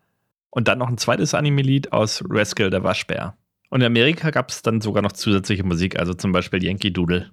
Und 0.49 0.67
dann 0.67 0.80
noch 0.80 0.88
ein 0.88 0.97
zweites 0.97 1.34
Anime-Lied 1.34 1.91
aus 1.91 2.24
Rascal, 2.30 2.70
der 2.70 2.84
Waschbär. 2.84 3.36
Und 3.74 3.82
in 3.82 3.88
Amerika 3.88 4.30
gab 4.30 4.51
es 4.51 4.61
dann 4.61 4.82
sogar 4.82 5.01
noch 5.01 5.13
zusätzliche 5.13 5.63
Musik, 5.63 5.97
also 5.97 6.13
zum 6.13 6.32
Beispiel 6.32 6.63
Yankee 6.63 6.91
Doodle. 6.91 7.32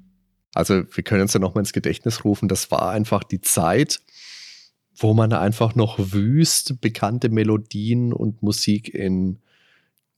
Also 0.55 0.85
wir 0.91 1.05
können 1.05 1.21
uns 1.21 1.35
ja 1.35 1.39
noch 1.39 1.55
mal 1.55 1.61
ins 1.61 1.75
Gedächtnis 1.75 2.25
rufen, 2.25 2.49
das 2.49 2.71
war 2.71 2.89
einfach 2.89 3.25
die 3.25 3.43
Zeit, 3.43 4.01
wo 4.97 5.13
man 5.13 5.35
einfach 5.35 5.75
noch 5.75 5.99
wüst 5.99 6.81
bekannte 6.81 7.29
Melodien 7.29 8.15
und 8.15 8.43
Musik 8.43 8.89
in, 8.89 9.41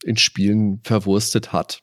in 0.01 0.15
Spielen 0.15 0.79
verwurstet 0.85 1.51
hat. 1.51 1.81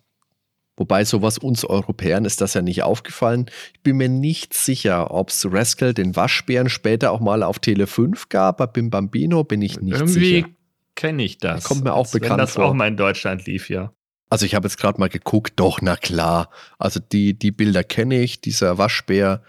Wobei 0.74 1.04
sowas 1.04 1.36
uns 1.36 1.66
Europäern 1.66 2.24
ist 2.24 2.40
das 2.40 2.54
ja 2.54 2.62
nicht 2.62 2.82
aufgefallen. 2.82 3.44
Ich 3.74 3.82
bin 3.82 3.98
mir 3.98 4.08
nicht 4.08 4.54
sicher, 4.54 5.10
ob 5.10 5.28
es 5.28 5.46
Rascal 5.52 5.92
den 5.92 6.16
Waschbären 6.16 6.70
später 6.70 7.10
auch 7.10 7.20
mal 7.20 7.42
auf 7.42 7.58
Tele 7.58 7.86
5 7.86 8.30
gab. 8.30 8.56
Bei 8.56 8.66
Bim 8.66 8.88
Bambino 8.88 9.44
bin 9.44 9.60
ich 9.60 9.82
nicht 9.82 10.00
Irgendwie 10.00 10.36
sicher. 10.36 10.48
kenne 10.94 11.24
ich 11.24 11.36
das. 11.36 11.64
Kommt 11.64 11.84
mir 11.84 11.92
auch 11.92 12.04
Als 12.04 12.12
bekannt 12.12 12.30
wenn 12.30 12.38
das 12.38 12.52
vor. 12.54 12.64
auch 12.64 12.72
mal 12.72 12.88
in 12.88 12.96
Deutschland 12.96 13.44
lief, 13.44 13.68
ja. 13.68 13.92
Also 14.30 14.46
ich 14.46 14.54
habe 14.54 14.66
jetzt 14.66 14.78
gerade 14.78 14.98
mal 15.00 15.08
geguckt, 15.08 15.54
doch, 15.56 15.80
na 15.82 15.96
klar. 15.96 16.50
Also 16.78 17.00
die, 17.00 17.38
die 17.38 17.50
Bilder 17.50 17.84
kenne 17.84 18.20
ich, 18.20 18.40
dieser 18.40 18.78
Waschbär, 18.78 19.42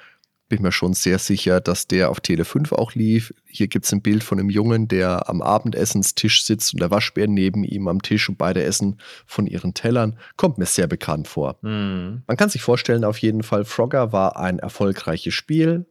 bin 0.49 0.63
mir 0.63 0.73
schon 0.73 0.93
sehr 0.93 1.17
sicher, 1.17 1.61
dass 1.61 1.87
der 1.87 2.09
auf 2.09 2.19
Tele 2.19 2.43
5 2.43 2.73
auch 2.73 2.93
lief. 2.93 3.33
Hier 3.45 3.69
gibt 3.69 3.85
es 3.85 3.93
ein 3.93 4.01
Bild 4.01 4.21
von 4.21 4.37
einem 4.37 4.49
Jungen, 4.49 4.89
der 4.89 5.29
am 5.29 5.41
Abendessenstisch 5.41 6.43
sitzt 6.43 6.73
und 6.73 6.81
der 6.81 6.91
Waschbär 6.91 7.27
neben 7.27 7.63
ihm 7.63 7.87
am 7.87 8.01
Tisch 8.01 8.27
und 8.27 8.37
beide 8.37 8.61
essen 8.63 8.99
von 9.25 9.47
ihren 9.47 9.73
Tellern. 9.73 10.19
Kommt 10.35 10.57
mir 10.57 10.65
sehr 10.65 10.87
bekannt 10.87 11.29
vor. 11.29 11.57
Mhm. 11.61 12.23
Man 12.27 12.35
kann 12.35 12.49
sich 12.49 12.61
vorstellen, 12.61 13.05
auf 13.05 13.19
jeden 13.19 13.43
Fall, 13.43 13.63
Frogger 13.63 14.11
war 14.11 14.35
ein 14.35 14.59
erfolgreiches 14.59 15.33
Spiel. 15.33 15.85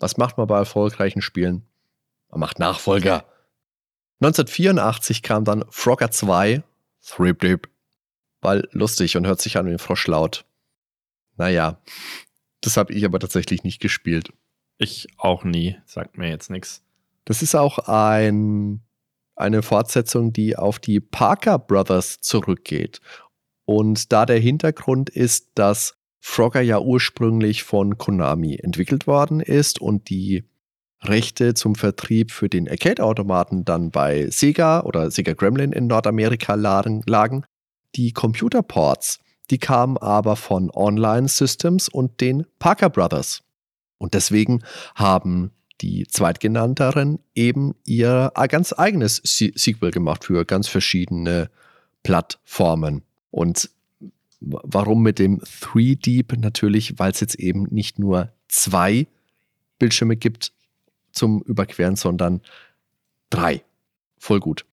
Was 0.00 0.16
macht 0.16 0.36
man 0.36 0.48
bei 0.48 0.58
erfolgreichen 0.58 1.22
Spielen? 1.22 1.64
Man 2.30 2.40
macht 2.40 2.58
Nachfolger. 2.58 3.24
1984 4.20 5.22
kam 5.22 5.44
dann 5.44 5.64
Frogger 5.70 6.10
2, 6.10 6.64
Thrip 7.06 7.38
Dip, 7.38 7.68
weil 8.40 8.68
lustig 8.72 9.16
und 9.16 9.26
hört 9.26 9.40
sich 9.40 9.56
an 9.56 9.66
wie 9.66 9.72
ein 9.72 9.78
Froschlaut. 9.78 10.44
Naja, 11.36 11.80
das 12.60 12.76
habe 12.76 12.92
ich 12.92 13.04
aber 13.04 13.18
tatsächlich 13.18 13.64
nicht 13.64 13.80
gespielt. 13.80 14.32
Ich 14.78 15.08
auch 15.18 15.44
nie, 15.44 15.76
sagt 15.86 16.18
mir 16.18 16.28
jetzt 16.28 16.50
nichts. 16.50 16.82
Das 17.24 17.42
ist 17.42 17.54
auch 17.54 17.78
ein, 17.80 18.80
eine 19.36 19.62
Fortsetzung, 19.62 20.32
die 20.32 20.56
auf 20.56 20.78
die 20.78 21.00
Parker 21.00 21.58
Brothers 21.58 22.20
zurückgeht. 22.20 23.00
Und 23.64 24.12
da 24.12 24.26
der 24.26 24.38
Hintergrund 24.38 25.10
ist, 25.10 25.50
dass 25.54 25.94
Frogger 26.20 26.60
ja 26.60 26.80
ursprünglich 26.80 27.62
von 27.62 27.98
Konami 27.98 28.56
entwickelt 28.56 29.06
worden 29.06 29.40
ist 29.40 29.80
und 29.80 30.10
die 30.10 30.44
Rechte 31.02 31.54
zum 31.54 31.76
Vertrieb 31.76 32.30
für 32.30 32.48
den 32.48 32.68
Arcade-Automaten 32.68 33.64
dann 33.64 33.90
bei 33.90 34.28
Sega 34.28 34.80
oder 34.80 35.10
Sega 35.10 35.32
Gremlin 35.32 35.72
in 35.72 35.86
Nordamerika 35.86 36.54
lagen. 36.54 37.46
Die 37.96 38.12
Computerports 38.12 39.20
die 39.50 39.58
kamen 39.58 39.98
aber 39.98 40.36
von 40.36 40.70
Online 40.70 41.28
Systems 41.28 41.88
und 41.88 42.20
den 42.20 42.46
Parker 42.58 42.88
Brothers. 42.88 43.42
Und 43.98 44.14
deswegen 44.14 44.62
haben 44.94 45.50
die 45.80 46.06
Zweitgenannteren 46.06 47.18
eben 47.34 47.74
ihr 47.84 48.32
ganz 48.48 48.72
eigenes 48.72 49.20
Sequel 49.24 49.90
gemacht 49.90 50.24
für 50.24 50.44
ganz 50.44 50.68
verschiedene 50.68 51.50
Plattformen. 52.02 53.02
Und 53.30 53.70
warum 54.40 55.02
mit 55.02 55.18
dem 55.18 55.40
3Deep? 55.40 56.38
Natürlich, 56.38 56.98
weil 56.98 57.10
es 57.10 57.20
jetzt 57.20 57.34
eben 57.34 57.64
nicht 57.70 57.98
nur 57.98 58.32
zwei 58.48 59.06
Bildschirme 59.78 60.16
gibt 60.16 60.52
zum 61.12 61.42
Überqueren, 61.42 61.96
sondern 61.96 62.40
drei. 63.30 63.64
Voll 64.18 64.40
gut. 64.40 64.64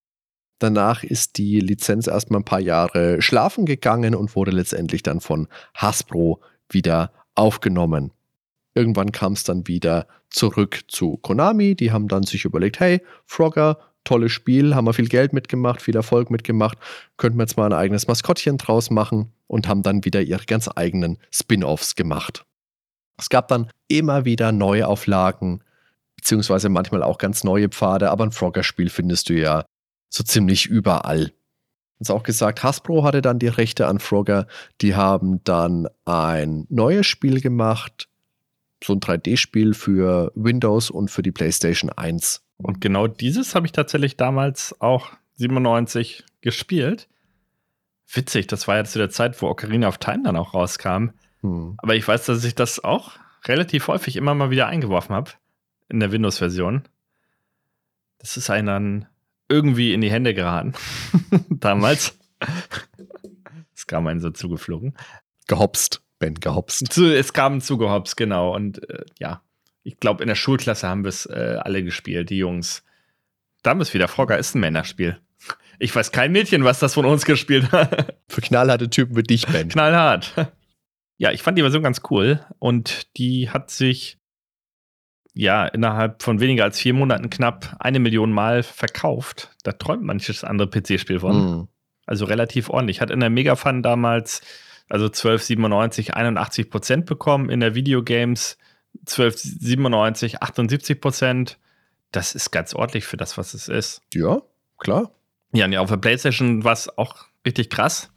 Danach 0.60 1.04
ist 1.04 1.38
die 1.38 1.60
Lizenz 1.60 2.08
erstmal 2.08 2.42
ein 2.42 2.46
paar 2.46 2.60
Jahre 2.60 3.22
schlafen 3.22 3.66
gegangen 3.66 4.16
und 4.16 4.36
wurde 4.36 4.52
letztendlich 4.52 5.04
dann 5.04 5.20
von 5.22 5.48
Hasbro 5.76 6.42
wieder 6.70 7.12
aufgenommen. 7.36 8.12
Irgendwann 8.74 9.12
kam 9.12 9.34
es 9.34 9.44
dann 9.44 9.68
wieder 9.68 10.08
zurück 10.30 10.82
zu 10.88 11.18
Konami. 11.18 11.76
Die 11.76 11.92
haben 11.92 12.08
dann 12.08 12.24
sich 12.24 12.46
überlegt, 12.46 12.80
hey, 12.80 13.02
Frogger, 13.26 13.78
tolles 14.04 14.32
Spiel, 14.32 14.74
haben 14.74 14.86
wir 14.86 14.94
viel 14.94 15.10
Geld 15.10 15.34
mitgemacht, 15.34 15.82
viel 15.82 15.96
Erfolg 15.96 16.32
mitgemacht, 16.32 16.78
könnten 17.18 17.38
wir 17.38 17.44
jetzt 17.44 17.58
mal 17.58 17.66
ein 17.66 17.78
eigenes 17.78 18.08
Maskottchen 18.08 18.58
draus 18.58 18.90
machen 18.90 19.34
und 19.48 19.68
haben 19.68 19.84
dann 19.84 20.06
wieder 20.06 20.22
ihre 20.22 20.46
ganz 20.46 20.70
eigenen 20.76 21.18
Spin-offs 21.32 21.96
gemacht. 21.96 22.46
Es 23.18 23.30
gab 23.30 23.48
dann 23.48 23.70
immer 23.88 24.26
wieder 24.26 24.52
Neuauflagen, 24.52 25.64
beziehungsweise 26.16 26.70
manchmal 26.70 27.04
auch 27.04 27.18
ganz 27.18 27.44
neue 27.44 27.70
Pfade, 27.70 28.10
aber 28.10 28.26
ein 28.26 28.32
Frogger-Spiel 28.32 28.90
findest 28.90 29.30
du 29.30 29.34
ja 29.34 29.66
so 30.10 30.24
ziemlich 30.24 30.66
überall. 30.66 31.32
Uns 32.00 32.12
auch 32.12 32.24
gesagt, 32.24 32.64
Hasbro 32.64 33.04
hatte 33.04 33.22
dann 33.22 33.40
die 33.40 33.48
Rechte 33.48 33.88
an 33.88 34.00
Frogger. 34.00 34.48
Die 34.82 34.96
haben 34.96 35.44
dann 35.44 35.88
ein 36.06 36.68
neues 36.70 37.08
Spiel 37.08 37.42
gemacht, 37.42 38.08
so 38.84 38.94
ein 38.94 39.00
3D-Spiel 39.00 39.74
für 39.74 40.32
Windows 40.36 40.92
und 40.92 41.10
für 41.10 41.24
die 41.24 41.32
PlayStation 41.32 41.90
1. 41.90 42.44
Und 42.58 42.82
genau 42.82 43.08
dieses 43.08 43.56
habe 43.56 43.66
ich 43.66 43.72
tatsächlich 43.72 44.16
damals 44.16 44.80
auch 44.80 45.10
97 45.36 46.24
gespielt. 46.42 47.08
Witzig, 48.12 48.48
das 48.48 48.68
war 48.68 48.78
ja 48.78 48.86
zu 48.86 49.00
der 49.00 49.10
Zeit, 49.10 49.42
wo 49.42 49.48
Ocarina 49.48 49.88
of 49.88 49.98
Time 49.98 50.24
dann 50.24 50.38
auch 50.38 50.54
rauskam. 50.54 51.10
Hm. 51.42 51.76
Aber 51.78 51.96
ich 51.96 52.08
weiß, 52.08 52.26
dass 52.26 52.44
ich 52.44 52.56
das 52.56 52.84
auch 52.84 53.14
relativ 53.46 53.88
häufig 53.88 54.16
immer 54.16 54.36
mal 54.36 54.50
wieder 54.50 54.68
eingeworfen 54.68 55.16
habe 55.16 55.32
in 55.90 56.00
der 56.00 56.12
Windows-Version. 56.12 56.84
Das 58.20 58.38
ist 58.38 58.50
ein 58.50 58.66
dann 58.66 59.08
irgendwie 59.50 59.94
in 59.94 60.02
die 60.02 60.12
Hände 60.12 60.34
geraten. 60.34 60.74
Damals. 61.50 62.18
Es 63.76 63.88
kam 63.88 64.08
einem 64.08 64.20
so 64.20 64.30
zugeflogen. 64.30 64.96
Gehopst, 65.48 66.02
Ben, 66.20 66.36
gehopst. 66.36 66.92
Zu, 66.92 67.16
es 67.16 67.34
kam 67.34 67.62
zugehopst, 67.62 68.18
genau. 68.18 68.54
Und 68.54 68.90
äh, 68.90 69.06
ja, 69.20 69.42
ich 69.84 70.00
glaube, 70.00 70.24
in 70.24 70.28
der 70.28 70.36
Schulklasse 70.36 70.88
haben 70.88 71.04
wir 71.04 71.10
es 71.10 71.26
äh, 71.26 71.58
alle 71.62 71.84
gespielt, 71.84 72.30
die 72.30 72.38
Jungs. 72.38 72.84
Da 73.64 73.72
haben 73.72 73.80
wir 73.80 73.84
es 73.84 73.94
wieder. 73.94 74.08
Frogger 74.08 74.38
ist 74.38 74.56
ein 74.56 74.60
Männerspiel. 74.60 75.20
Ich 75.80 75.96
weiß 75.96 76.12
kein 76.12 76.32
Mädchen, 76.32 76.64
was 76.64 76.80
das 76.80 76.96
von 76.96 77.06
uns 77.06 77.26
gespielt 77.26 77.72
hat. 77.72 78.16
Für 78.28 78.42
knallharte 78.42 78.90
Typen 78.90 79.16
wie 79.16 79.24
dich, 79.24 79.46
Ben. 79.48 79.70
Knallhart. 79.70 80.34
Ja, 81.18 81.32
ich 81.32 81.42
fand 81.42 81.58
die 81.58 81.62
Version 81.62 81.84
ganz 81.84 82.02
cool 82.10 82.46
und 82.60 83.16
die 83.18 83.50
hat 83.50 83.70
sich 83.70 84.18
ja, 85.38 85.68
innerhalb 85.68 86.24
von 86.24 86.40
weniger 86.40 86.64
als 86.64 86.80
vier 86.80 86.94
Monaten 86.94 87.30
knapp 87.30 87.76
eine 87.80 88.00
Million 88.00 88.32
Mal 88.32 88.64
verkauft. 88.64 89.52
Da 89.64 89.72
träumt 89.72 90.04
manches 90.04 90.44
andere 90.44 90.68
PC-Spiel 90.68 91.20
von. 91.20 91.36
Mhm. 91.36 91.68
Also 92.08 92.26
relativ 92.26 92.70
ordentlich. 92.70 93.02
Hat 93.02 93.12
in 93.12 93.20
der 93.20 93.30
Megafun 93.30 93.84
damals, 93.84 94.42
also 94.90 95.06
1297, 95.06 96.16
81 96.16 96.70
Prozent 96.72 97.06
bekommen. 97.06 97.50
In 97.50 97.60
der 97.60 97.76
Videogames 97.76 98.58
1297, 99.02 100.42
78 100.42 101.00
Prozent. 101.00 101.60
Das 102.12 102.34
ist 102.34 102.52
ganz 102.52 102.74
ordentlich 102.74 103.06
für 103.06 103.18
das, 103.18 103.38
was 103.38 103.54
es 103.54 103.68
ist. 103.68 104.02
Ja, 104.14 104.42
klar. 104.80 105.12
Ja, 105.54 105.66
und 105.66 105.72
ja, 105.72 105.82
auf 105.82 105.90
der 105.90 105.98
PlayStation 105.98 106.64
war 106.64 106.74
es 106.74 106.98
auch 106.98 107.26
richtig 107.46 107.70
krass. 107.70 108.12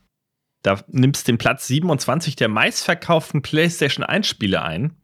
Da 0.62 0.80
nimmst 0.88 1.26
du 1.26 1.32
den 1.32 1.38
Platz 1.38 1.66
27 1.66 2.36
der 2.36 2.48
meistverkauften 2.48 3.42
PlayStation 3.42 4.04
1 4.04 4.26
Spiele 4.26 4.62
ein 4.62 4.96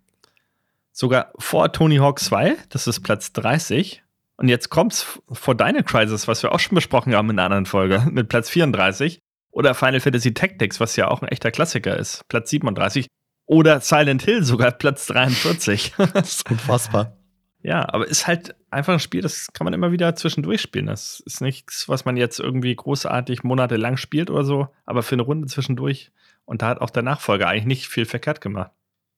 sogar 0.96 1.30
vor 1.38 1.72
Tony 1.72 1.96
Hawk 1.96 2.18
2, 2.18 2.56
das 2.70 2.86
ist 2.86 3.00
Platz 3.00 3.32
30. 3.32 4.02
Und 4.38 4.48
jetzt 4.48 4.70
kommt's 4.70 5.20
vor 5.30 5.54
Dino 5.54 5.82
Crisis, 5.82 6.26
was 6.26 6.42
wir 6.42 6.52
auch 6.52 6.58
schon 6.58 6.74
besprochen 6.74 7.14
haben 7.14 7.30
in 7.30 7.38
einer 7.38 7.44
anderen 7.44 7.66
Folge, 7.66 8.06
mit 8.10 8.28
Platz 8.28 8.50
34. 8.50 9.20
Oder 9.50 9.74
Final 9.74 10.00
Fantasy 10.00 10.34
Tactics, 10.34 10.80
was 10.80 10.96
ja 10.96 11.08
auch 11.08 11.22
ein 11.22 11.28
echter 11.28 11.50
Klassiker 11.50 11.96
ist, 11.96 12.26
Platz 12.28 12.50
37. 12.50 13.06
Oder 13.46 13.80
Silent 13.80 14.22
Hill 14.22 14.42
sogar 14.42 14.70
Platz 14.78 15.06
43. 15.06 15.94
das 16.14 16.36
ist 16.36 16.50
unfassbar. 16.50 17.16
Ja, 17.62 17.86
aber 17.92 18.06
ist 18.06 18.26
halt 18.26 18.54
einfach 18.70 18.94
ein 18.94 19.00
Spiel, 19.00 19.22
das 19.22 19.52
kann 19.52 19.64
man 19.64 19.74
immer 19.74 19.92
wieder 19.92 20.14
zwischendurch 20.14 20.60
spielen. 20.62 20.86
Das 20.86 21.20
ist 21.26 21.40
nichts, 21.40 21.88
was 21.88 22.04
man 22.04 22.16
jetzt 22.16 22.38
irgendwie 22.38 22.74
großartig 22.74 23.42
monatelang 23.44 23.96
spielt 23.96 24.30
oder 24.30 24.44
so, 24.44 24.68
aber 24.84 25.02
für 25.02 25.14
eine 25.14 25.22
Runde 25.22 25.48
zwischendurch. 25.48 26.10
Und 26.44 26.62
da 26.62 26.68
hat 26.68 26.80
auch 26.80 26.90
der 26.90 27.02
Nachfolger 27.02 27.48
eigentlich 27.48 27.66
nicht 27.66 27.88
viel 27.88 28.04
verkehrt 28.04 28.40
gemacht. 28.40 28.70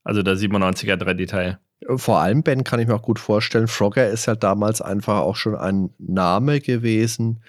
Also 0.02 0.22
der 0.22 0.36
97er 0.36 0.94
3D-Teil. 0.94 1.58
Vor 1.86 2.20
allem, 2.20 2.42
Ben, 2.42 2.64
kann 2.64 2.80
ich 2.80 2.88
mir 2.88 2.94
auch 2.94 3.02
gut 3.02 3.18
vorstellen, 3.18 3.68
Frogger 3.68 4.08
ist 4.08 4.26
ja 4.26 4.34
damals 4.34 4.80
einfach 4.80 5.20
auch 5.20 5.36
schon 5.36 5.54
ein 5.54 5.90
Name 5.98 6.60
gewesen, 6.60 7.40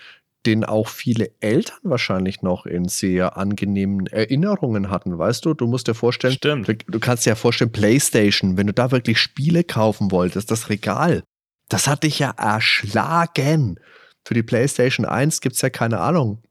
den 0.46 0.64
auch 0.64 0.88
viele 0.88 1.32
Eltern 1.42 1.80
wahrscheinlich 1.84 2.42
noch 2.42 2.66
in 2.66 2.88
sehr 2.88 3.38
angenehmen 3.38 4.08
Erinnerungen 4.08 4.90
hatten. 4.90 5.18
Weißt 5.18 5.44
du, 5.46 5.54
du 5.54 5.68
musst 5.68 5.88
dir 5.88 5.96
vorstellen, 5.96 6.34
Stimmt. 6.34 6.68
Du, 6.68 6.76
du 6.76 7.00
kannst 7.00 7.26
dir 7.26 7.32
ja 7.32 7.36
vorstellen, 7.36 7.72
PlayStation, 7.72 8.56
wenn 8.56 8.68
du 8.68 8.74
da 8.74 8.92
wirklich 8.92 9.20
Spiele 9.20 9.64
kaufen 9.64 10.12
wolltest, 10.12 10.52
das 10.52 10.70
Regal, 10.70 11.24
das 11.68 11.88
hat 11.88 12.04
dich 12.04 12.20
ja 12.20 12.32
erschlagen. 12.32 13.80
Für 14.26 14.34
die 14.34 14.44
PlayStation 14.44 15.06
1 15.06 15.42
gibt 15.42 15.56
es 15.56 15.62
ja 15.62 15.70
keine 15.70 16.00
Ahnung, 16.00 16.42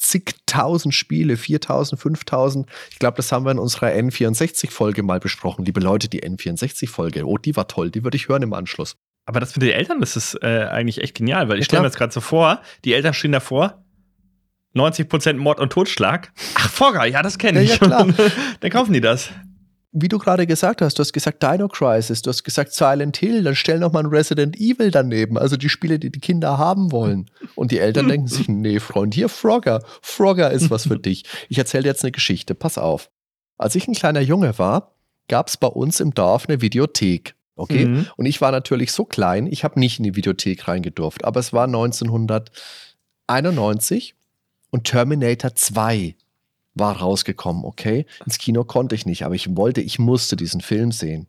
zigtausend 0.00 0.94
Spiele, 0.94 1.36
4000, 1.36 2.00
5000. 2.00 2.68
Ich 2.90 2.98
glaube, 2.98 3.16
das 3.16 3.30
haben 3.30 3.44
wir 3.44 3.52
in 3.52 3.58
unserer 3.58 3.88
N64-Folge 3.88 5.02
mal 5.02 5.20
besprochen. 5.20 5.64
Liebe 5.64 5.80
Leute, 5.80 6.08
die 6.08 6.22
N64-Folge, 6.22 7.24
oh, 7.24 7.36
die 7.36 7.54
war 7.54 7.68
toll, 7.68 7.90
die 7.90 8.02
würde 8.02 8.16
ich 8.16 8.28
hören 8.28 8.42
im 8.42 8.54
Anschluss. 8.54 8.96
Aber 9.26 9.40
das 9.40 9.54
mit 9.54 9.62
den 9.62 9.72
Eltern, 9.72 10.00
das 10.00 10.16
ist 10.16 10.42
äh, 10.42 10.64
eigentlich 10.70 11.02
echt 11.02 11.16
genial, 11.16 11.48
weil 11.48 11.58
ich 11.58 11.66
stelle 11.66 11.82
mir 11.82 11.88
jetzt 11.88 11.98
gerade 11.98 12.12
so 12.12 12.20
vor, 12.20 12.62
die 12.84 12.94
Eltern 12.94 13.12
stehen 13.14 13.32
davor, 13.32 13.84
90% 14.74 15.34
Mord 15.34 15.60
und 15.60 15.70
Totschlag. 15.70 16.32
Ach, 16.54 16.70
Fogger, 16.70 17.04
ja, 17.04 17.22
das 17.22 17.38
kenne 17.38 17.62
ich. 17.62 17.68
Ja, 17.68 17.74
ja, 17.76 17.86
klar. 17.86 18.08
Dann 18.60 18.70
kaufen 18.70 18.92
die 18.92 19.00
das 19.00 19.30
wie 19.92 20.08
du 20.08 20.18
gerade 20.18 20.46
gesagt 20.46 20.82
hast, 20.82 20.98
du 20.98 21.00
hast 21.00 21.12
gesagt 21.12 21.42
Dino 21.42 21.66
Crisis, 21.66 22.22
du 22.22 22.30
hast 22.30 22.44
gesagt 22.44 22.72
Silent 22.72 23.16
Hill, 23.16 23.42
dann 23.42 23.56
stell 23.56 23.80
noch 23.80 23.90
mal 23.92 23.98
ein 24.00 24.06
Resident 24.06 24.56
Evil 24.58 24.92
daneben, 24.92 25.36
also 25.36 25.56
die 25.56 25.68
Spiele, 25.68 25.98
die 25.98 26.10
die 26.10 26.20
Kinder 26.20 26.58
haben 26.58 26.92
wollen. 26.92 27.28
Und 27.56 27.72
die 27.72 27.80
Eltern 27.80 28.06
denken 28.08 28.28
sich, 28.28 28.46
nee, 28.48 28.78
Freund, 28.78 29.14
hier 29.14 29.28
Frogger, 29.28 29.82
Frogger 30.00 30.52
ist 30.52 30.70
was 30.70 30.86
für 30.86 30.98
dich. 30.98 31.24
Ich 31.48 31.58
erzähle 31.58 31.82
dir 31.84 31.88
jetzt 31.88 32.04
eine 32.04 32.12
Geschichte, 32.12 32.54
pass 32.54 32.78
auf. 32.78 33.10
Als 33.58 33.74
ich 33.74 33.88
ein 33.88 33.94
kleiner 33.94 34.20
Junge 34.20 34.56
war, 34.58 34.94
gab 35.28 35.48
es 35.48 35.56
bei 35.56 35.66
uns 35.66 35.98
im 36.00 36.14
Dorf 36.14 36.48
eine 36.48 36.60
Videothek. 36.60 37.34
Okay? 37.56 37.86
Mhm. 37.86 38.06
Und 38.16 38.26
ich 38.26 38.40
war 38.40 38.52
natürlich 38.52 38.92
so 38.92 39.04
klein, 39.04 39.46
ich 39.46 39.64
habe 39.64 39.80
nicht 39.80 39.98
in 39.98 40.04
die 40.04 40.14
Videothek 40.14 40.68
reingedurft, 40.68 41.24
aber 41.24 41.40
es 41.40 41.52
war 41.52 41.64
1991 41.64 44.14
Und 44.70 44.84
Terminator 44.84 45.52
2 45.54 46.14
war 46.74 46.98
rausgekommen, 46.98 47.64
okay? 47.64 48.06
Ins 48.24 48.38
Kino 48.38 48.64
konnte 48.64 48.94
ich 48.94 49.06
nicht, 49.06 49.24
aber 49.24 49.34
ich 49.34 49.56
wollte, 49.56 49.80
ich 49.80 49.98
musste 49.98 50.36
diesen 50.36 50.60
Film 50.60 50.92
sehen. 50.92 51.26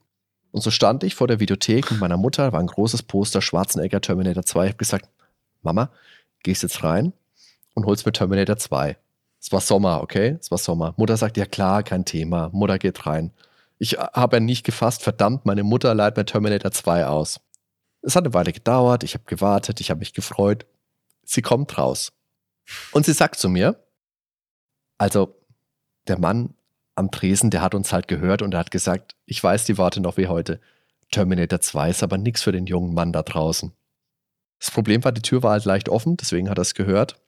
Und 0.51 0.61
so 0.61 0.71
stand 0.71 1.03
ich 1.03 1.15
vor 1.15 1.27
der 1.27 1.39
Videothek 1.39 1.91
mit 1.91 1.99
meiner 1.99 2.17
Mutter, 2.17 2.51
war 2.51 2.59
ein 2.59 2.67
großes 2.67 3.03
Poster, 3.03 3.41
Schwarzenegger 3.41 4.01
Terminator 4.01 4.43
2. 4.43 4.65
Ich 4.65 4.69
habe 4.69 4.77
gesagt, 4.77 5.09
Mama, 5.61 5.89
gehst 6.43 6.63
jetzt 6.63 6.83
rein 6.83 7.13
und 7.73 7.85
holst 7.85 8.05
mir 8.05 8.11
Terminator 8.11 8.57
2. 8.57 8.97
Es 9.39 9.51
war 9.51 9.61
Sommer, 9.61 10.01
okay? 10.03 10.37
Es 10.39 10.51
war 10.51 10.57
Sommer. 10.57 10.93
Mutter 10.97 11.17
sagt, 11.17 11.37
ja 11.37 11.45
klar, 11.45 11.83
kein 11.83 12.05
Thema. 12.05 12.49
Mutter 12.51 12.77
geht 12.77 13.05
rein. 13.05 13.31
Ich 13.79 13.93
habe 13.93 14.35
ja 14.35 14.39
nicht 14.39 14.63
gefasst, 14.63 15.01
verdammt, 15.01 15.45
meine 15.45 15.63
Mutter 15.63 15.95
leiht 15.95 16.17
mir 16.17 16.25
Terminator 16.25 16.71
2 16.71 17.07
aus. 17.07 17.39
Es 18.03 18.15
hat 18.15 18.25
eine 18.25 18.33
Weile 18.33 18.51
gedauert, 18.51 19.03
ich 19.03 19.13
habe 19.13 19.23
gewartet, 19.25 19.79
ich 19.79 19.89
habe 19.89 19.99
mich 19.99 20.13
gefreut. 20.13 20.65
Sie 21.23 21.41
kommt 21.41 21.77
raus. 21.77 22.11
Und 22.91 23.05
sie 23.05 23.13
sagt 23.13 23.37
zu 23.37 23.49
mir, 23.49 23.79
also 25.01 25.35
der 26.07 26.19
Mann 26.19 26.53
am 26.93 27.09
Tresen, 27.09 27.49
der 27.49 27.63
hat 27.63 27.73
uns 27.73 27.91
halt 27.91 28.07
gehört 28.07 28.43
und 28.43 28.53
er 28.53 28.59
hat 28.59 28.69
gesagt, 28.69 29.15
ich 29.25 29.43
weiß 29.43 29.65
die 29.65 29.79
Worte 29.79 29.99
noch 29.99 30.17
wie 30.17 30.27
heute. 30.27 30.61
Terminator 31.09 31.59
2 31.59 31.89
ist 31.89 32.03
aber 32.03 32.19
nichts 32.19 32.43
für 32.43 32.51
den 32.51 32.67
jungen 32.67 32.93
Mann 32.93 33.11
da 33.11 33.23
draußen. 33.23 33.71
Das 34.59 34.69
Problem 34.69 35.03
war, 35.03 35.11
die 35.11 35.23
Tür 35.23 35.41
war 35.41 35.53
halt 35.53 35.65
leicht 35.65 35.89
offen, 35.89 36.17
deswegen 36.17 36.51
hat 36.51 36.59
er 36.59 36.61
es 36.61 36.75
gehört. 36.75 37.19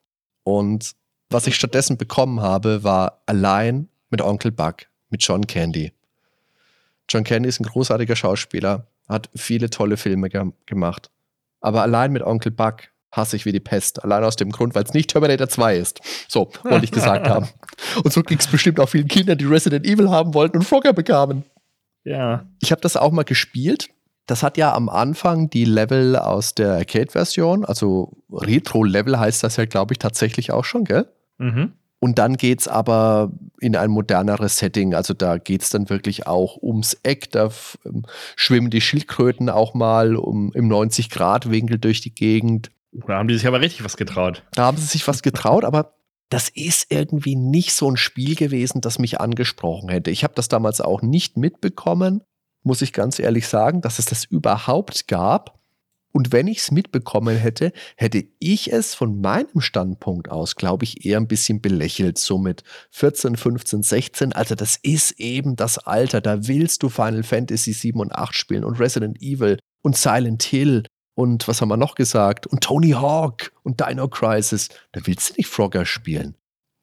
Und 0.43 0.91
was 1.31 1.47
ich 1.47 1.55
stattdessen 1.55 1.97
bekommen 1.97 2.41
habe, 2.41 2.83
war 2.83 3.23
allein 3.25 3.89
mit 4.11 4.21
Onkel 4.21 4.51
Buck, 4.51 4.83
mit 5.09 5.23
John 5.23 5.47
Candy. 5.47 5.93
John 7.09 7.23
Candy 7.23 7.49
ist 7.49 7.59
ein 7.59 7.65
großartiger 7.65 8.15
Schauspieler, 8.15 8.85
hat 9.09 9.31
viele 9.35 9.71
tolle 9.71 9.97
Filme 9.97 10.29
ge 10.29 10.51
gemacht. 10.67 11.09
Aber 11.59 11.81
allein 11.81 12.11
mit 12.11 12.21
Onkel 12.21 12.51
Buck 12.51 12.92
hasse 13.13 13.35
ich 13.35 13.45
wie 13.45 13.51
die 13.51 13.59
Pest. 13.59 14.03
Allein 14.03 14.23
aus 14.23 14.35
dem 14.35 14.51
Grund, 14.51 14.75
weil 14.75 14.83
es 14.83 14.93
nicht 14.93 15.11
Terminator 15.11 15.47
2 15.47 15.77
ist. 15.77 16.01
So, 16.27 16.51
wollte 16.63 16.85
ich 16.85 16.91
gesagt 16.91 17.27
haben. 17.29 17.47
Und 18.03 18.11
so 18.11 18.21
ging 18.23 18.39
es 18.39 18.47
bestimmt 18.47 18.79
auch 18.79 18.89
vielen 18.89 19.07
Kindern, 19.07 19.37
die 19.37 19.45
Resident 19.45 19.85
Evil 19.85 20.09
haben 20.09 20.33
wollten 20.33 20.57
und 20.57 20.63
Frogger 20.63 20.93
bekamen. 20.93 21.43
Ja. 22.03 22.45
Ich 22.59 22.71
habe 22.71 22.81
das 22.81 22.97
auch 22.97 23.11
mal 23.11 23.23
gespielt. 23.23 23.89
Das 24.25 24.41
hat 24.43 24.57
ja 24.57 24.73
am 24.73 24.89
Anfang 24.89 25.49
die 25.49 25.65
Level 25.65 26.15
aus 26.15 26.55
der 26.55 26.73
Arcade-Version, 26.73 27.65
also 27.65 28.17
Retro-Level 28.31 29.19
heißt 29.19 29.43
das 29.43 29.57
ja, 29.57 29.65
glaube 29.65 29.93
ich, 29.93 29.99
tatsächlich 29.99 30.51
auch 30.51 30.63
schon, 30.63 30.85
gell? 30.85 31.07
Mhm. 31.37 31.73
Und 32.03 32.19
dann 32.19 32.35
geht 32.35 32.59
es 32.59 32.67
aber 32.67 33.31
in 33.61 33.77
ein 33.77 33.89
moderneres 33.89 34.57
Setting. 34.57 34.93
Also 34.93 35.13
da 35.13 35.37
geht 35.37 35.61
es 35.61 35.69
dann 35.69 35.89
wirklich 35.89 36.27
auch 36.27 36.61
ums 36.61 36.97
Eck. 37.03 37.31
Da 37.31 37.49
ähm, 37.85 38.03
schwimmen 38.35 38.69
die 38.69 38.81
Schildkröten 38.81 39.49
auch 39.49 39.73
mal 39.73 40.17
um, 40.17 40.51
im 40.53 40.67
90-Grad-Winkel 40.67 41.79
durch 41.79 42.01
die 42.01 42.13
Gegend. 42.13 42.71
Da 42.93 43.17
haben 43.17 43.27
die 43.27 43.35
sich 43.35 43.47
aber 43.47 43.61
richtig 43.61 43.83
was 43.83 43.97
getraut. 43.97 44.43
Da 44.53 44.65
haben 44.65 44.77
sie 44.77 44.85
sich 44.85 45.07
was 45.07 45.21
getraut, 45.21 45.63
aber 45.63 45.95
das 46.29 46.49
ist 46.49 46.87
irgendwie 46.89 47.35
nicht 47.35 47.73
so 47.73 47.89
ein 47.89 47.97
Spiel 47.97 48.35
gewesen, 48.35 48.81
das 48.81 48.99
mich 48.99 49.19
angesprochen 49.19 49.89
hätte. 49.89 50.11
Ich 50.11 50.23
habe 50.23 50.33
das 50.35 50.47
damals 50.47 50.81
auch 50.81 51.01
nicht 51.01 51.37
mitbekommen, 51.37 52.23
muss 52.63 52.81
ich 52.81 52.93
ganz 52.93 53.19
ehrlich 53.19 53.47
sagen, 53.47 53.81
dass 53.81 53.99
es 53.99 54.05
das 54.05 54.25
überhaupt 54.25 55.07
gab. 55.07 55.59
Und 56.11 56.31
wenn 56.31 56.47
ich 56.47 56.59
es 56.59 56.71
mitbekommen 56.71 57.35
hätte, 57.35 57.73
hätte 57.97 58.23
ich 58.37 58.71
es 58.71 58.93
von 58.93 59.19
meinem 59.19 59.61
Standpunkt 59.61 60.29
aus, 60.29 60.55
glaube 60.55 60.85
ich, 60.85 61.05
eher 61.05 61.17
ein 61.17 61.27
bisschen 61.27 61.59
belächelt, 61.59 62.19
so 62.19 62.37
mit 62.37 62.63
14, 62.91 63.35
15, 63.35 63.81
16. 63.81 64.33
Also 64.33 64.53
das 64.53 64.77
ist 64.81 65.19
eben 65.19 65.55
das 65.55 65.79
Alter, 65.79 66.21
da 66.21 66.47
willst 66.47 66.83
du 66.83 66.89
Final 66.89 67.23
Fantasy 67.23 67.73
7 67.73 67.99
und 67.99 68.13
8 68.13 68.35
spielen 68.35 68.63
und 68.63 68.79
Resident 68.79 69.21
Evil 69.21 69.57
und 69.81 69.97
Silent 69.97 70.43
Hill 70.43 70.83
und 71.15 71.47
was 71.47 71.61
haben 71.61 71.69
wir 71.69 71.77
noch 71.77 71.95
gesagt? 71.95 72.47
Und 72.47 72.63
Tony 72.63 72.91
Hawk 72.91 73.51
und 73.63 73.79
Dino 73.79 74.07
Crisis. 74.07 74.69
Da 74.91 75.01
willst 75.05 75.31
du 75.31 75.33
nicht 75.37 75.47
Frogger 75.47 75.85
spielen. 75.85 76.35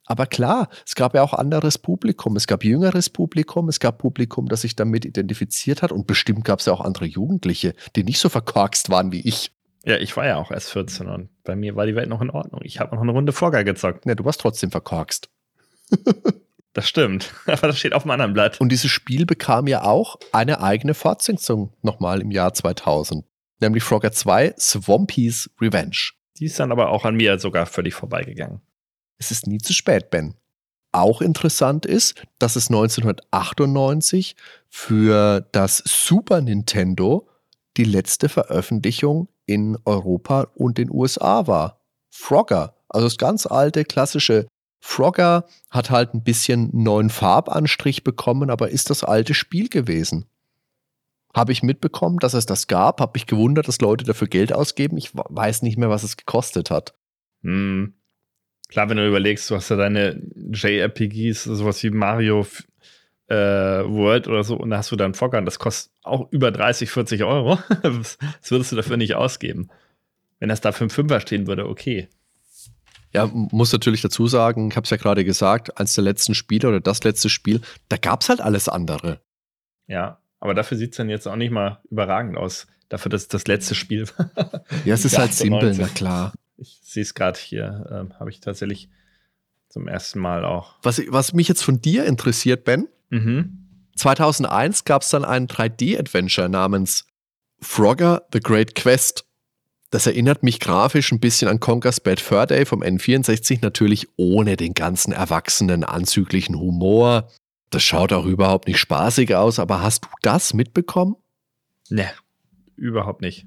Aber 0.06 0.26
klar, 0.26 0.68
es 0.84 0.96
gab 0.96 1.14
ja 1.14 1.22
auch 1.22 1.34
anderes 1.34 1.78
Publikum. 1.78 2.36
Es 2.36 2.46
gab 2.46 2.64
jüngeres 2.64 3.10
Publikum, 3.10 3.68
es 3.68 3.78
gab 3.78 3.98
Publikum, 3.98 4.48
das 4.48 4.62
sich 4.62 4.74
damit 4.74 5.04
identifiziert 5.04 5.82
hat. 5.82 5.92
Und 5.92 6.06
bestimmt 6.06 6.44
gab 6.44 6.60
es 6.60 6.66
ja 6.66 6.72
auch 6.72 6.80
andere 6.80 7.06
Jugendliche, 7.06 7.74
die 7.94 8.04
nicht 8.04 8.18
so 8.18 8.28
verkorkst 8.28 8.90
waren 8.90 9.12
wie 9.12 9.20
ich. 9.20 9.52
Ja, 9.84 9.96
ich 9.96 10.16
war 10.16 10.26
ja 10.26 10.36
auch 10.36 10.50
erst 10.50 10.70
14 10.72 11.06
und 11.06 11.30
bei 11.42 11.56
mir 11.56 11.74
war 11.74 11.86
die 11.86 11.94
Welt 11.94 12.08
noch 12.08 12.20
in 12.20 12.30
Ordnung. 12.30 12.60
Ich 12.64 12.80
habe 12.80 12.94
noch 12.94 13.02
eine 13.02 13.12
Runde 13.12 13.32
Frogger 13.32 13.64
gezockt. 13.64 14.04
Ja, 14.04 14.14
du 14.14 14.24
warst 14.24 14.40
trotzdem 14.40 14.70
verkorkst. 14.70 15.30
das 16.74 16.88
stimmt, 16.88 17.32
aber 17.46 17.68
das 17.68 17.78
steht 17.78 17.94
auf 17.94 18.02
einem 18.02 18.10
anderen 18.10 18.34
Blatt. 18.34 18.60
Und 18.60 18.70
dieses 18.70 18.90
Spiel 18.90 19.26
bekam 19.26 19.66
ja 19.68 19.84
auch 19.84 20.16
eine 20.32 20.60
eigene 20.60 20.94
Fortsetzung 20.94 21.72
nochmal 21.82 22.20
im 22.20 22.30
Jahr 22.30 22.52
2000 22.52 23.24
nämlich 23.60 23.82
Frogger 23.82 24.12
2 24.12 24.54
Swampy's 24.58 25.50
Revenge. 25.60 26.12
Die 26.38 26.46
ist 26.46 26.58
dann 26.58 26.72
aber 26.72 26.90
auch 26.90 27.04
an 27.04 27.16
mir 27.16 27.38
sogar 27.38 27.66
völlig 27.66 27.94
vorbeigegangen. 27.94 28.60
Es 29.18 29.30
ist 29.30 29.46
nie 29.46 29.58
zu 29.58 29.74
spät, 29.74 30.10
Ben. 30.10 30.34
Auch 30.92 31.20
interessant 31.20 31.86
ist, 31.86 32.22
dass 32.38 32.56
es 32.56 32.68
1998 32.68 34.34
für 34.68 35.46
das 35.52 35.82
Super 35.86 36.40
Nintendo 36.40 37.28
die 37.76 37.84
letzte 37.84 38.28
Veröffentlichung 38.28 39.28
in 39.46 39.78
Europa 39.84 40.48
und 40.54 40.78
den 40.78 40.90
USA 40.90 41.46
war. 41.46 41.80
Frogger, 42.10 42.74
also 42.88 43.06
das 43.06 43.18
ganz 43.18 43.46
alte 43.46 43.84
klassische 43.84 44.48
Frogger 44.80 45.44
hat 45.68 45.90
halt 45.90 46.14
ein 46.14 46.24
bisschen 46.24 46.70
neuen 46.72 47.10
Farbanstrich 47.10 48.02
bekommen, 48.02 48.50
aber 48.50 48.70
ist 48.70 48.90
das 48.90 49.04
alte 49.04 49.34
Spiel 49.34 49.68
gewesen 49.68 50.26
habe 51.34 51.52
ich 51.52 51.62
mitbekommen, 51.62 52.18
dass 52.18 52.34
es 52.34 52.46
das 52.46 52.66
gab, 52.66 53.00
habe 53.00 53.12
mich 53.14 53.26
gewundert, 53.26 53.68
dass 53.68 53.80
Leute 53.80 54.04
dafür 54.04 54.28
Geld 54.28 54.52
ausgeben. 54.52 54.96
Ich 54.96 55.10
weiß 55.14 55.62
nicht 55.62 55.78
mehr, 55.78 55.90
was 55.90 56.02
es 56.02 56.16
gekostet 56.16 56.70
hat. 56.70 56.94
Hm. 57.42 57.94
Klar, 58.68 58.88
wenn 58.88 58.96
du 58.96 59.06
überlegst, 59.06 59.50
du 59.50 59.56
hast 59.56 59.68
ja 59.68 59.76
deine 59.76 60.20
JRPGs, 60.52 61.44
sowas 61.44 61.82
wie 61.82 61.90
Mario 61.90 62.46
äh, 63.26 63.34
World 63.34 64.28
oder 64.28 64.44
so, 64.44 64.56
und 64.56 64.70
da 64.70 64.78
hast 64.78 64.92
du 64.92 64.96
dann 64.96 65.14
Fockern, 65.14 65.44
das 65.44 65.58
kostet 65.58 65.92
auch 66.02 66.30
über 66.30 66.50
30, 66.50 66.90
40 66.90 67.24
Euro. 67.24 67.58
das 67.82 68.18
würdest 68.48 68.72
du 68.72 68.76
dafür 68.76 68.96
nicht 68.96 69.14
ausgeben. 69.14 69.70
Wenn 70.38 70.48
das 70.48 70.60
da 70.60 70.72
für 70.72 70.82
einen 70.82 70.90
Fünfer 70.90 71.20
stehen 71.20 71.46
würde, 71.46 71.68
okay. 71.68 72.08
Ja, 73.12 73.26
muss 73.26 73.72
natürlich 73.72 74.02
dazu 74.02 74.28
sagen, 74.28 74.70
ich 74.70 74.76
habe 74.76 74.84
es 74.84 74.90
ja 74.90 74.96
gerade 74.96 75.24
gesagt, 75.24 75.78
eins 75.78 75.94
der 75.94 76.04
letzten 76.04 76.34
Spiele 76.34 76.68
oder 76.68 76.80
das 76.80 77.02
letzte 77.02 77.28
Spiel, 77.28 77.60
da 77.88 77.96
gab 77.96 78.22
es 78.22 78.28
halt 78.28 78.40
alles 78.40 78.68
andere. 78.68 79.20
Ja, 79.88 80.19
aber 80.40 80.54
dafür 80.54 80.76
sieht 80.76 80.92
es 80.92 80.96
dann 80.96 81.08
jetzt 81.08 81.28
auch 81.28 81.36
nicht 81.36 81.50
mal 81.50 81.80
überragend 81.90 82.36
aus. 82.36 82.66
Dafür, 82.88 83.10
dass 83.10 83.28
das 83.28 83.46
letzte 83.46 83.74
Spiel 83.74 84.06
Ja, 84.84 84.94
es 84.94 85.04
ist 85.04 85.16
halt 85.16 85.32
simpel, 85.32 85.76
na 85.78 85.86
klar. 85.86 86.32
Ich 86.56 86.80
sehe 86.82 87.02
es 87.02 87.14
gerade 87.14 87.38
hier, 87.38 87.86
ähm, 87.90 88.18
habe 88.18 88.30
ich 88.30 88.40
tatsächlich 88.40 88.88
zum 89.68 89.86
ersten 89.86 90.18
Mal 90.18 90.44
auch. 90.44 90.74
Was, 90.82 91.00
was 91.08 91.32
mich 91.32 91.46
jetzt 91.46 91.62
von 91.62 91.80
dir 91.80 92.04
interessiert, 92.04 92.64
Ben, 92.64 92.88
mhm. 93.10 93.60
2001 93.94 94.84
gab 94.84 95.02
es 95.02 95.10
dann 95.10 95.24
ein 95.24 95.46
3D-Adventure 95.46 96.48
namens 96.48 97.06
Frogger 97.60 98.22
The 98.32 98.40
Great 98.40 98.74
Quest. 98.74 99.24
Das 99.90 100.06
erinnert 100.06 100.42
mich 100.42 100.60
grafisch 100.60 101.12
ein 101.12 101.20
bisschen 101.20 101.48
an 101.48 101.60
Conker's 101.60 102.00
Bad 102.00 102.20
Fur 102.20 102.46
Day 102.46 102.64
vom 102.64 102.82
N64, 102.82 103.58
natürlich 103.60 104.08
ohne 104.16 104.56
den 104.56 104.74
ganzen 104.74 105.12
erwachsenen, 105.12 105.84
anzüglichen 105.84 106.58
Humor 106.58 107.28
das 107.70 107.82
schaut 107.82 108.12
auch 108.12 108.26
überhaupt 108.26 108.68
nicht 108.68 108.78
spaßig 108.78 109.34
aus, 109.34 109.58
aber 109.58 109.82
hast 109.82 110.04
du 110.04 110.08
das 110.22 110.54
mitbekommen? 110.54 111.16
Ne, 111.88 112.10
überhaupt 112.76 113.20
nicht. 113.20 113.46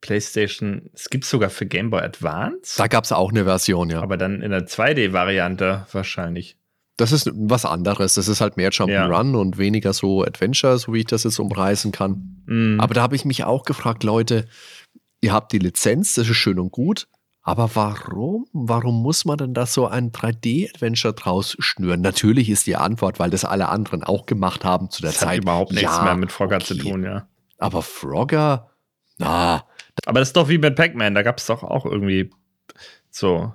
PlayStation, 0.00 0.90
es 0.92 1.08
gibt 1.08 1.24
sogar 1.24 1.48
für 1.48 1.64
Game 1.64 1.88
Boy 1.88 2.02
Advance. 2.02 2.74
Da 2.76 2.88
gab 2.88 3.04
es 3.04 3.12
auch 3.12 3.30
eine 3.30 3.44
Version, 3.44 3.88
ja. 3.88 4.02
Aber 4.02 4.18
dann 4.18 4.42
in 4.42 4.50
der 4.50 4.66
2D-Variante 4.66 5.86
wahrscheinlich. 5.92 6.58
Das 6.98 7.10
ist 7.10 7.30
was 7.34 7.64
anderes. 7.64 8.14
Das 8.14 8.28
ist 8.28 8.42
halt 8.42 8.58
mehr 8.58 8.70
Jump'n'Run 8.70 9.32
ja. 9.32 9.38
und 9.38 9.56
weniger 9.56 9.94
so 9.94 10.22
Adventure, 10.22 10.78
so 10.78 10.92
wie 10.92 11.00
ich 11.00 11.06
das 11.06 11.24
jetzt 11.24 11.38
umreißen 11.38 11.90
kann. 11.90 12.42
Mm. 12.46 12.80
Aber 12.80 12.92
da 12.92 13.00
habe 13.00 13.16
ich 13.16 13.24
mich 13.24 13.44
auch 13.44 13.64
gefragt, 13.64 14.04
Leute, 14.04 14.46
ihr 15.22 15.32
habt 15.32 15.52
die 15.52 15.58
Lizenz, 15.58 16.14
das 16.14 16.28
ist 16.28 16.36
schön 16.36 16.58
und 16.58 16.70
gut, 16.70 17.08
aber 17.46 17.70
warum? 17.74 18.46
Warum 18.54 19.02
muss 19.02 19.26
man 19.26 19.36
denn 19.36 19.52
da 19.52 19.66
so 19.66 19.86
ein 19.86 20.12
3D-Adventure 20.12 21.12
draus 21.12 21.56
schnüren? 21.58 22.00
Natürlich 22.00 22.48
ist 22.48 22.66
die 22.66 22.76
Antwort, 22.76 23.18
weil 23.18 23.28
das 23.28 23.44
alle 23.44 23.68
anderen 23.68 24.02
auch 24.02 24.24
gemacht 24.24 24.64
haben 24.64 24.88
zu 24.88 25.02
der 25.02 25.10
das 25.10 25.20
Zeit. 25.20 25.36
Hat 25.36 25.42
überhaupt 25.42 25.72
nichts 25.72 25.94
ja, 25.94 26.04
mehr 26.04 26.16
mit 26.16 26.32
Frogger 26.32 26.56
okay. 26.56 26.64
zu 26.64 26.78
tun, 26.78 27.04
ja. 27.04 27.28
Aber 27.58 27.82
Frogger, 27.82 28.70
na. 29.18 29.64
Aber 30.06 30.20
das 30.20 30.30
ist 30.30 30.36
doch 30.36 30.48
wie 30.48 30.56
mit 30.56 30.74
Pac-Man, 30.74 31.14
da 31.14 31.22
gab 31.22 31.36
es 31.36 31.46
doch 31.46 31.62
auch 31.62 31.84
irgendwie 31.84 32.30
so 33.10 33.52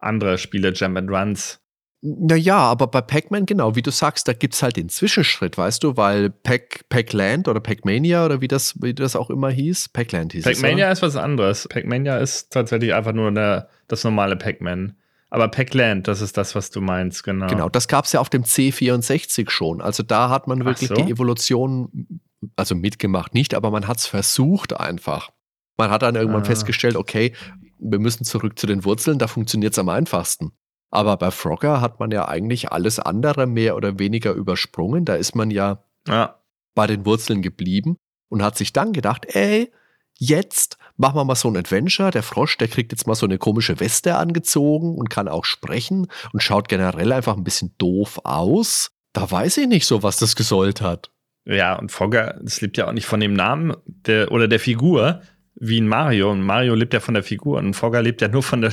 andere 0.00 0.36
Spiele, 0.36 0.72
Jam 0.74 0.96
and 0.96 1.08
Runs. 1.08 1.59
Naja, 2.02 2.56
aber 2.56 2.86
bei 2.86 3.02
Pac-Man, 3.02 3.44
genau, 3.44 3.76
wie 3.76 3.82
du 3.82 3.90
sagst, 3.90 4.26
da 4.26 4.32
gibt 4.32 4.54
es 4.54 4.62
halt 4.62 4.76
den 4.76 4.88
Zwischenschritt, 4.88 5.58
weißt 5.58 5.84
du, 5.84 5.98
weil 5.98 6.30
Pac, 6.30 6.88
Pac-Land 6.88 7.46
oder 7.46 7.60
Pac-Mania 7.60 8.24
oder 8.24 8.40
wie 8.40 8.48
das, 8.48 8.80
wie 8.80 8.94
das 8.94 9.16
auch 9.16 9.28
immer 9.28 9.50
hieß, 9.50 9.90
Pac-Land 9.90 10.32
hieß 10.32 10.44
Pac-Mania 10.44 10.90
ist 10.90 11.02
was 11.02 11.16
anderes. 11.16 11.68
Pac-Mania 11.68 12.16
ist 12.16 12.52
tatsächlich 12.52 12.94
einfach 12.94 13.12
nur 13.12 13.28
eine, 13.28 13.68
das 13.86 14.02
normale 14.04 14.36
Pac-Man. 14.36 14.96
Aber 15.28 15.48
Pac-Land, 15.48 16.08
das 16.08 16.22
ist 16.22 16.38
das, 16.38 16.54
was 16.54 16.70
du 16.70 16.80
meinst, 16.80 17.22
genau. 17.22 17.46
Genau, 17.48 17.68
das 17.68 17.86
gab 17.86 18.06
es 18.06 18.12
ja 18.12 18.20
auf 18.20 18.30
dem 18.30 18.44
C64 18.44 19.50
schon. 19.50 19.82
Also 19.82 20.02
da 20.02 20.30
hat 20.30 20.48
man 20.48 20.64
wirklich 20.64 20.88
so. 20.88 20.94
die 20.94 21.10
Evolution, 21.10 22.20
also 22.56 22.74
mitgemacht, 22.74 23.34
nicht, 23.34 23.54
aber 23.54 23.70
man 23.70 23.86
hat 23.86 23.98
es 23.98 24.06
versucht 24.06 24.78
einfach. 24.78 25.30
Man 25.76 25.90
hat 25.90 26.00
dann 26.02 26.16
irgendwann 26.16 26.42
ah. 26.42 26.46
festgestellt, 26.46 26.96
okay, 26.96 27.34
wir 27.78 27.98
müssen 27.98 28.24
zurück 28.24 28.58
zu 28.58 28.66
den 28.66 28.84
Wurzeln, 28.84 29.18
da 29.18 29.26
funktioniert 29.26 29.74
es 29.74 29.78
am 29.78 29.90
einfachsten. 29.90 30.52
Aber 30.90 31.16
bei 31.16 31.30
Frogger 31.30 31.80
hat 31.80 32.00
man 32.00 32.10
ja 32.10 32.26
eigentlich 32.28 32.72
alles 32.72 32.98
andere 32.98 33.46
mehr 33.46 33.76
oder 33.76 33.98
weniger 33.98 34.32
übersprungen. 34.32 35.04
Da 35.04 35.14
ist 35.14 35.34
man 35.36 35.50
ja, 35.50 35.82
Ja. 36.08 36.36
bei 36.74 36.86
den 36.86 37.04
Wurzeln 37.06 37.42
geblieben 37.42 37.96
und 38.28 38.42
hat 38.42 38.56
sich 38.56 38.72
dann 38.72 38.92
gedacht, 38.92 39.26
ey, 39.34 39.70
jetzt 40.18 40.78
machen 40.96 41.16
wir 41.16 41.24
mal 41.24 41.34
so 41.34 41.48
ein 41.48 41.56
Adventure. 41.56 42.10
Der 42.10 42.22
Frosch, 42.22 42.58
der 42.58 42.68
kriegt 42.68 42.92
jetzt 42.92 43.06
mal 43.06 43.14
so 43.14 43.26
eine 43.26 43.38
komische 43.38 43.78
Weste 43.80 44.16
angezogen 44.16 44.96
und 44.96 45.10
kann 45.10 45.28
auch 45.28 45.44
sprechen 45.44 46.08
und 46.32 46.42
schaut 46.42 46.68
generell 46.68 47.12
einfach 47.12 47.36
ein 47.36 47.44
bisschen 47.44 47.74
doof 47.78 48.20
aus. 48.24 48.90
Da 49.12 49.30
weiß 49.30 49.58
ich 49.58 49.66
nicht 49.68 49.86
so, 49.86 50.02
was 50.02 50.18
das 50.18 50.36
gesollt 50.36 50.80
hat. 50.80 51.10
Ja, 51.46 51.76
und 51.78 51.90
Frogger, 51.90 52.38
das 52.42 52.60
lebt 52.60 52.76
ja 52.76 52.86
auch 52.88 52.92
nicht 52.92 53.06
von 53.06 53.18
dem 53.20 53.32
Namen 53.32 53.74
der, 53.86 54.30
oder 54.30 54.46
der 54.46 54.60
Figur 54.60 55.22
wie 55.60 55.80
ein 55.80 55.86
Mario. 55.86 56.32
Und 56.32 56.42
Mario 56.42 56.74
lebt 56.74 56.94
ja 56.94 57.00
von 57.00 57.14
der 57.14 57.22
Figur 57.22 57.58
und 57.58 57.74
Frogger 57.74 58.02
lebt 58.02 58.20
ja 58.22 58.28
nur 58.28 58.42
von 58.42 58.62
der, 58.62 58.72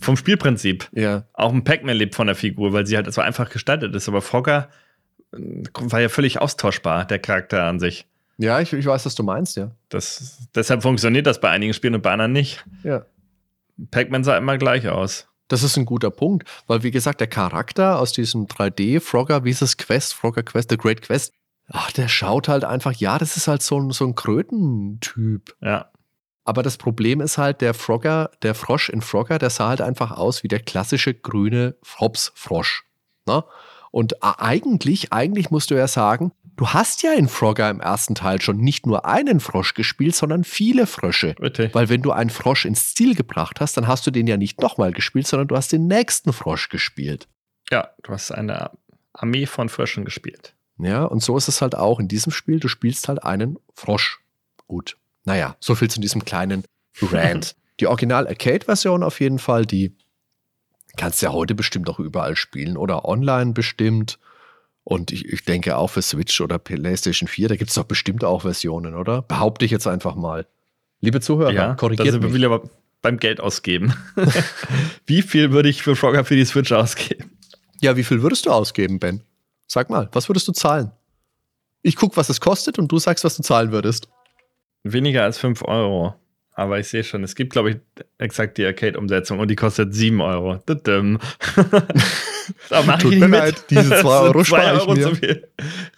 vom 0.00 0.16
Spielprinzip. 0.16 0.88
Ja. 0.92 1.26
Auch 1.34 1.52
ein 1.52 1.62
Pac-Man 1.62 1.96
lebt 1.96 2.14
von 2.14 2.26
der 2.26 2.34
Figur, 2.34 2.72
weil 2.72 2.86
sie 2.86 2.96
halt 2.96 3.12
so 3.12 3.20
einfach 3.20 3.50
gestaltet 3.50 3.94
ist. 3.94 4.08
Aber 4.08 4.22
Frogger 4.22 4.68
äh, 5.32 5.38
war 5.78 6.00
ja 6.00 6.08
völlig 6.08 6.40
austauschbar, 6.40 7.04
der 7.04 7.20
Charakter 7.20 7.64
an 7.64 7.78
sich. 7.78 8.06
Ja, 8.38 8.60
ich, 8.60 8.72
ich 8.72 8.86
weiß, 8.86 9.06
was 9.06 9.14
du 9.14 9.22
meinst, 9.22 9.56
ja. 9.56 9.70
Das, 9.90 10.48
deshalb 10.54 10.82
funktioniert 10.82 11.26
das 11.26 11.40
bei 11.40 11.50
einigen 11.50 11.74
Spielen 11.74 11.94
und 11.94 12.02
bei 12.02 12.10
anderen 12.10 12.32
nicht. 12.32 12.64
Ja. 12.82 13.04
Pac-Man 13.90 14.24
sah 14.24 14.36
immer 14.36 14.56
gleich 14.58 14.88
aus. 14.88 15.28
Das 15.48 15.62
ist 15.62 15.76
ein 15.76 15.84
guter 15.84 16.10
Punkt, 16.10 16.48
weil 16.66 16.82
wie 16.82 16.90
gesagt, 16.90 17.20
der 17.20 17.26
Charakter 17.26 17.98
aus 17.98 18.12
diesem 18.12 18.46
3D 18.46 19.00
Frogger, 19.00 19.44
wie 19.44 19.50
ist 19.50 19.60
es 19.60 19.76
Quest, 19.76 20.14
Frogger 20.14 20.42
Quest, 20.42 20.70
The 20.70 20.78
Great 20.78 21.02
Quest, 21.02 21.34
ach, 21.68 21.92
der 21.92 22.08
schaut 22.08 22.48
halt 22.48 22.64
einfach, 22.64 22.92
ja, 22.94 23.18
das 23.18 23.36
ist 23.36 23.48
halt 23.48 23.60
so 23.62 23.78
ein, 23.78 23.90
so 23.90 24.06
ein 24.06 24.14
Krötentyp. 24.14 25.54
Ja. 25.60 25.91
Aber 26.44 26.62
das 26.62 26.76
Problem 26.76 27.20
ist 27.20 27.38
halt, 27.38 27.60
der 27.60 27.74
Frogger, 27.74 28.30
der 28.42 28.54
Frosch 28.54 28.88
in 28.88 29.00
Frogger, 29.00 29.38
der 29.38 29.50
sah 29.50 29.68
halt 29.68 29.80
einfach 29.80 30.10
aus 30.10 30.42
wie 30.42 30.48
der 30.48 30.60
klassische 30.60 31.14
grüne 31.14 31.76
Hops-Frosch. 32.00 32.84
Ne? 33.26 33.44
Und 33.92 34.22
eigentlich, 34.22 35.12
eigentlich 35.12 35.50
musst 35.50 35.70
du 35.70 35.74
ja 35.74 35.86
sagen, 35.86 36.32
du 36.56 36.68
hast 36.68 37.02
ja 37.02 37.12
in 37.12 37.28
Frogger 37.28 37.70
im 37.70 37.80
ersten 37.80 38.14
Teil 38.14 38.40
schon 38.40 38.56
nicht 38.56 38.86
nur 38.86 39.04
einen 39.04 39.38
Frosch 39.38 39.74
gespielt, 39.74 40.16
sondern 40.16 40.44
viele 40.44 40.86
Frösche. 40.86 41.36
Richtig. 41.40 41.74
Weil 41.74 41.88
wenn 41.88 42.02
du 42.02 42.10
einen 42.10 42.30
Frosch 42.30 42.64
ins 42.64 42.94
Ziel 42.94 43.14
gebracht 43.14 43.60
hast, 43.60 43.76
dann 43.76 43.86
hast 43.86 44.06
du 44.06 44.10
den 44.10 44.26
ja 44.26 44.36
nicht 44.36 44.60
nochmal 44.60 44.92
gespielt, 44.92 45.26
sondern 45.26 45.48
du 45.48 45.56
hast 45.56 45.72
den 45.72 45.86
nächsten 45.86 46.32
Frosch 46.32 46.68
gespielt. 46.70 47.28
Ja, 47.70 47.90
du 48.02 48.12
hast 48.12 48.32
eine 48.32 48.70
Armee 49.12 49.46
von 49.46 49.68
Fröschen 49.68 50.04
gespielt. 50.04 50.54
Ja, 50.78 51.04
und 51.04 51.22
so 51.22 51.36
ist 51.36 51.48
es 51.48 51.62
halt 51.62 51.76
auch 51.76 52.00
in 52.00 52.08
diesem 52.08 52.32
Spiel. 52.32 52.58
Du 52.58 52.68
spielst 52.68 53.08
halt 53.08 53.22
einen 53.22 53.58
Frosch. 53.74 54.20
Gut. 54.66 54.96
Naja, 55.24 55.56
so 55.60 55.74
viel 55.74 55.90
zu 55.90 56.00
diesem 56.00 56.24
kleinen 56.24 56.64
Rant. 57.00 57.56
die 57.80 57.86
Original-Arcade-Version 57.86 59.02
auf 59.02 59.20
jeden 59.20 59.38
Fall, 59.38 59.66
die 59.66 59.96
kannst 60.96 61.22
du 61.22 61.26
ja 61.26 61.32
heute 61.32 61.54
bestimmt 61.54 61.88
auch 61.88 61.98
überall 61.98 62.36
spielen 62.36 62.76
oder 62.76 63.04
online 63.04 63.52
bestimmt. 63.52 64.18
Und 64.84 65.12
ich, 65.12 65.26
ich 65.26 65.44
denke 65.44 65.76
auch 65.76 65.88
für 65.88 66.02
Switch 66.02 66.40
oder 66.40 66.58
PlayStation 66.58 67.28
4, 67.28 67.48
da 67.48 67.56
gibt 67.56 67.70
es 67.70 67.76
doch 67.76 67.84
bestimmt 67.84 68.24
auch 68.24 68.42
Versionen, 68.42 68.94
oder? 68.94 69.22
Behaupte 69.22 69.64
ich 69.64 69.70
jetzt 69.70 69.86
einfach 69.86 70.16
mal. 70.16 70.46
Liebe 71.00 71.20
Zuhörer, 71.20 71.52
ja, 71.52 71.68
da 71.68 71.74
korrigiert 71.74 72.10
sind 72.10 72.22
wir 72.22 72.28
mich. 72.28 72.36
wieder 72.36 72.62
beim 73.00 73.18
Geld 73.18 73.40
ausgeben. 73.40 73.94
Wie 75.06 75.22
viel 75.22 75.52
würde 75.52 75.68
ich 75.68 75.82
für 75.82 75.96
Frogger 75.96 76.24
für 76.24 76.36
die 76.36 76.44
Switch 76.44 76.72
ausgeben? 76.72 77.30
Ja, 77.80 77.96
wie 77.96 78.04
viel 78.04 78.22
würdest 78.22 78.46
du 78.46 78.50
ausgeben, 78.50 79.00
Ben? 79.00 79.22
Sag 79.66 79.90
mal, 79.90 80.08
was 80.12 80.28
würdest 80.28 80.46
du 80.46 80.52
zahlen? 80.52 80.92
Ich 81.82 81.96
guck, 81.96 82.16
was 82.16 82.28
es 82.28 82.40
kostet 82.40 82.78
und 82.78 82.92
du 82.92 83.00
sagst, 83.00 83.24
was 83.24 83.36
du 83.36 83.42
zahlen 83.42 83.72
würdest. 83.72 84.08
Weniger 84.84 85.24
als 85.24 85.38
5 85.38 85.62
Euro. 85.62 86.14
Aber 86.54 86.78
ich 86.78 86.88
sehe 86.88 87.02
schon, 87.02 87.24
es 87.24 87.34
gibt, 87.34 87.52
glaube 87.52 87.70
ich, 87.70 87.76
exakt 88.18 88.58
die 88.58 88.66
Arcade-Umsetzung 88.66 89.38
und 89.38 89.48
die 89.48 89.56
kostet 89.56 89.94
7 89.94 90.20
Euro. 90.20 90.62
Da 92.68 92.82
mach 92.82 92.98
Tut 92.98 93.12
ich 93.14 93.20
mir 93.20 93.28
leid, 93.28 93.64
diese 93.70 93.88
zwei 93.88 93.92
Das 94.02 94.02
sind 94.02 94.06
Euro 94.06 94.42
zwei 94.42 94.44
spare 94.44 94.74
ich 94.76 94.80
Euro 94.82 94.94
mir. 94.94 95.02
zu 95.02 95.14
viel. 95.14 95.48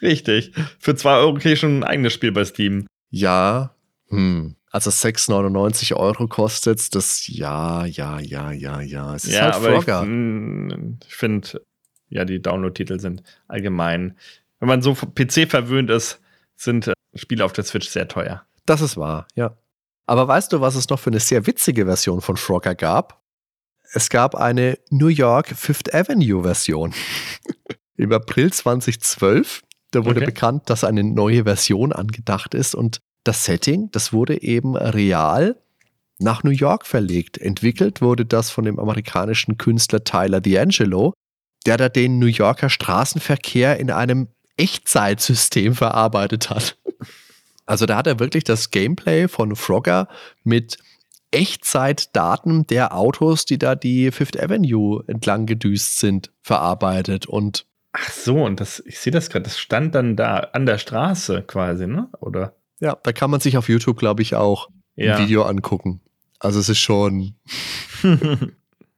Richtig. 0.02 0.52
Für 0.78 0.94
2 0.94 1.16
Euro 1.16 1.34
kriege 1.34 1.54
ich 1.54 1.60
schon 1.60 1.78
ein 1.78 1.84
eigenes 1.84 2.12
Spiel 2.12 2.32
bei 2.32 2.44
Steam. 2.44 2.86
Ja, 3.10 3.74
hm. 4.08 4.56
Also 4.70 4.90
6,99 4.90 5.94
Euro 5.94 6.26
kostet 6.26 6.94
das. 6.94 7.26
Ja, 7.28 7.84
ja, 7.86 8.18
ja, 8.20 8.50
ja, 8.50 8.80
ja. 8.80 9.14
Es 9.14 9.24
ist 9.24 9.34
ja, 9.34 9.52
halt 9.52 9.54
ich, 9.56 9.62
Frogger. 9.62 10.02
mm, 10.04 10.98
ich 11.06 11.14
finde, 11.14 11.62
ja, 12.08 12.24
die 12.24 12.42
Download-Titel 12.42 12.98
sind 12.98 13.22
allgemein, 13.46 14.16
wenn 14.58 14.68
man 14.68 14.82
so 14.82 14.94
PC 14.94 15.48
verwöhnt 15.48 15.90
ist, 15.90 16.20
sind 16.56 16.88
äh, 16.88 16.92
Spiele 17.14 17.44
auf 17.44 17.52
der 17.52 17.64
Switch 17.64 17.88
sehr 17.88 18.08
teuer. 18.08 18.44
Das 18.66 18.80
ist 18.80 18.96
wahr, 18.96 19.26
ja. 19.34 19.56
Aber 20.06 20.28
weißt 20.28 20.52
du, 20.52 20.60
was 20.60 20.74
es 20.74 20.88
noch 20.88 20.98
für 20.98 21.10
eine 21.10 21.20
sehr 21.20 21.46
witzige 21.46 21.86
Version 21.86 22.20
von 22.20 22.36
Frogger 22.36 22.74
gab? 22.74 23.22
Es 23.92 24.08
gab 24.10 24.34
eine 24.34 24.78
New 24.90 25.08
York 25.08 25.48
Fifth 25.48 25.94
Avenue 25.94 26.42
Version. 26.42 26.92
Im 27.96 28.12
April 28.12 28.52
2012, 28.52 29.62
da 29.92 30.04
wurde 30.04 30.16
Okay. 30.20 30.26
bekannt, 30.26 30.68
dass 30.68 30.82
eine 30.84 31.04
neue 31.04 31.44
Version 31.44 31.92
angedacht 31.92 32.54
ist 32.54 32.74
und 32.74 32.98
das 33.22 33.44
Setting, 33.44 33.90
das 33.92 34.12
wurde 34.12 34.42
eben 34.42 34.76
real 34.76 35.56
nach 36.18 36.42
New 36.42 36.50
York 36.50 36.86
verlegt. 36.86 37.38
Entwickelt 37.38 38.02
wurde 38.02 38.26
das 38.26 38.50
von 38.50 38.64
dem 38.64 38.78
amerikanischen 38.78 39.56
Künstler 39.58 40.04
Tyler 40.04 40.38
D'Angelo, 40.38 41.12
der 41.66 41.76
da 41.76 41.88
den 41.88 42.18
New 42.18 42.26
Yorker 42.26 42.68
Straßenverkehr 42.68 43.78
in 43.78 43.90
einem 43.90 44.28
Echtzeitsystem 44.56 45.74
verarbeitet 45.74 46.50
hat. 46.50 46.76
Also 47.66 47.86
da 47.86 47.96
hat 47.96 48.06
er 48.06 48.18
wirklich 48.20 48.44
das 48.44 48.70
Gameplay 48.70 49.28
von 49.28 49.56
Frogger 49.56 50.08
mit 50.42 50.76
Echtzeitdaten 51.30 52.66
der 52.66 52.94
Autos, 52.94 53.44
die 53.44 53.58
da 53.58 53.74
die 53.74 54.10
Fifth 54.10 54.40
Avenue 54.40 55.02
entlang 55.06 55.46
gedüst 55.46 55.98
sind, 55.98 56.30
verarbeitet. 56.42 57.26
Und 57.26 57.66
Ach 57.92 58.10
so, 58.10 58.42
und 58.44 58.60
das, 58.60 58.82
ich 58.86 58.98
sehe 58.98 59.12
das 59.12 59.30
gerade, 59.30 59.44
das 59.44 59.58
stand 59.58 59.94
dann 59.94 60.16
da 60.16 60.38
an 60.52 60.66
der 60.66 60.78
Straße 60.78 61.42
quasi, 61.46 61.86
ne? 61.86 62.08
Oder? 62.20 62.54
ja, 62.80 62.96
da 63.02 63.12
kann 63.12 63.30
man 63.30 63.40
sich 63.40 63.56
auf 63.56 63.68
YouTube, 63.68 63.98
glaube 63.98 64.20
ich, 64.22 64.34
auch 64.34 64.68
Ja. 64.96 65.16
ein 65.16 65.22
Video 65.22 65.42
angucken. 65.44 66.00
Also 66.40 66.58
es 66.60 66.68
ist 66.68 66.80
schon, 66.80 67.34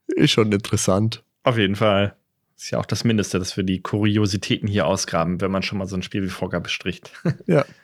ist 0.08 0.30
schon 0.30 0.50
interessant. 0.52 1.22
Auf 1.44 1.58
jeden 1.58 1.76
Fall. 1.76 2.16
Ist 2.56 2.70
ja 2.70 2.78
auch 2.78 2.86
das 2.86 3.04
Mindeste, 3.04 3.38
dass 3.38 3.56
wir 3.56 3.64
die 3.64 3.80
Kuriositäten 3.82 4.66
hier 4.66 4.86
ausgraben, 4.86 5.40
wenn 5.40 5.50
man 5.50 5.62
schon 5.62 5.78
mal 5.78 5.86
so 5.86 5.94
ein 5.94 6.02
Spiel 6.02 6.22
wie 6.22 6.28
Frogger 6.30 6.60
bestricht. 6.60 7.10
Ja. 7.46 7.64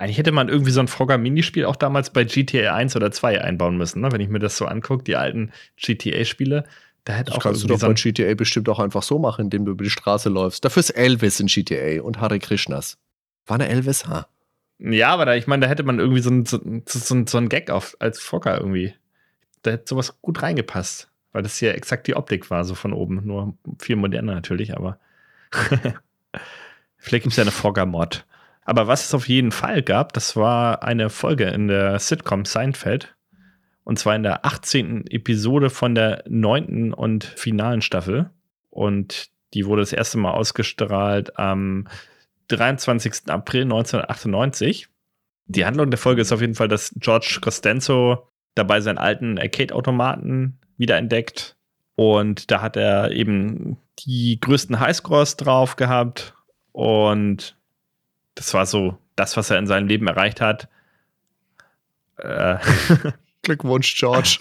Eigentlich 0.00 0.16
hätte 0.16 0.32
man 0.32 0.48
irgendwie 0.48 0.70
so 0.70 0.80
ein 0.80 0.88
Frogger-Minispiel 0.88 1.66
auch 1.66 1.76
damals 1.76 2.08
bei 2.08 2.24
GTA 2.24 2.74
1 2.74 2.96
oder 2.96 3.12
2 3.12 3.42
einbauen 3.44 3.76
müssen, 3.76 4.00
ne? 4.00 4.10
wenn 4.10 4.22
ich 4.22 4.30
mir 4.30 4.38
das 4.38 4.56
so 4.56 4.64
angucke, 4.64 5.04
die 5.04 5.14
alten 5.14 5.52
GTA-Spiele. 5.76 6.64
Da 7.04 7.12
hätte 7.12 7.32
Das 7.32 7.34
auch 7.34 7.42
kannst 7.42 7.62
du 7.62 7.66
doch 7.66 7.78
so 7.78 7.86
bei 7.86 7.92
ein, 7.92 7.96
GTA 7.96 8.32
bestimmt 8.32 8.70
auch 8.70 8.78
einfach 8.78 9.02
so 9.02 9.18
machen, 9.18 9.44
indem 9.44 9.66
du 9.66 9.72
über 9.72 9.84
die 9.84 9.90
Straße 9.90 10.30
läufst. 10.30 10.64
Dafür 10.64 10.80
ist 10.80 10.88
Elvis 10.88 11.38
in 11.38 11.48
GTA 11.48 12.00
und 12.00 12.18
Hare 12.18 12.38
Krishnas. 12.38 12.96
War 13.44 13.56
eine 13.56 13.68
Elvis? 13.68 14.06
Ha. 14.06 14.26
Ja, 14.78 15.10
aber 15.10 15.26
da, 15.26 15.34
ich 15.34 15.46
meine, 15.46 15.66
da 15.66 15.68
hätte 15.68 15.82
man 15.82 15.98
irgendwie 15.98 16.22
so 16.22 16.30
ein, 16.30 16.46
so, 16.46 16.58
so, 16.86 17.22
so 17.26 17.36
ein 17.36 17.50
Gag 17.50 17.68
auf, 17.68 17.94
als 17.98 18.20
Frogger 18.20 18.56
irgendwie. 18.56 18.94
Da 19.60 19.72
hätte 19.72 19.84
sowas 19.86 20.18
gut 20.22 20.40
reingepasst. 20.40 21.10
Weil 21.32 21.42
das 21.42 21.58
hier 21.58 21.74
exakt 21.74 22.06
die 22.06 22.16
Optik 22.16 22.50
war, 22.50 22.64
so 22.64 22.74
von 22.74 22.94
oben. 22.94 23.20
Nur 23.26 23.52
viel 23.78 23.96
moderner 23.96 24.32
natürlich, 24.32 24.74
aber. 24.74 24.98
Vielleicht 26.96 27.24
gibt 27.24 27.32
es 27.32 27.36
ja 27.36 27.42
eine 27.42 27.50
Frogger-Mod. 27.50 28.24
Aber 28.64 28.86
was 28.86 29.06
es 29.06 29.14
auf 29.14 29.28
jeden 29.28 29.52
Fall 29.52 29.82
gab, 29.82 30.12
das 30.12 30.36
war 30.36 30.82
eine 30.82 31.10
Folge 31.10 31.44
in 31.44 31.68
der 31.68 31.98
Sitcom 31.98 32.44
Seinfeld. 32.44 33.16
Und 33.84 33.98
zwar 33.98 34.14
in 34.14 34.22
der 34.22 34.44
18. 34.44 35.06
Episode 35.08 35.70
von 35.70 35.94
der 35.94 36.22
9. 36.28 36.92
und 36.92 37.24
finalen 37.24 37.82
Staffel. 37.82 38.30
Und 38.68 39.28
die 39.54 39.66
wurde 39.66 39.82
das 39.82 39.92
erste 39.92 40.18
Mal 40.18 40.32
ausgestrahlt 40.32 41.38
am 41.38 41.88
23. 42.48 43.28
April 43.28 43.62
1998. 43.62 44.88
Die 45.46 45.64
Handlung 45.64 45.90
der 45.90 45.98
Folge 45.98 46.22
ist 46.22 46.32
auf 46.32 46.40
jeden 46.40 46.54
Fall, 46.54 46.68
dass 46.68 46.94
George 46.96 47.38
Costanzo 47.40 48.28
dabei 48.54 48.80
seinen 48.80 48.98
alten 48.98 49.38
Arcade-Automaten 49.38 50.60
wiederentdeckt. 50.76 51.56
Und 51.96 52.50
da 52.50 52.62
hat 52.62 52.76
er 52.76 53.10
eben 53.10 53.78
die 53.98 54.38
größten 54.40 54.78
Highscores 54.78 55.36
drauf 55.36 55.76
gehabt. 55.76 56.34
Und 56.72 57.56
das 58.34 58.54
war 58.54 58.66
so 58.66 58.98
das, 59.16 59.36
was 59.36 59.50
er 59.50 59.58
in 59.58 59.66
seinem 59.66 59.88
Leben 59.88 60.06
erreicht 60.06 60.40
hat. 60.40 60.68
Äh, 62.16 62.56
Glückwunsch, 63.42 63.96
George. 63.96 64.38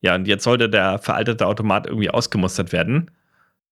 ja, 0.00 0.14
und 0.14 0.26
jetzt 0.26 0.44
sollte 0.44 0.68
der 0.68 0.98
veraltete 0.98 1.46
Automat 1.46 1.86
irgendwie 1.86 2.10
ausgemustert 2.10 2.72
werden. 2.72 3.10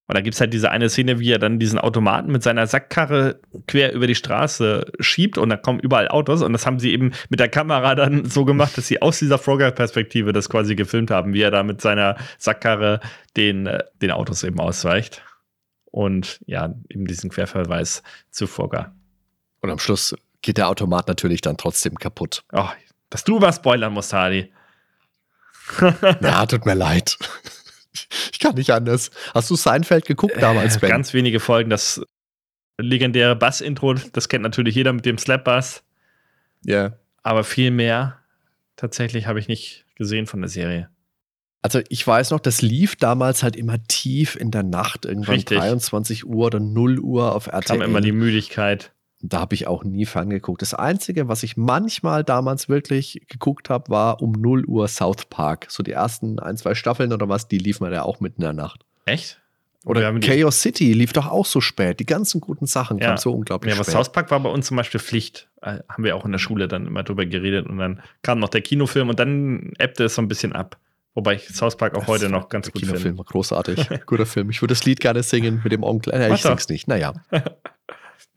Und 0.08 0.16
da 0.16 0.20
gibt 0.20 0.34
es 0.34 0.40
halt 0.40 0.52
diese 0.52 0.70
eine 0.70 0.90
Szene, 0.90 1.20
wie 1.20 1.30
er 1.30 1.38
dann 1.38 1.58
diesen 1.58 1.78
Automaten 1.78 2.32
mit 2.32 2.42
seiner 2.42 2.66
Sackkarre 2.66 3.40
quer 3.66 3.94
über 3.94 4.06
die 4.06 4.16
Straße 4.16 4.84
schiebt 4.98 5.38
und 5.38 5.48
da 5.48 5.56
kommen 5.56 5.78
überall 5.78 6.08
Autos. 6.08 6.42
Und 6.42 6.52
das 6.52 6.66
haben 6.66 6.80
sie 6.80 6.92
eben 6.92 7.12
mit 7.30 7.40
der 7.40 7.48
Kamera 7.48 7.94
dann 7.94 8.24
so 8.24 8.44
gemacht, 8.44 8.76
dass 8.76 8.88
sie 8.88 9.00
aus 9.00 9.20
dieser 9.20 9.38
Frogger-Perspektive 9.38 10.32
das 10.32 10.50
quasi 10.50 10.74
gefilmt 10.74 11.10
haben, 11.10 11.34
wie 11.34 11.40
er 11.40 11.52
da 11.52 11.62
mit 11.62 11.80
seiner 11.80 12.16
Sackkarre 12.36 13.00
den, 13.36 13.66
äh, 13.66 13.84
den 14.02 14.10
Autos 14.10 14.42
eben 14.42 14.60
ausweicht. 14.60 15.22
Und 15.86 16.40
ja, 16.46 16.74
eben 16.88 17.06
diesen 17.06 17.30
Querverweis 17.30 18.02
zu 18.30 18.46
Frogger. 18.46 18.94
Und 19.62 19.70
am 19.70 19.78
Schluss 19.78 20.14
geht 20.42 20.58
der 20.58 20.68
Automat 20.68 21.08
natürlich 21.08 21.40
dann 21.40 21.56
trotzdem 21.56 21.94
kaputt. 21.96 22.44
Oh, 22.52 22.68
dass 23.10 23.24
du 23.24 23.40
was 23.40 23.56
spoilern 23.56 23.92
musst, 23.92 24.12
Hardy. 24.12 24.52
Ja, 26.20 26.44
tut 26.44 26.66
mir 26.66 26.74
leid. 26.74 27.16
Ich 28.32 28.40
kann 28.40 28.56
nicht 28.56 28.70
anders. 28.70 29.10
Hast 29.32 29.48
du 29.48 29.54
Seinfeld 29.54 30.06
geguckt 30.06 30.34
damals, 30.40 30.76
äh, 30.76 30.80
Ben? 30.80 30.90
Ganz 30.90 31.14
wenige 31.14 31.40
Folgen. 31.40 31.70
Das 31.70 32.02
legendäre 32.78 33.36
Bass-Intro, 33.36 33.94
das 33.94 34.28
kennt 34.28 34.42
natürlich 34.42 34.74
jeder 34.74 34.92
mit 34.92 35.06
dem 35.06 35.18
Slap-Bass. 35.18 35.84
Ja. 36.64 36.74
Yeah. 36.74 36.98
Aber 37.22 37.44
viel 37.44 37.70
mehr 37.70 38.18
tatsächlich 38.76 39.26
habe 39.26 39.38
ich 39.38 39.46
nicht 39.46 39.84
gesehen 39.94 40.26
von 40.26 40.40
der 40.40 40.48
Serie. 40.48 40.88
Also 41.60 41.80
ich 41.88 42.04
weiß 42.04 42.32
noch, 42.32 42.40
das 42.40 42.60
lief 42.60 42.96
damals 42.96 43.44
halt 43.44 43.54
immer 43.54 43.82
tief 43.84 44.34
in 44.34 44.50
der 44.50 44.64
Nacht, 44.64 45.04
irgendwann 45.04 45.36
Richtig. 45.36 45.58
23 45.58 46.26
Uhr 46.26 46.46
oder 46.46 46.58
0 46.58 46.98
Uhr 46.98 47.32
auf 47.32 47.46
RTL. 47.46 47.78
Kam 47.78 47.82
immer 47.82 48.00
die 48.00 48.10
Müdigkeit. 48.10 48.92
Da 49.24 49.40
habe 49.40 49.54
ich 49.54 49.68
auch 49.68 49.84
nie 49.84 50.04
ferngeguckt. 50.04 50.62
Das 50.62 50.74
Einzige, 50.74 51.28
was 51.28 51.44
ich 51.44 51.56
manchmal 51.56 52.24
damals 52.24 52.68
wirklich 52.68 53.22
geguckt 53.28 53.70
habe, 53.70 53.88
war 53.88 54.20
um 54.20 54.32
0 54.32 54.64
Uhr 54.66 54.88
South 54.88 55.26
Park. 55.30 55.66
So 55.68 55.84
die 55.84 55.92
ersten 55.92 56.40
ein, 56.40 56.56
zwei 56.56 56.74
Staffeln 56.74 57.12
oder 57.12 57.28
was, 57.28 57.46
die 57.46 57.58
liefen 57.58 57.90
ja 57.92 58.02
auch 58.02 58.18
mitten 58.18 58.42
in 58.42 58.46
der 58.46 58.52
Nacht. 58.52 58.84
Echt? 59.06 59.40
Oder 59.84 60.18
Chaos 60.20 60.60
City 60.60 60.92
lief 60.92 61.12
doch 61.12 61.26
auch 61.26 61.46
so 61.46 61.60
spät. 61.60 61.98
Die 62.00 62.06
ganzen 62.06 62.40
guten 62.40 62.66
Sachen 62.66 62.98
ja. 62.98 63.06
kamen 63.06 63.18
so 63.18 63.32
unglaublich 63.32 63.72
ja, 63.72 63.76
aber 63.76 63.84
spät. 63.84 63.94
South 63.94 64.12
Park 64.12 64.30
war 64.30 64.40
bei 64.40 64.48
uns 64.48 64.66
zum 64.66 64.76
Beispiel 64.76 65.00
Pflicht. 65.00 65.48
Äh, 65.60 65.78
haben 65.88 66.04
wir 66.04 66.16
auch 66.16 66.24
in 66.24 66.32
der 66.32 66.38
Schule 66.38 66.68
dann 66.68 66.86
immer 66.86 67.02
drüber 67.02 67.26
geredet 67.26 67.66
und 67.66 67.78
dann 67.78 68.00
kam 68.22 68.38
noch 68.38 68.48
der 68.48 68.60
Kinofilm 68.60 69.08
und 69.08 69.18
dann 69.18 69.72
ebbte 69.78 70.04
es 70.04 70.14
so 70.14 70.22
ein 70.22 70.28
bisschen 70.28 70.52
ab. 70.52 70.78
Wobei 71.14 71.34
ich 71.34 71.48
South 71.48 71.76
Park 71.76 71.94
auch 71.94 72.00
das 72.00 72.08
heute 72.08 72.28
noch 72.28 72.48
ganz 72.48 72.70
gut 72.70 72.80
finde. 72.80 72.94
Kinofilm, 72.94 73.16
großartig. 73.16 73.88
Guter 74.06 74.26
Film. 74.26 74.50
Ich 74.50 74.62
würde 74.62 74.72
das 74.72 74.84
Lied 74.84 75.00
gerne 75.00 75.22
singen 75.22 75.60
mit 75.62 75.72
dem 75.72 75.82
Onkel. 75.82 76.12
Äh, 76.12 76.32
ich 76.32 76.42
sing's 76.42 76.68
nicht. 76.68 76.88
Naja. 76.88 77.14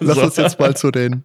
Lass 0.00 0.18
uns 0.18 0.36
jetzt 0.36 0.58
mal 0.60 0.76
zu 0.76 0.90
den. 0.90 1.24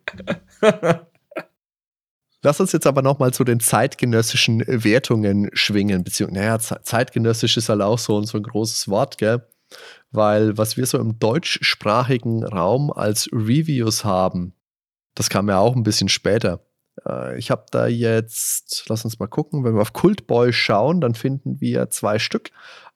Lass 2.43 2.59
uns 2.59 2.71
jetzt 2.73 2.87
aber 2.87 3.01
nochmal 3.01 3.33
zu 3.33 3.43
den 3.43 3.59
zeitgenössischen 3.59 4.63
Wertungen 4.67 5.49
schwingen, 5.53 6.03
beziehungsweise, 6.03 6.45
naja, 6.45 6.59
zeitgenössisch 6.59 7.57
ist 7.57 7.69
halt 7.69 7.81
auch 7.81 7.99
so, 7.99 8.21
so 8.23 8.37
ein 8.37 8.43
großes 8.43 8.89
Wort, 8.89 9.17
gell? 9.17 9.47
Weil 10.11 10.57
was 10.57 10.77
wir 10.77 10.85
so 10.85 10.99
im 10.99 11.17
deutschsprachigen 11.19 12.43
Raum 12.43 12.91
als 12.91 13.29
Reviews 13.31 14.03
haben, 14.03 14.53
das 15.15 15.29
kam 15.29 15.49
ja 15.49 15.59
auch 15.59 15.75
ein 15.75 15.83
bisschen 15.83 16.09
später. 16.09 16.65
Äh, 17.07 17.37
ich 17.37 17.49
habe 17.49 17.65
da 17.71 17.87
jetzt, 17.87 18.85
lass 18.89 19.05
uns 19.05 19.19
mal 19.19 19.27
gucken, 19.27 19.63
wenn 19.63 19.75
wir 19.75 19.81
auf 19.81 19.93
Cultboy 19.93 20.53
schauen, 20.53 21.01
dann 21.01 21.15
finden 21.15 21.61
wir 21.61 21.89
zwei 21.89 22.19
Stück. 22.19 22.51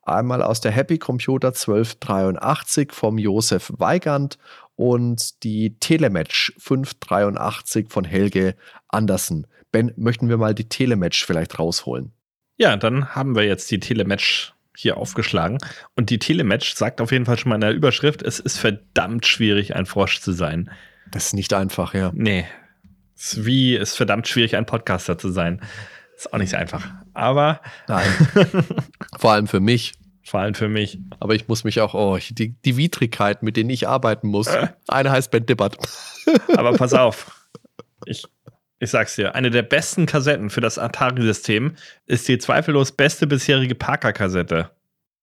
Einmal 0.07 0.41
aus 0.41 0.61
der 0.61 0.71
Happy 0.71 0.97
Computer 0.97 1.49
1283 1.49 2.93
vom 2.93 3.17
Josef 3.17 3.73
Weigand 3.77 4.37
und 4.75 5.43
die 5.43 5.77
Telematch 5.79 6.53
583 6.57 7.87
von 7.89 8.05
Helge 8.05 8.55
Andersen. 8.87 9.47
Ben, 9.71 9.91
möchten 9.97 10.29
wir 10.29 10.37
mal 10.37 10.55
die 10.55 10.69
Telematch 10.69 11.25
vielleicht 11.25 11.59
rausholen? 11.59 12.13
Ja, 12.55 12.77
dann 12.77 13.15
haben 13.15 13.35
wir 13.35 13.43
jetzt 13.43 13.69
die 13.69 13.79
Telematch 13.79 14.53
hier 14.75 14.97
aufgeschlagen. 14.97 15.57
Und 15.95 16.09
die 16.09 16.19
Telematch 16.19 16.75
sagt 16.75 17.01
auf 17.01 17.11
jeden 17.11 17.25
Fall 17.25 17.37
schon 17.37 17.49
mal 17.49 17.55
in 17.55 17.61
der 17.61 17.73
Überschrift, 17.73 18.21
es 18.21 18.39
ist 18.39 18.57
verdammt 18.57 19.25
schwierig, 19.25 19.75
ein 19.75 19.85
Frosch 19.85 20.21
zu 20.21 20.31
sein. 20.31 20.71
Das 21.11 21.27
ist 21.27 21.33
nicht 21.33 21.53
einfach, 21.53 21.93
ja. 21.93 22.11
Nee, 22.13 22.45
es 23.17 23.33
ist 23.33 23.45
wie, 23.45 23.75
es 23.75 23.91
ist 23.91 23.97
verdammt 23.97 24.27
schwierig, 24.27 24.55
ein 24.55 24.65
Podcaster 24.65 25.17
zu 25.17 25.31
sein. 25.31 25.61
Ist 26.17 26.33
auch 26.33 26.39
nicht 26.39 26.49
so 26.49 26.57
einfach. 26.57 26.83
Aber. 27.13 27.61
Nein. 27.87 28.07
Vor 29.19 29.33
allem 29.33 29.45
für 29.45 29.59
mich. 29.59 29.93
Vor 30.23 30.39
allem 30.39 30.55
für 30.55 30.67
mich. 30.67 30.97
Aber 31.19 31.35
ich 31.35 31.47
muss 31.47 31.63
mich 31.63 31.79
auch, 31.79 31.93
oh, 31.93 32.17
die, 32.17 32.59
die 32.59 32.75
Widrigkeiten, 32.75 33.45
mit 33.45 33.55
denen 33.55 33.69
ich 33.69 33.87
arbeiten 33.87 34.27
muss. 34.27 34.49
Eine 34.87 35.11
heißt 35.11 35.29
Ben 35.29 35.45
Dippert. 35.45 35.77
Aber 36.57 36.73
pass 36.73 36.95
auf. 36.95 37.47
Ich, 38.05 38.25
ich 38.79 38.89
sag's 38.89 39.15
dir, 39.15 39.35
eine 39.35 39.51
der 39.51 39.61
besten 39.61 40.05
Kassetten 40.07 40.49
für 40.49 40.61
das 40.61 40.79
Atari-System 40.79 41.75
ist 42.07 42.27
die 42.27 42.39
zweifellos 42.39 42.91
beste 42.93 43.27
bisherige 43.27 43.75
Parker-Kassette. 43.75 44.71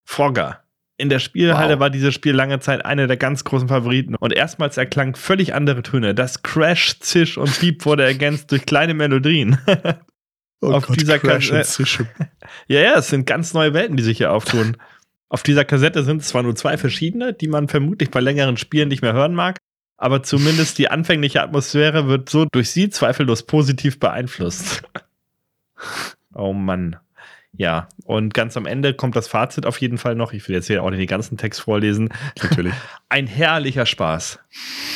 Frogger. 0.05 0.61
In 0.97 1.09
der 1.09 1.19
Spielhalle 1.19 1.75
wow. 1.75 1.81
war 1.81 1.91
dieses 1.91 2.15
Spiel 2.15 2.35
lange 2.35 2.61
Zeit 2.61 2.85
einer 2.85 3.09
der 3.09 3.17
ganz 3.17 3.43
großen 3.43 3.69
Favoriten 3.69 4.15
und 4.15 4.33
erstmals 4.33 4.77
erklang 4.77 5.17
völlig 5.17 5.55
andere 5.55 5.83
Töne. 5.83 6.15
Das 6.15 6.45
Crash, 6.45 7.01
Zisch 7.01 7.37
und 7.37 7.59
Piep 7.59 7.85
wurde 7.85 8.05
ergänzt 8.05 8.53
durch 8.53 8.65
kleine 8.65 8.95
Melodien. 8.95 9.59
Oh 10.69 10.73
auf 10.73 10.87
Gott, 10.87 11.01
dieser 11.01 11.62
Zisch. 11.62 12.03
ja, 12.69 12.81
ja, 12.81 12.95
es 12.99 13.09
sind 13.09 13.27
ganz 13.27 13.55
neue 13.55 13.75
Welten, 13.75 13.97
die 13.97 14.03
sich 14.03 14.19
hier 14.19 14.33
auftun. 14.33 14.77
auf 15.29 15.43
dieser 15.43 15.65
Kassette 15.65 16.05
sind 16.05 16.23
es 16.23 16.29
zwar 16.29 16.43
nur 16.43 16.55
zwei 16.55 16.77
verschiedene, 16.77 17.33
die 17.33 17.49
man 17.49 17.69
vermutlich 17.69 18.11
bei 18.11 18.21
längeren 18.21 18.57
Spielen 18.57 18.89
nicht 18.89 19.03
mehr 19.03 19.12
hören 19.12 19.35
mag, 19.35 19.59
aber 19.97 20.23
zumindest 20.23 20.79
die 20.79 20.91
anfängliche 20.91 21.43
Atmosphäre 21.43 22.07
wird 22.09 22.29
so 22.29 22.47
durch 22.51 22.71
sie 22.71 22.91
zweifellos 22.91 23.45
positiv 23.45 23.99
beeinflusst. 23.99 24.83
oh 26.35 26.53
Mann. 26.53 26.97
Ja, 27.57 27.89
und 28.05 28.35
ganz 28.35 28.57
am 28.57 28.67
Ende 28.67 28.95
kommt 28.95 29.15
das 29.15 29.29
Fazit 29.29 29.65
auf 29.65 29.81
jeden 29.81 29.97
Fall 29.97 30.17
noch. 30.17 30.33
Ich 30.33 30.49
will 30.49 30.57
jetzt 30.57 30.67
hier 30.67 30.83
auch 30.83 30.91
nicht 30.91 30.99
den 30.99 31.07
ganzen 31.07 31.37
Text 31.37 31.61
vorlesen. 31.61 32.09
Natürlich. 32.43 32.75
Ein 33.09 33.29
herrlicher 33.29 33.87
Spaß. 33.87 34.41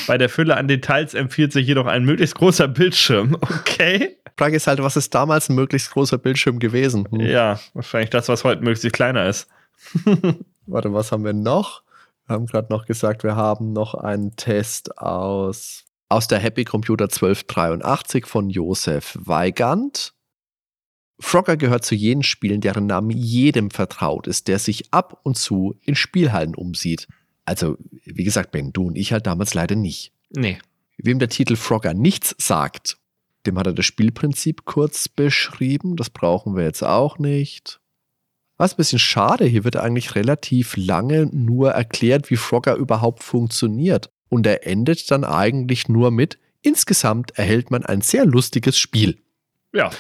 Bei 0.09 0.19
der 0.19 0.29
Fülle 0.29 0.57
an 0.57 0.67
Details 0.67 1.15
empfiehlt 1.15 1.53
sich 1.53 1.67
jedoch 1.67 1.87
ein 1.87 2.05
möglichst 2.05 2.35
großer 2.35 2.67
Bildschirm. 2.67 3.37
Okay. 3.41 4.18
Frage 4.39 4.57
ist 4.57 4.69
halt, 4.69 4.81
was 4.81 4.97
ist 4.97 5.13
damals 5.15 5.49
ein 5.49 5.57
möglichst 5.57 5.91
großer 5.91 6.17
Bildschirm 6.17 6.61
gewesen? 6.61 7.09
Hm. 7.11 7.21
Ja, 7.21 7.59
wahrscheinlich 7.75 8.11
das, 8.11 8.29
was 8.29 8.45
heute 8.45 8.63
möglichst 8.63 8.93
kleiner 8.93 9.29
ist. 9.29 9.49
Warte, 10.67 10.93
was 10.93 11.11
haben 11.11 11.25
wir 11.25 11.33
noch? 11.33 11.83
Wir 12.27 12.35
haben 12.35 12.47
gerade 12.47 12.73
noch 12.73 12.87
gesagt, 12.87 13.25
wir 13.25 13.35
haben 13.35 13.73
noch 13.73 13.95
einen 13.95 14.37
Test 14.37 14.97
aus, 14.99 15.85
aus 16.09 16.29
der 16.29 16.39
Happy 16.39 16.65
Computer 16.65 17.07
1283 17.07 18.27
von 18.27 18.49
Josef 18.49 19.19
Weigand. 19.21 20.15
Frogger 21.19 21.57
gehört 21.57 21.85
zu 21.85 21.97
jenen 21.97 22.23
Spielen, 22.23 22.61
deren 22.61 22.87
Namen 22.87 23.11
jedem 23.11 23.73
vertraut 23.73 24.29
ist, 24.29 24.47
der 24.47 24.61
sich 24.61 24.93
ab 24.93 25.19
und 25.25 25.37
zu 25.37 25.75
in 25.83 25.97
Spielhallen 25.97 26.55
umsieht. 26.55 27.09
Also, 27.45 27.77
wie 28.05 28.25
gesagt, 28.25 28.53
Ben, 28.53 28.73
du 28.73 28.87
und 28.87 28.97
ich 28.97 29.13
halt 29.13 29.27
damals 29.27 29.55
leider 29.55 29.75
nicht. 29.75 30.13
Nee. 30.31 30.59
Wem 30.97 31.19
der 31.19 31.29
Titel 31.29 31.57
Frogger 31.57 31.95
nichts 31.95 32.37
sagt, 32.39 32.99
dem 33.49 33.59
hat 33.59 33.67
er 33.67 33.73
das 33.73 33.87
Spielprinzip 33.87 34.65
kurz 34.65 35.09
beschrieben. 35.09 35.97
Das 35.97 36.11
brauchen 36.11 36.57
wir 36.57 36.65
jetzt 36.65 36.83
auch 36.83 37.19
nicht. 37.19 37.81
Was 38.57 38.75
ein 38.75 38.77
bisschen 38.77 38.99
schade, 38.99 39.45
hier 39.45 39.65
wird 39.65 39.77
eigentlich 39.77 40.15
relativ 40.15 40.77
lange 40.77 41.27
nur 41.27 41.71
erklärt, 41.71 42.31
wie 42.31 42.37
Frogger 42.37 42.75
überhaupt 42.75 43.23
funktioniert. 43.23 44.11
Und 44.29 44.47
er 44.47 44.67
endet 44.67 45.11
dann 45.11 45.25
eigentlich 45.25 45.89
nur 45.89 46.11
mit, 46.11 46.39
insgesamt 46.61 47.39
erhält 47.39 47.71
man 47.71 47.87
ein 47.87 48.01
sehr 48.01 48.27
lustiges 48.27 48.77
Spiel. 48.77 49.19
Ja. 49.73 49.91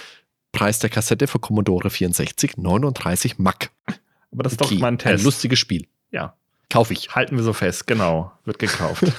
Preis 0.53 0.81
der 0.81 0.91
Kassette 0.91 1.27
für 1.27 1.39
Commodore 1.39 1.89
64, 1.89 2.57
39 2.57 3.39
Mack. 3.39 3.71
Aber 4.33 4.43
das 4.43 4.55
ist 4.55 4.63
okay. 4.63 4.75
doch 4.75 4.81
mal 4.81 4.89
ein 4.89 4.99
Test. 4.99 5.21
Ein 5.21 5.25
lustiges 5.25 5.59
Spiel. 5.59 5.87
Ja. 6.11 6.37
Kauf 6.69 6.91
ich. 6.91 7.15
Halten 7.15 7.37
wir 7.37 7.45
so 7.45 7.53
fest, 7.53 7.87
genau. 7.87 8.33
Wird 8.45 8.59
gekauft. 8.59 9.05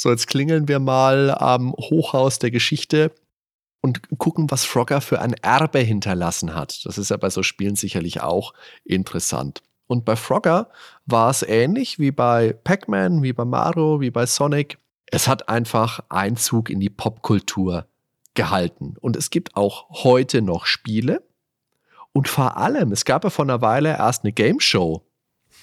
so, 0.00 0.10
jetzt 0.10 0.26
klingeln 0.26 0.68
wir 0.68 0.78
mal 0.78 1.30
am 1.30 1.72
Hochhaus 1.72 2.38
der 2.38 2.50
Geschichte 2.50 3.12
und 3.80 4.02
gucken, 4.18 4.50
was 4.50 4.64
Frogger 4.66 5.00
für 5.00 5.22
ein 5.22 5.32
Erbe 5.34 5.78
hinterlassen 5.78 6.54
hat. 6.54 6.84
Das 6.84 6.98
ist 6.98 7.10
ja 7.10 7.16
bei 7.16 7.30
so 7.30 7.42
Spielen 7.42 7.76
sicherlich 7.76 8.20
auch 8.20 8.52
interessant. 8.84 9.62
Und 9.86 10.04
bei 10.04 10.16
Frogger 10.16 10.68
war 11.06 11.30
es 11.30 11.42
ähnlich 11.42 11.98
wie 11.98 12.10
bei 12.10 12.52
Pac-Man, 12.52 13.22
wie 13.22 13.32
bei 13.32 13.46
Mario, 13.46 14.00
wie 14.00 14.10
bei 14.10 14.26
Sonic. 14.26 14.78
Es 15.06 15.28
hat 15.28 15.48
einfach 15.48 16.00
Einzug 16.10 16.68
in 16.68 16.80
die 16.80 16.90
Popkultur 16.90 17.86
gehalten. 18.34 18.96
Und 19.00 19.16
es 19.16 19.30
gibt 19.30 19.56
auch 19.56 19.88
heute 20.04 20.42
noch 20.42 20.66
Spiele. 20.66 21.22
Und 22.12 22.28
vor 22.28 22.58
allem, 22.58 22.92
es 22.92 23.06
gab 23.06 23.24
ja 23.24 23.30
vor 23.30 23.44
einer 23.44 23.62
Weile 23.62 23.96
erst 23.96 24.24
eine 24.24 24.32
Game 24.32 24.60
Show. 24.60 25.05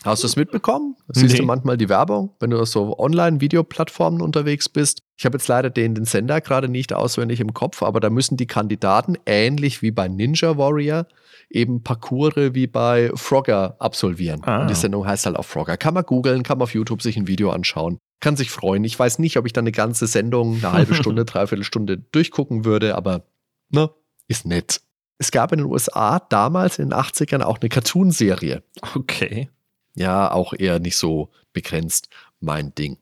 Hast 0.03 0.23
du 0.23 0.27
es 0.27 0.35
mitbekommen? 0.35 0.95
Siehst 1.09 1.33
nee. 1.33 1.39
du 1.39 1.45
manchmal 1.45 1.77
die 1.77 1.89
Werbung, 1.89 2.31
wenn 2.39 2.49
du 2.49 2.59
auf 2.59 2.67
so 2.67 2.97
Online-Videoplattformen 2.99 4.21
unterwegs 4.21 4.69
bist? 4.69 5.01
Ich 5.17 5.25
habe 5.25 5.37
jetzt 5.37 5.47
leider 5.47 5.69
den, 5.69 5.95
den 5.95 6.05
Sender 6.05 6.41
gerade 6.41 6.67
nicht 6.67 6.93
auswendig 6.93 7.39
im 7.39 7.53
Kopf, 7.53 7.81
aber 7.83 7.99
da 7.99 8.09
müssen 8.09 8.37
die 8.37 8.47
Kandidaten 8.47 9.15
ähnlich 9.25 9.81
wie 9.81 9.91
bei 9.91 10.07
Ninja 10.07 10.57
Warrior 10.57 11.07
eben 11.49 11.83
Parcours 11.83 12.33
wie 12.35 12.67
bei 12.67 13.11
Frogger 13.15 13.75
absolvieren. 13.79 14.41
Ah. 14.43 14.61
Und 14.61 14.69
die 14.69 14.75
Sendung 14.75 15.05
heißt 15.05 15.25
halt 15.25 15.35
auch 15.35 15.45
Frogger. 15.45 15.77
Kann 15.77 15.93
man 15.93 16.03
googeln, 16.03 16.43
kann 16.43 16.57
man 16.57 16.63
auf 16.63 16.73
YouTube 16.73 17.01
sich 17.01 17.15
ein 17.17 17.27
Video 17.27 17.51
anschauen 17.51 17.99
kann 18.23 18.37
sich 18.37 18.51
freuen. 18.51 18.85
Ich 18.85 18.97
weiß 18.97 19.19
nicht, 19.19 19.35
ob 19.35 19.45
ich 19.45 19.51
dann 19.51 19.63
eine 19.63 19.73
ganze 19.73 20.07
Sendung, 20.07 20.55
eine 20.55 20.71
halbe 20.71 20.95
Stunde, 20.95 21.25
dreiviertel 21.25 21.65
Stunde 21.65 21.97
durchgucken 21.97 22.63
würde, 22.63 22.95
aber 22.95 23.25
ne, 23.69 23.91
ist 24.29 24.45
nett. 24.45 24.81
Es 25.17 25.29
gab 25.29 25.51
in 25.51 25.59
den 25.59 25.67
USA 25.67 26.19
damals 26.19 26.79
in 26.79 26.89
den 26.89 26.97
80ern 26.97 27.41
auch 27.41 27.59
eine 27.59 27.69
Cartoon-Serie. 27.69 28.63
Okay. 28.95 29.49
Ja, 29.95 30.31
auch 30.31 30.53
eher 30.57 30.79
nicht 30.79 30.97
so 30.97 31.29
begrenzt 31.53 32.09
mein 32.39 32.73
Ding. 32.75 32.97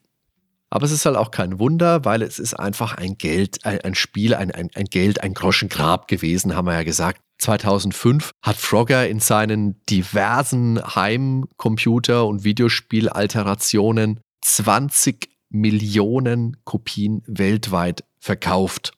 Aber 0.69 0.85
es 0.85 0.91
ist 0.91 1.05
halt 1.05 1.17
auch 1.17 1.31
kein 1.31 1.59
Wunder, 1.59 2.05
weil 2.05 2.21
es 2.21 2.39
ist 2.39 2.53
einfach 2.53 2.95
ein 2.95 3.17
Geld, 3.17 3.65
ein, 3.65 3.81
ein 3.81 3.95
Spiel, 3.95 4.33
ein, 4.33 4.51
ein, 4.51 4.69
ein 4.73 4.85
Geld, 4.85 5.21
ein 5.21 5.33
Groschengrab 5.33 6.07
gewesen, 6.07 6.55
haben 6.55 6.65
wir 6.65 6.73
ja 6.73 6.83
gesagt. 6.83 7.21
2005 7.39 8.31
hat 8.41 8.55
Frogger 8.55 9.07
in 9.07 9.19
seinen 9.19 9.83
diversen 9.89 10.79
Heimcomputer- 10.79 12.25
und 12.25 12.43
Videospielalterationen 12.43 14.21
20 14.41 15.29
Millionen 15.49 16.57
Kopien 16.63 17.23
weltweit 17.27 18.05
verkauft. 18.19 18.93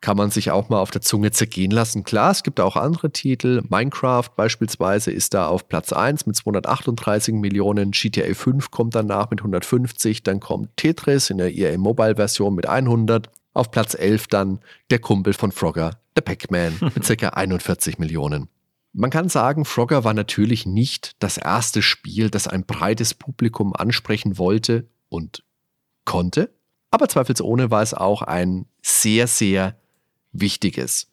Kann 0.00 0.16
man 0.16 0.30
sich 0.30 0.50
auch 0.50 0.68
mal 0.68 0.78
auf 0.78 0.90
der 0.90 1.00
Zunge 1.00 1.30
zergehen 1.32 1.70
lassen. 1.70 2.04
Klar, 2.04 2.30
es 2.30 2.42
gibt 2.42 2.60
auch 2.60 2.76
andere 2.76 3.10
Titel. 3.10 3.62
Minecraft 3.68 4.28
beispielsweise 4.36 5.10
ist 5.10 5.34
da 5.34 5.48
auf 5.48 5.68
Platz 5.68 5.92
1 5.92 6.26
mit 6.26 6.36
238 6.36 7.34
Millionen. 7.34 7.90
GTA 7.90 8.34
5 8.34 8.70
kommt 8.70 8.94
danach 8.94 9.30
mit 9.30 9.40
150. 9.40 10.22
Dann 10.22 10.40
kommt 10.40 10.76
Tetris 10.76 11.30
in 11.30 11.38
der 11.38 11.52
EA 11.52 11.76
Mobile 11.78 12.16
Version 12.16 12.54
mit 12.54 12.66
100. 12.66 13.28
Auf 13.54 13.70
Platz 13.70 13.94
11 13.94 14.28
dann 14.28 14.60
der 14.90 15.00
Kumpel 15.00 15.32
von 15.32 15.50
Frogger, 15.50 15.98
der 16.16 16.22
Pac-Man, 16.22 16.76
mit 16.94 17.18
ca. 17.18 17.28
41 17.30 17.98
Millionen. 17.98 18.48
Man 18.92 19.10
kann 19.10 19.28
sagen, 19.28 19.64
Frogger 19.64 20.04
war 20.04 20.14
natürlich 20.14 20.64
nicht 20.64 21.16
das 21.18 21.38
erste 21.38 21.82
Spiel, 21.82 22.30
das 22.30 22.46
ein 22.46 22.64
breites 22.64 23.14
Publikum 23.14 23.74
ansprechen 23.74 24.38
wollte 24.38 24.88
und 25.08 25.42
konnte, 26.04 26.50
aber 26.90 27.08
zweifelsohne 27.08 27.70
war 27.70 27.82
es 27.82 27.94
auch 27.94 28.22
ein 28.22 28.66
sehr, 28.82 29.26
sehr 29.26 29.77
wichtiges. 30.32 31.08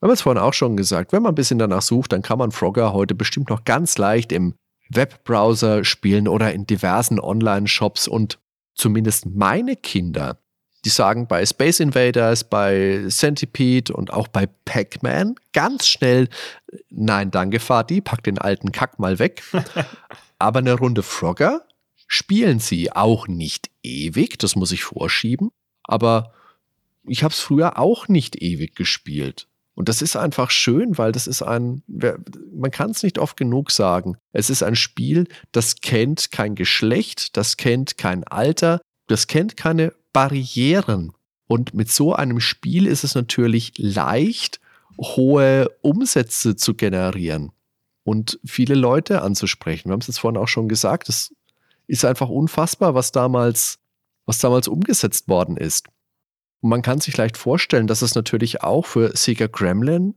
Wir 0.00 0.08
haben 0.08 0.14
es 0.14 0.22
vorhin 0.22 0.42
auch 0.42 0.54
schon 0.54 0.76
gesagt, 0.76 1.12
wenn 1.12 1.22
man 1.22 1.32
ein 1.32 1.36
bisschen 1.36 1.58
danach 1.58 1.82
sucht, 1.82 2.12
dann 2.12 2.22
kann 2.22 2.38
man 2.38 2.52
Frogger 2.52 2.92
heute 2.92 3.14
bestimmt 3.14 3.50
noch 3.50 3.64
ganz 3.64 3.98
leicht 3.98 4.32
im 4.32 4.54
Webbrowser 4.90 5.84
spielen 5.84 6.28
oder 6.28 6.52
in 6.52 6.66
diversen 6.66 7.20
Online-Shops 7.20 8.08
und 8.08 8.38
zumindest 8.74 9.26
meine 9.26 9.76
Kinder, 9.76 10.38
die 10.84 10.90
sagen 10.90 11.26
bei 11.26 11.44
Space 11.44 11.80
Invaders, 11.80 12.44
bei 12.44 13.04
Centipede 13.08 13.92
und 13.92 14.12
auch 14.12 14.28
bei 14.28 14.46
Pac-Man 14.64 15.34
ganz 15.52 15.88
schnell, 15.88 16.28
nein, 16.88 17.30
danke, 17.30 17.58
Fadi, 17.58 18.00
pack 18.00 18.22
den 18.22 18.38
alten 18.38 18.72
Kack 18.72 18.98
mal 18.98 19.18
weg. 19.18 19.42
Aber 20.38 20.60
eine 20.60 20.74
Runde 20.74 21.02
Frogger 21.02 21.66
spielen 22.06 22.60
sie 22.60 22.92
auch 22.92 23.26
nicht 23.26 23.70
ewig, 23.82 24.38
das 24.38 24.56
muss 24.56 24.72
ich 24.72 24.84
vorschieben, 24.84 25.50
aber 25.84 26.32
ich 27.08 27.22
habe 27.22 27.32
es 27.32 27.40
früher 27.40 27.78
auch 27.78 28.08
nicht 28.08 28.42
ewig 28.42 28.74
gespielt. 28.74 29.48
Und 29.74 29.88
das 29.88 30.02
ist 30.02 30.16
einfach 30.16 30.50
schön, 30.50 30.98
weil 30.98 31.12
das 31.12 31.28
ist 31.28 31.40
ein, 31.40 31.84
man 31.86 32.72
kann 32.72 32.90
es 32.90 33.04
nicht 33.04 33.18
oft 33.18 33.36
genug 33.36 33.70
sagen. 33.70 34.16
Es 34.32 34.50
ist 34.50 34.64
ein 34.64 34.74
Spiel, 34.74 35.28
das 35.52 35.76
kennt 35.76 36.32
kein 36.32 36.56
Geschlecht, 36.56 37.36
das 37.36 37.56
kennt 37.56 37.96
kein 37.96 38.24
Alter, 38.24 38.80
das 39.06 39.28
kennt 39.28 39.56
keine 39.56 39.92
Barrieren. 40.12 41.12
Und 41.46 41.74
mit 41.74 41.92
so 41.92 42.12
einem 42.12 42.40
Spiel 42.40 42.88
ist 42.88 43.04
es 43.04 43.14
natürlich 43.14 43.72
leicht, 43.78 44.60
hohe 45.00 45.70
Umsätze 45.80 46.56
zu 46.56 46.74
generieren 46.74 47.52
und 48.02 48.40
viele 48.44 48.74
Leute 48.74 49.22
anzusprechen. 49.22 49.88
Wir 49.88 49.92
haben 49.92 50.00
es 50.00 50.08
jetzt 50.08 50.18
vorhin 50.18 50.40
auch 50.40 50.48
schon 50.48 50.68
gesagt, 50.68 51.08
es 51.08 51.32
ist 51.86 52.04
einfach 52.04 52.28
unfassbar, 52.28 52.94
was 52.94 53.12
damals, 53.12 53.78
was 54.26 54.38
damals 54.38 54.66
umgesetzt 54.66 55.28
worden 55.28 55.56
ist. 55.56 55.86
Und 56.60 56.70
man 56.70 56.82
kann 56.82 57.00
sich 57.00 57.16
leicht 57.16 57.36
vorstellen, 57.36 57.86
dass 57.86 58.02
es 58.02 58.14
natürlich 58.14 58.62
auch 58.62 58.86
für 58.86 59.16
Sega 59.16 59.46
Gremlin 59.46 60.14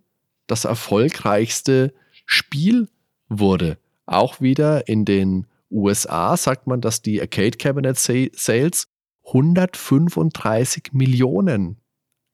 das 0.48 0.66
erfolgreichste 0.66 1.94
Spiel 2.26 2.90
wurde. 3.30 3.78
Auch 4.06 4.42
wieder 4.42 4.88
in 4.88 5.06
den 5.06 5.48
USA 5.70 6.36
sagt 6.36 6.68
man, 6.68 6.82
dass 6.82 7.02
die 7.02 7.22
Arcade 7.22 7.58
Cabinet 7.58 7.98
Sales 7.98 8.88
135 9.26 10.90
Millionen 10.92 11.78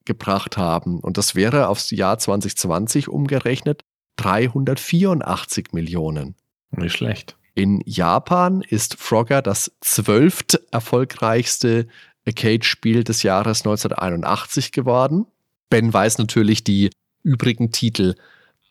gebracht 0.04 0.56
haben. 0.56 1.00
Und 1.00 1.18
das 1.18 1.34
wäre 1.34 1.68
aufs 1.68 1.90
Jahr 1.90 2.18
2020 2.18 3.08
umgerechnet 3.08 3.84
384 4.16 5.72
Millionen. 5.72 6.34
Nicht 6.72 6.96
schlecht. 6.96 7.36
In 7.54 7.82
Japan 7.84 8.62
ist 8.62 8.96
Frogger 8.98 9.42
das 9.42 9.72
zwölft 9.80 10.60
erfolgreichste 10.70 11.88
Arcade-Spiel 12.28 13.04
des 13.04 13.22
Jahres 13.22 13.60
1981 13.60 14.72
geworden. 14.72 15.26
Ben 15.70 15.92
weiß 15.92 16.18
natürlich 16.18 16.62
die 16.62 16.90
übrigen 17.22 17.72
Titel 17.72 18.14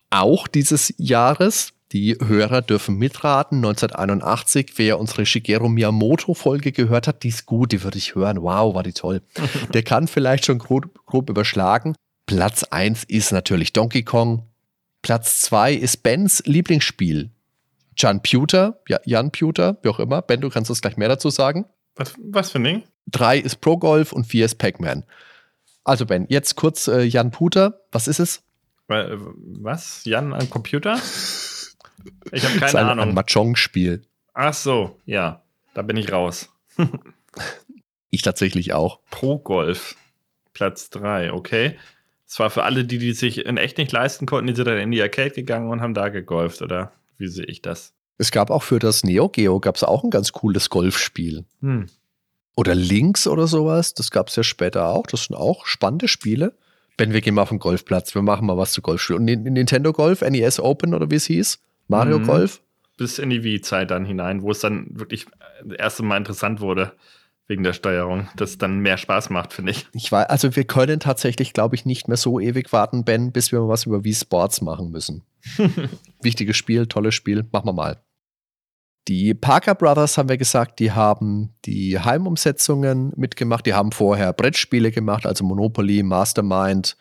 auch 0.09 0.47
dieses 0.47 0.93
Jahres. 0.97 1.73
Die 1.93 2.17
Hörer 2.21 2.61
dürfen 2.61 2.97
mitraten. 2.97 3.57
1981, 3.57 4.73
wer 4.75 4.99
unsere 4.99 5.25
Shigeru 5.25 5.69
Miyamoto-Folge 5.69 6.71
gehört 6.71 7.07
hat, 7.07 7.23
die 7.23 7.29
ist 7.29 7.45
gut, 7.45 7.71
die 7.71 7.83
würde 7.83 7.97
ich 7.97 8.15
hören. 8.15 8.41
Wow, 8.41 8.75
war 8.75 8.83
die 8.83 8.93
toll. 8.93 9.21
Der 9.73 9.83
kann 9.83 10.07
vielleicht 10.07 10.45
schon 10.45 10.59
grob, 10.59 11.05
grob 11.05 11.29
überschlagen. 11.29 11.95
Platz 12.25 12.63
1 12.63 13.05
ist 13.05 13.31
natürlich 13.31 13.71
Donkey 13.71 14.03
Kong. 14.03 14.43
Platz 15.01 15.41
2 15.41 15.73
ist 15.73 16.03
Bens 16.03 16.43
Lieblingsspiel. 16.45 17.31
Jan 17.95 18.21
Pewter, 18.21 18.81
ja, 18.87 18.99
Jan 19.05 19.31
Pewter, 19.31 19.77
wie 19.81 19.89
auch 19.89 19.99
immer. 19.99 20.21
Ben, 20.21 20.41
du 20.41 20.49
kannst 20.49 20.69
uns 20.69 20.81
gleich 20.81 20.97
mehr 20.97 21.07
dazu 21.07 21.29
sagen. 21.29 21.65
Was, 21.95 22.13
was 22.17 22.51
für 22.51 22.59
ein 22.59 22.63
Ding? 22.65 22.83
Drei 23.07 23.39
ist 23.39 23.57
Pro 23.57 23.77
Golf 23.77 24.11
und 24.11 24.25
vier 24.25 24.45
ist 24.45 24.55
Pac-Man. 24.55 25.03
Also 25.83 26.05
Ben, 26.05 26.25
jetzt 26.29 26.55
kurz 26.55 26.87
äh, 26.87 27.03
Jan 27.03 27.31
Puter. 27.31 27.81
Was 27.91 28.07
ist 28.07 28.19
es? 28.19 28.43
Was? 28.87 30.03
Jan 30.05 30.33
am 30.33 30.49
Computer? 30.49 30.99
Ich 32.31 32.43
habe 32.43 32.53
keine 32.53 32.59
das 32.59 32.69
ist 32.71 32.75
ein, 32.75 32.85
Ahnung. 32.85 33.09
Ein 33.09 33.13
Mahjong-Spiel. 33.13 34.03
Ach 34.33 34.53
so, 34.53 34.99
ja. 35.05 35.41
Da 35.73 35.81
bin 35.81 35.97
ich 35.97 36.11
raus. 36.11 36.49
ich 38.09 38.21
tatsächlich 38.21 38.73
auch. 38.73 38.99
Pro 39.09 39.39
Golf. 39.39 39.95
Platz 40.53 40.89
3, 40.89 41.33
okay. 41.33 41.77
Das 42.25 42.39
war 42.39 42.49
für 42.49 42.63
alle, 42.63 42.83
die, 42.83 42.97
die 42.97 43.13
sich 43.13 43.45
in 43.45 43.57
echt 43.57 43.77
nicht 43.77 43.91
leisten 43.91 44.25
konnten, 44.25 44.47
die 44.47 44.55
sind 44.55 44.67
dann 44.67 44.77
in 44.77 44.91
die 44.91 45.01
Arcade 45.01 45.31
gegangen 45.31 45.69
und 45.69 45.81
haben 45.81 45.93
da 45.93 46.09
gegolft, 46.09 46.61
oder 46.61 46.91
wie 47.17 47.27
sehe 47.27 47.45
ich 47.45 47.61
das? 47.61 47.93
Es 48.17 48.31
gab 48.31 48.49
auch 48.49 48.63
für 48.63 48.79
das 48.79 49.03
Neo 49.03 49.29
Geo 49.29 49.59
gab 49.59 49.75
es 49.75 49.83
auch 49.83 50.03
ein 50.03 50.09
ganz 50.09 50.31
cooles 50.31 50.69
Golfspiel. 50.69 51.45
Hm. 51.61 51.87
Oder 52.57 52.73
Links 52.73 53.27
oder 53.27 53.45
sowas, 53.45 53.93
das 53.93 54.09
gab 54.09 54.29
es 54.29 54.35
ja 54.35 54.41
später 54.41 54.87
auch. 54.87 55.05
Das 55.05 55.25
sind 55.25 55.35
auch 55.35 55.67
spannende 55.67 56.07
Spiele. 56.07 56.53
Ben, 56.97 57.13
wir 57.13 57.21
gehen 57.21 57.35
mal 57.35 57.43
auf 57.43 57.49
den 57.49 57.59
Golfplatz, 57.59 58.15
wir 58.15 58.23
machen 58.23 58.47
mal 58.47 58.57
was 58.57 58.71
zu 58.71 58.81
Golfspielen. 58.81 59.29
Und 59.29 59.43
Nintendo 59.43 59.93
Golf, 59.93 60.21
NES 60.21 60.59
Open 60.59 60.95
oder 60.95 61.11
wie 61.11 61.15
es 61.15 61.25
hieß? 61.27 61.59
Mario 61.87 62.17
mhm. 62.17 62.25
Golf? 62.25 62.61
Bis 62.97 63.19
in 63.19 63.29
die 63.29 63.43
Wii-Zeit 63.43 63.91
dann 63.91 64.05
hinein, 64.05 64.41
wo 64.41 64.49
es 64.49 64.59
dann 64.59 64.87
wirklich 64.89 65.27
das 65.63 65.77
erste 65.77 66.03
Mal 66.03 66.17
interessant 66.17 66.59
wurde 66.59 66.93
wegen 67.45 67.63
der 67.63 67.73
Steuerung, 67.73 68.27
das 68.35 68.57
dann 68.57 68.79
mehr 68.79 68.97
Spaß 68.97 69.29
macht, 69.29 69.53
finde 69.53 69.71
ich. 69.71 69.87
Ich 69.93 70.11
weiß, 70.11 70.27
also 70.27 70.55
wir 70.55 70.63
können 70.63 70.99
tatsächlich, 70.99 71.53
glaube 71.53 71.75
ich, 71.75 71.85
nicht 71.85 72.07
mehr 72.07 72.17
so 72.17 72.39
ewig 72.39 72.73
warten, 72.73 73.05
Ben, 73.05 73.31
bis 73.31 73.51
wir 73.51 73.61
mal 73.61 73.69
was 73.69 73.85
über 73.85 74.03
Wii 74.03 74.15
Sports 74.15 74.61
machen 74.61 74.89
müssen. 74.89 75.21
Wichtiges 76.23 76.57
Spiel, 76.57 76.87
tolles 76.87 77.13
Spiel, 77.13 77.45
machen 77.51 77.67
wir 77.67 77.73
mal. 77.73 78.01
Die 79.07 79.33
Parker 79.33 79.73
Brothers 79.73 80.17
haben 80.17 80.27
wir 80.27 80.37
gesagt, 80.37 80.79
die 80.79 80.91
haben 80.91 81.55
die 81.63 81.97
Heimumsetzungen 81.97 83.13
mitgemacht. 83.15 83.65
Die 83.65 83.73
haben 83.73 83.93
vorher 83.93 84.33
Brettspiele 84.33 84.91
gemacht, 84.91 85.25
also 85.25 85.45
Monopoly, 85.45 86.03
Mastermind, 86.03 86.97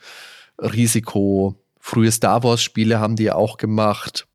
Risiko. 0.59 1.61
Frühe 1.81 2.13
Star 2.13 2.43
Wars 2.45 2.63
Spiele 2.63 3.01
haben 3.01 3.17
die 3.17 3.31
auch 3.33 3.57
gemacht. 3.57 4.29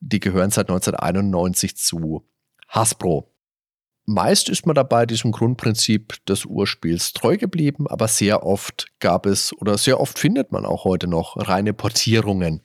Die 0.00 0.20
gehören 0.20 0.50
seit 0.50 0.68
1991 0.68 1.76
zu 1.76 2.24
Hasbro. 2.68 3.30
Meist 4.06 4.48
ist 4.48 4.66
man 4.66 4.74
dabei 4.74 5.06
diesem 5.06 5.32
Grundprinzip 5.32 6.24
des 6.26 6.44
Urspiels 6.44 7.12
treu 7.12 7.38
geblieben, 7.38 7.86
aber 7.88 8.06
sehr 8.06 8.44
oft 8.44 8.88
gab 9.00 9.24
es 9.24 9.52
oder 9.56 9.78
sehr 9.78 9.98
oft 9.98 10.18
findet 10.18 10.52
man 10.52 10.66
auch 10.66 10.84
heute 10.84 11.06
noch 11.06 11.36
reine 11.38 11.72
Portierungen 11.72 12.60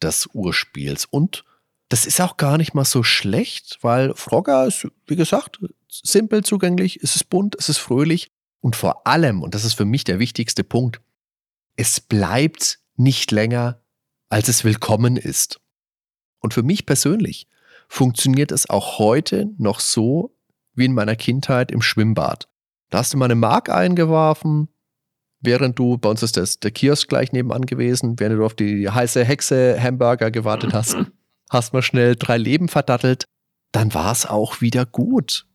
des 0.00 0.26
Urspiels 0.32 1.04
und 1.04 1.44
das 1.88 2.06
ist 2.06 2.20
auch 2.20 2.36
gar 2.36 2.58
nicht 2.58 2.74
mal 2.74 2.84
so 2.84 3.02
schlecht, 3.02 3.78
weil 3.82 4.14
Frogger 4.14 4.66
ist, 4.66 4.88
wie 5.06 5.16
gesagt, 5.16 5.60
simpel 5.88 6.42
zugänglich, 6.42 7.00
es 7.02 7.16
ist 7.16 7.30
bunt, 7.30 7.56
es 7.58 7.68
ist 7.68 7.78
fröhlich 7.78 8.30
und 8.60 8.76
vor 8.76 9.06
allem, 9.06 9.42
und 9.42 9.54
das 9.54 9.64
ist 9.64 9.74
für 9.74 9.84
mich 9.84 10.04
der 10.04 10.18
wichtigste 10.18 10.64
Punkt, 10.64 11.00
es 11.76 12.00
bleibt 12.00 12.80
nicht 12.96 13.30
länger, 13.30 13.80
als 14.28 14.48
es 14.48 14.64
willkommen 14.64 15.16
ist. 15.16 15.60
Und 16.40 16.54
für 16.54 16.62
mich 16.62 16.86
persönlich 16.86 17.48
funktioniert 17.88 18.52
es 18.52 18.68
auch 18.68 18.98
heute 18.98 19.50
noch 19.58 19.80
so 19.80 20.36
wie 20.74 20.86
in 20.86 20.94
meiner 20.94 21.16
Kindheit 21.16 21.70
im 21.70 21.82
Schwimmbad. 21.82 22.48
Da 22.90 22.98
hast 22.98 23.12
du 23.12 23.18
mal 23.18 23.26
eine 23.26 23.34
Mark 23.34 23.68
eingeworfen, 23.68 24.68
während 25.40 25.78
du, 25.78 25.98
bei 25.98 26.08
uns 26.08 26.22
ist 26.22 26.36
das, 26.36 26.58
der 26.58 26.70
Kiosk 26.70 27.08
gleich 27.08 27.32
nebenan 27.32 27.66
gewesen, 27.66 28.18
während 28.18 28.38
du 28.38 28.44
auf 28.44 28.54
die 28.54 28.88
heiße 28.88 29.24
Hexe 29.24 29.76
Hamburger 29.80 30.30
gewartet 30.30 30.72
hast. 30.72 30.96
Hast 31.50 31.72
mal 31.72 31.82
schnell 31.82 32.16
drei 32.16 32.38
Leben 32.38 32.68
verdattelt, 32.68 33.24
dann 33.72 33.94
war 33.94 34.12
es 34.12 34.26
auch 34.26 34.60
wieder 34.60 34.86
gut. 34.86 35.46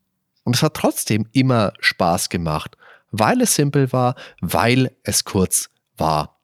Und 0.44 0.56
es 0.56 0.64
hat 0.64 0.74
trotzdem 0.76 1.28
immer 1.32 1.74
Spaß 1.80 2.30
gemacht, 2.30 2.76
weil 3.12 3.42
es 3.42 3.56
simpel 3.56 3.92
war, 3.92 4.16
weil 4.42 4.96
es 5.04 5.24
kurz 5.24 5.70
war. 5.98 6.40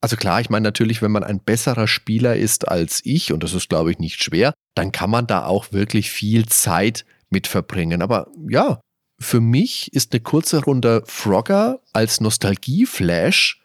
Also 0.00 0.16
klar, 0.16 0.40
ich 0.40 0.48
meine 0.48 0.64
natürlich, 0.64 1.02
wenn 1.02 1.12
man 1.12 1.24
ein 1.24 1.40
besserer 1.40 1.86
Spieler 1.86 2.36
ist 2.36 2.68
als 2.68 3.02
ich, 3.04 3.32
und 3.32 3.42
das 3.42 3.52
ist, 3.52 3.68
glaube 3.68 3.90
ich, 3.90 3.98
nicht 3.98 4.22
schwer, 4.22 4.54
dann 4.74 4.92
kann 4.92 5.10
man 5.10 5.26
da 5.26 5.44
auch 5.44 5.72
wirklich 5.72 6.10
viel 6.10 6.46
Zeit 6.46 7.04
mit 7.28 7.46
verbringen. 7.46 8.00
Aber 8.00 8.28
ja, 8.48 8.80
für 9.20 9.40
mich 9.40 9.92
ist 9.92 10.12
eine 10.12 10.20
kurze 10.20 10.64
Runde 10.64 11.02
Frogger 11.06 11.80
als 11.92 12.20
Nostalgieflash 12.20 13.62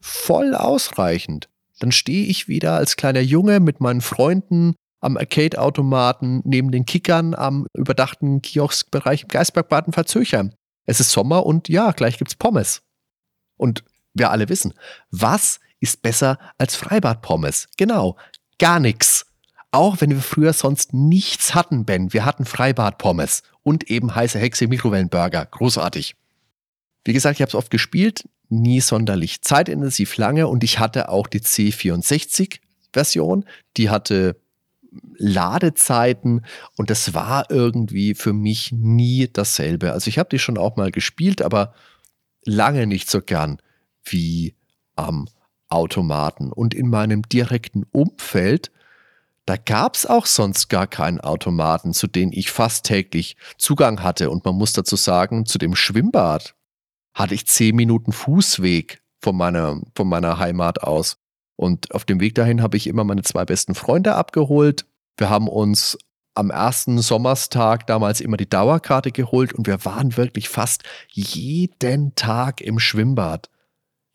voll 0.00 0.54
ausreichend. 0.54 1.48
Dann 1.82 1.90
stehe 1.90 2.26
ich 2.26 2.46
wieder 2.46 2.74
als 2.74 2.94
kleiner 2.94 3.20
Junge 3.20 3.58
mit 3.58 3.80
meinen 3.80 4.02
Freunden 4.02 4.76
am 5.00 5.16
Arcade-Automaten 5.16 6.40
neben 6.44 6.70
den 6.70 6.86
Kickern 6.86 7.34
am 7.34 7.66
überdachten 7.74 8.40
Kioskbereich 8.40 9.22
im 9.22 9.28
Geisberg 9.28 9.68
Baden-Verzöchern. 9.68 10.54
Es 10.86 11.00
ist 11.00 11.10
Sommer 11.10 11.44
und 11.44 11.68
ja, 11.68 11.90
gleich 11.90 12.18
gibt's 12.18 12.36
Pommes. 12.36 12.82
Und 13.56 13.82
wir 14.14 14.30
alle 14.30 14.48
wissen, 14.48 14.74
was 15.10 15.58
ist 15.80 16.02
besser 16.02 16.38
als 16.56 16.76
Freibad-Pommes? 16.76 17.66
Genau, 17.76 18.16
gar 18.60 18.78
nichts. 18.78 19.26
Auch 19.72 20.00
wenn 20.00 20.10
wir 20.10 20.20
früher 20.20 20.52
sonst 20.52 20.94
nichts 20.94 21.52
hatten, 21.52 21.84
Ben. 21.84 22.12
Wir 22.12 22.24
hatten 22.24 22.44
Freibad-Pommes 22.44 23.42
und 23.64 23.90
eben 23.90 24.14
heiße 24.14 24.38
Hexe 24.38 24.68
Mikrowellenburger. 24.68 25.46
Großartig. 25.46 26.14
Wie 27.04 27.12
gesagt, 27.12 27.38
ich 27.38 27.42
habe 27.42 27.48
es 27.48 27.56
oft 27.56 27.72
gespielt, 27.72 28.28
nie 28.52 28.80
sonderlich 28.80 29.42
zeitintensiv 29.42 30.16
lange 30.16 30.46
und 30.46 30.62
ich 30.62 30.78
hatte 30.78 31.08
auch 31.08 31.26
die 31.26 31.40
C64-Version. 31.40 33.44
Die 33.76 33.90
hatte 33.90 34.36
Ladezeiten 35.16 36.44
und 36.76 36.90
das 36.90 37.14
war 37.14 37.50
irgendwie 37.50 38.14
für 38.14 38.34
mich 38.34 38.70
nie 38.72 39.28
dasselbe. 39.32 39.92
Also 39.92 40.08
ich 40.08 40.18
habe 40.18 40.28
die 40.28 40.38
schon 40.38 40.58
auch 40.58 40.76
mal 40.76 40.92
gespielt, 40.92 41.40
aber 41.40 41.72
lange 42.44 42.86
nicht 42.86 43.10
so 43.10 43.22
gern 43.22 43.58
wie 44.04 44.54
am 44.96 45.28
Automaten. 45.68 46.52
Und 46.52 46.74
in 46.74 46.90
meinem 46.90 47.22
direkten 47.22 47.84
Umfeld, 47.90 48.70
da 49.46 49.56
gab 49.56 49.96
es 49.96 50.04
auch 50.04 50.26
sonst 50.26 50.68
gar 50.68 50.86
keinen 50.86 51.20
Automaten, 51.20 51.94
zu 51.94 52.06
denen 52.06 52.32
ich 52.32 52.50
fast 52.50 52.84
täglich 52.84 53.36
Zugang 53.56 54.02
hatte. 54.02 54.28
Und 54.28 54.44
man 54.44 54.56
muss 54.56 54.74
dazu 54.74 54.96
sagen, 54.96 55.46
zu 55.46 55.56
dem 55.56 55.74
Schwimmbad 55.74 56.54
hatte 57.14 57.34
ich 57.34 57.46
zehn 57.46 57.76
Minuten 57.76 58.12
Fußweg 58.12 59.02
von 59.20 59.36
meiner, 59.36 59.80
von 59.94 60.08
meiner 60.08 60.38
Heimat 60.38 60.82
aus. 60.82 61.18
Und 61.56 61.94
auf 61.94 62.04
dem 62.04 62.20
Weg 62.20 62.34
dahin 62.34 62.62
habe 62.62 62.76
ich 62.76 62.86
immer 62.86 63.04
meine 63.04 63.22
zwei 63.22 63.44
besten 63.44 63.74
Freunde 63.74 64.14
abgeholt. 64.14 64.86
Wir 65.16 65.30
haben 65.30 65.48
uns 65.48 65.98
am 66.34 66.50
ersten 66.50 66.98
Sommerstag 66.98 67.86
damals 67.86 68.20
immer 68.20 68.36
die 68.36 68.48
Dauerkarte 68.48 69.12
geholt 69.12 69.52
und 69.52 69.66
wir 69.66 69.84
waren 69.84 70.16
wirklich 70.16 70.48
fast 70.48 70.82
jeden 71.10 72.14
Tag 72.14 72.60
im 72.60 72.78
Schwimmbad. 72.78 73.50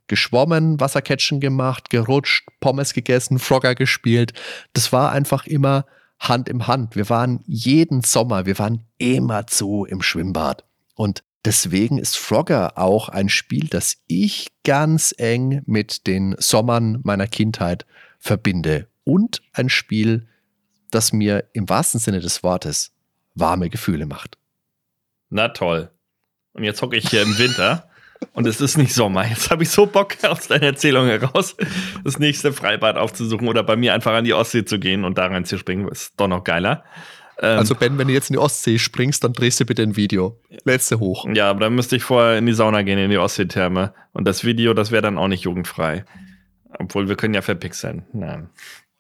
Geschwommen, 0.08 0.80
Wassercatchen 0.80 1.40
gemacht, 1.40 1.90
gerutscht, 1.90 2.48
Pommes 2.60 2.94
gegessen, 2.94 3.40
Frogger 3.40 3.76
gespielt. 3.76 4.34
Das 4.74 4.92
war 4.92 5.12
einfach 5.12 5.46
immer 5.46 5.86
Hand 6.20 6.50
im 6.50 6.66
Hand. 6.66 6.96
Wir 6.96 7.10
waren 7.10 7.44
jeden 7.46 8.02
Sommer, 8.02 8.46
wir 8.46 8.58
waren 8.58 8.84
immer 8.98 9.46
zu 9.48 9.86
im 9.86 10.02
Schwimmbad. 10.02 10.64
Und 10.96 11.24
deswegen 11.46 11.98
ist 11.98 12.18
Frogger 12.18 12.78
auch 12.78 13.10
ein 13.10 13.30
Spiel, 13.30 13.68
das 13.68 13.98
ich 14.08 14.48
ganz 14.64 15.14
eng 15.18 15.62
mit 15.66 16.08
den 16.08 16.36
Sommern 16.40 17.00
meiner 17.04 17.28
Kindheit 17.28 17.86
verbinde. 18.20 18.88
Und 19.04 19.42
ein 19.54 19.70
Spiel, 19.70 20.28
das 20.92 21.14
mir 21.14 21.46
im 21.54 21.70
wahrsten 21.70 22.00
Sinne 22.00 22.20
des 22.20 22.44
Wortes 22.44 22.92
warme 23.36 23.70
Gefühle 23.70 24.06
macht. 24.06 24.38
Na 25.30 25.50
toll. 25.50 25.92
Und 26.54 26.64
jetzt 26.64 26.82
hocke 26.82 26.98
ich 26.98 27.10
hier 27.10 27.22
im 27.22 27.38
Winter 27.38 27.90
und 28.34 28.48
es 28.48 28.62
ist 28.62 28.78
nicht 28.78 28.94
Sommer. 28.94 29.28
Jetzt 29.28 29.52
habe 29.52 29.64
ich 29.64 29.70
so 29.70 29.86
Bock 29.86 30.24
aus 30.24 30.48
deiner 30.48 30.68
Erzählung 30.68 31.08
heraus, 31.08 31.56
das 32.04 32.20
nächste 32.20 32.54
Freibad 32.54 32.98
aufzusuchen 32.98 33.48
oder 33.48 33.64
bei 33.64 33.76
mir 33.76 33.94
einfach 33.94 34.14
an 34.14 34.24
die 34.24 34.34
Ostsee 34.34 34.66
zu 34.66 34.80
gehen 34.80 35.04
und 35.04 35.18
da 35.18 35.28
reinzuspringen. 35.28 35.88
Ist 35.88 36.14
doch 36.18 36.28
noch 36.28 36.44
geiler. 36.44 36.84
Ähm, 37.40 37.60
also 37.60 37.76
Ben, 37.76 37.98
wenn 37.98 38.08
du 38.08 38.14
jetzt 38.14 38.30
in 38.30 38.34
die 38.34 38.40
Ostsee 38.40 38.80
springst, 38.80 39.24
dann 39.24 39.34
drehst 39.34 39.60
du 39.60 39.66
bitte 39.66 39.84
ein 39.84 39.96
Video. 39.96 40.40
Letzte 40.64 41.00
hoch. 41.00 41.26
Ja, 41.34 41.50
aber 41.50 41.62
dann 41.62 41.76
müsste 41.76 41.96
ich 41.96 42.04
vorher 42.04 42.38
in 42.38 42.46
die 42.46 42.54
Sauna 42.54 42.82
gehen, 42.82 42.98
in 42.98 43.10
die 43.10 43.18
Ostseetherme. 43.18 43.94
Und 44.14 44.28
das 44.28 44.44
Video, 44.44 44.74
das 44.74 44.92
wäre 44.92 45.02
dann 45.02 45.18
auch 45.18 45.28
nicht 45.28 45.44
jugendfrei. 45.44 46.06
Obwohl 46.80 47.08
wir 47.08 47.16
können 47.16 47.34
ja 47.34 47.42
verpixeln. 47.42 48.06
Nein 48.14 48.50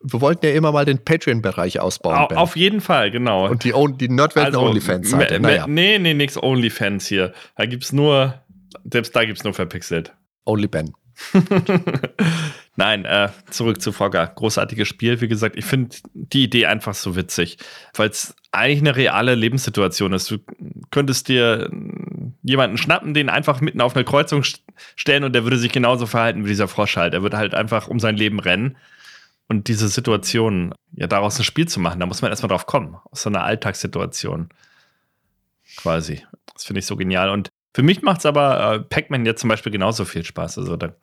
wir 0.01 0.21
wollten 0.21 0.45
ja 0.45 0.51
immer 0.53 0.71
mal 0.71 0.85
den 0.85 1.03
Patreon-Bereich 1.03 1.79
ausbauen. 1.79 2.27
Ben. 2.29 2.38
Auf 2.38 2.55
jeden 2.55 2.81
Fall, 2.81 3.11
genau. 3.11 3.47
Und 3.47 3.63
die, 3.63 3.73
die 3.99 4.09
Nerdwelten 4.09 4.55
also, 4.55 4.67
Onlyfans-Seite. 4.67 5.39
Naja. 5.39 5.65
Nee, 5.67 5.99
nee, 5.99 6.13
nix 6.13 6.41
Onlyfans 6.41 7.07
hier. 7.07 7.33
Da 7.55 7.65
gibt's 7.65 7.91
nur, 7.91 8.41
selbst 8.91 9.15
da 9.15 9.25
gibt's 9.25 9.43
nur 9.43 9.53
verpixelt. 9.53 10.13
Only 10.45 10.67
Ben. 10.67 10.93
Nein, 12.78 13.05
äh, 13.05 13.30
zurück 13.49 13.82
zu 13.82 13.91
Frogger. 13.91 14.28
Großartiges 14.28 14.88
Spiel. 14.88 15.19
Wie 15.19 15.28
gesagt, 15.28 15.55
ich 15.55 15.65
finde 15.65 15.97
die 16.13 16.43
Idee 16.43 16.67
einfach 16.67 16.93
so 16.93 17.15
witzig, 17.15 17.57
weil 17.95 18.09
es 18.09 18.36
eigentlich 18.51 18.80
eine 18.80 18.95
reale 18.95 19.34
Lebenssituation 19.34 20.13
ist. 20.13 20.30
Du 20.30 20.38
könntest 20.91 21.28
dir 21.28 21.71
jemanden 22.43 22.78
schnappen, 22.78 23.15
den 23.15 23.30
einfach 23.30 23.61
mitten 23.61 23.82
auf 23.82 23.95
eine 23.95 24.05
Kreuzung 24.05 24.43
stellen 24.95 25.23
und 25.23 25.34
der 25.34 25.43
würde 25.43 25.57
sich 25.57 25.71
genauso 25.71 26.05
verhalten 26.05 26.45
wie 26.45 26.49
dieser 26.49 26.67
Frosch 26.67 26.97
halt. 26.97 27.15
Er 27.15 27.23
würde 27.23 27.38
halt 27.38 27.55
einfach 27.55 27.88
um 27.88 27.99
sein 27.99 28.15
Leben 28.15 28.39
rennen 28.39 28.78
und 29.47 29.69
diese 29.69 29.88
Situation, 29.88 30.73
ja, 30.93 31.07
daraus 31.07 31.39
ein 31.39 31.43
Spiel 31.43 31.67
zu 31.67 31.80
machen, 31.80 31.99
da 31.99 32.05
muss 32.05 32.21
man 32.21 32.32
erstmal 32.32 32.49
drauf 32.49 32.67
kommen. 32.67 32.97
Aus 33.11 33.23
so 33.23 33.30
einer 33.30 33.43
Alltagssituation. 33.43 34.49
Quasi. 35.78 36.23
Das 36.53 36.65
finde 36.65 36.80
ich 36.80 36.86
so 36.86 36.95
genial. 36.95 37.30
Und 37.30 37.49
für 37.73 37.84
mich 37.84 38.01
macht 38.01 38.19
es 38.19 38.25
aber 38.25 38.73
äh, 38.73 38.80
Pac-Man 38.80 39.25
jetzt 39.25 39.41
zum 39.41 39.49
Beispiel 39.49 39.71
genauso 39.71 40.05
viel 40.05 40.23
Spaß. 40.23 40.57
Also 40.57 40.75
da, 40.75 40.93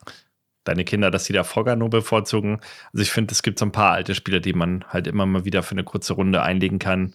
deine 0.65 0.85
Kinder, 0.85 1.11
dass 1.11 1.27
sie 1.27 1.33
da 1.33 1.45
nur 1.77 1.91
bevorzugen. 1.91 2.61
Also 2.93 3.03
ich 3.03 3.11
finde, 3.11 3.33
es 3.33 3.43
gibt 3.43 3.59
so 3.59 3.67
ein 3.67 3.73
paar 3.73 3.93
alte 3.93 4.15
Spiele, 4.15 4.41
die 4.41 4.53
man 4.53 4.85
halt 4.89 5.07
immer 5.07 5.27
mal 5.27 5.45
wieder 5.45 5.63
für 5.63 5.73
eine 5.73 5.85
kurze 5.85 6.15
Runde 6.15 6.43
einlegen 6.43 6.79
kann. 6.79 7.15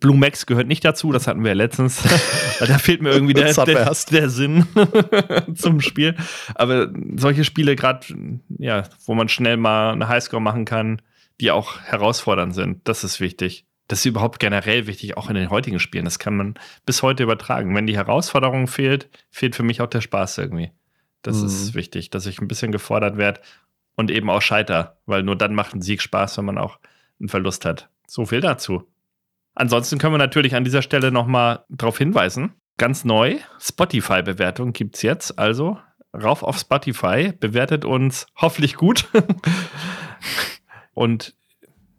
Blue 0.00 0.16
Max 0.16 0.46
gehört 0.46 0.66
nicht 0.66 0.84
dazu, 0.84 1.10
das 1.12 1.26
hatten 1.26 1.42
wir 1.42 1.50
ja 1.50 1.54
letztens. 1.54 2.02
da 2.58 2.78
fehlt 2.78 3.02
mir 3.02 3.10
irgendwie 3.10 3.34
der, 3.34 3.52
der, 3.52 3.96
der 4.10 4.30
Sinn 4.30 4.66
zum 5.54 5.80
Spiel. 5.80 6.16
Aber 6.54 6.92
solche 7.16 7.44
Spiele, 7.44 7.76
gerade, 7.76 8.06
ja, 8.58 8.84
wo 9.06 9.14
man 9.14 9.28
schnell 9.28 9.56
mal 9.56 9.92
eine 9.92 10.08
Highscore 10.08 10.42
machen 10.42 10.64
kann, 10.64 11.00
die 11.40 11.50
auch 11.50 11.80
herausfordernd 11.80 12.54
sind, 12.54 12.86
das 12.86 13.04
ist 13.04 13.20
wichtig. 13.20 13.64
Das 13.86 14.00
ist 14.00 14.06
überhaupt 14.06 14.38
generell 14.38 14.86
wichtig, 14.86 15.16
auch 15.16 15.30
in 15.30 15.34
den 15.34 15.48
heutigen 15.48 15.80
Spielen. 15.80 16.04
Das 16.04 16.18
kann 16.18 16.36
man 16.36 16.54
bis 16.84 17.02
heute 17.02 17.22
übertragen. 17.22 17.74
Wenn 17.74 17.86
die 17.86 17.96
Herausforderung 17.96 18.66
fehlt, 18.66 19.08
fehlt 19.30 19.56
für 19.56 19.62
mich 19.62 19.80
auch 19.80 19.86
der 19.86 20.02
Spaß 20.02 20.36
irgendwie. 20.38 20.72
Das 21.22 21.38
mhm. 21.38 21.46
ist 21.46 21.74
wichtig, 21.74 22.10
dass 22.10 22.26
ich 22.26 22.40
ein 22.40 22.48
bisschen 22.48 22.72
gefordert 22.72 23.16
werde 23.16 23.40
und 23.96 24.10
eben 24.10 24.30
auch 24.30 24.42
scheiter, 24.42 24.98
weil 25.06 25.22
nur 25.22 25.36
dann 25.36 25.54
macht 25.54 25.74
ein 25.74 25.82
Sieg 25.82 26.02
Spaß, 26.02 26.38
wenn 26.38 26.44
man 26.44 26.58
auch 26.58 26.78
einen 27.18 27.28
Verlust 27.28 27.64
hat. 27.64 27.88
So 28.06 28.26
viel 28.26 28.40
dazu. 28.40 28.84
Ansonsten 29.54 29.98
können 29.98 30.14
wir 30.14 30.18
natürlich 30.18 30.54
an 30.54 30.64
dieser 30.64 30.82
Stelle 30.82 31.10
nochmal 31.10 31.64
darauf 31.68 31.98
hinweisen. 31.98 32.52
Ganz 32.76 33.04
neu, 33.04 33.38
Spotify-Bewertung 33.58 34.72
gibt 34.72 34.94
es 34.94 35.02
jetzt. 35.02 35.38
Also 35.38 35.78
rauf 36.14 36.42
auf 36.42 36.58
Spotify, 36.58 37.32
bewertet 37.32 37.84
uns 37.84 38.26
hoffentlich 38.36 38.74
gut. 38.74 39.08
Und 40.94 41.34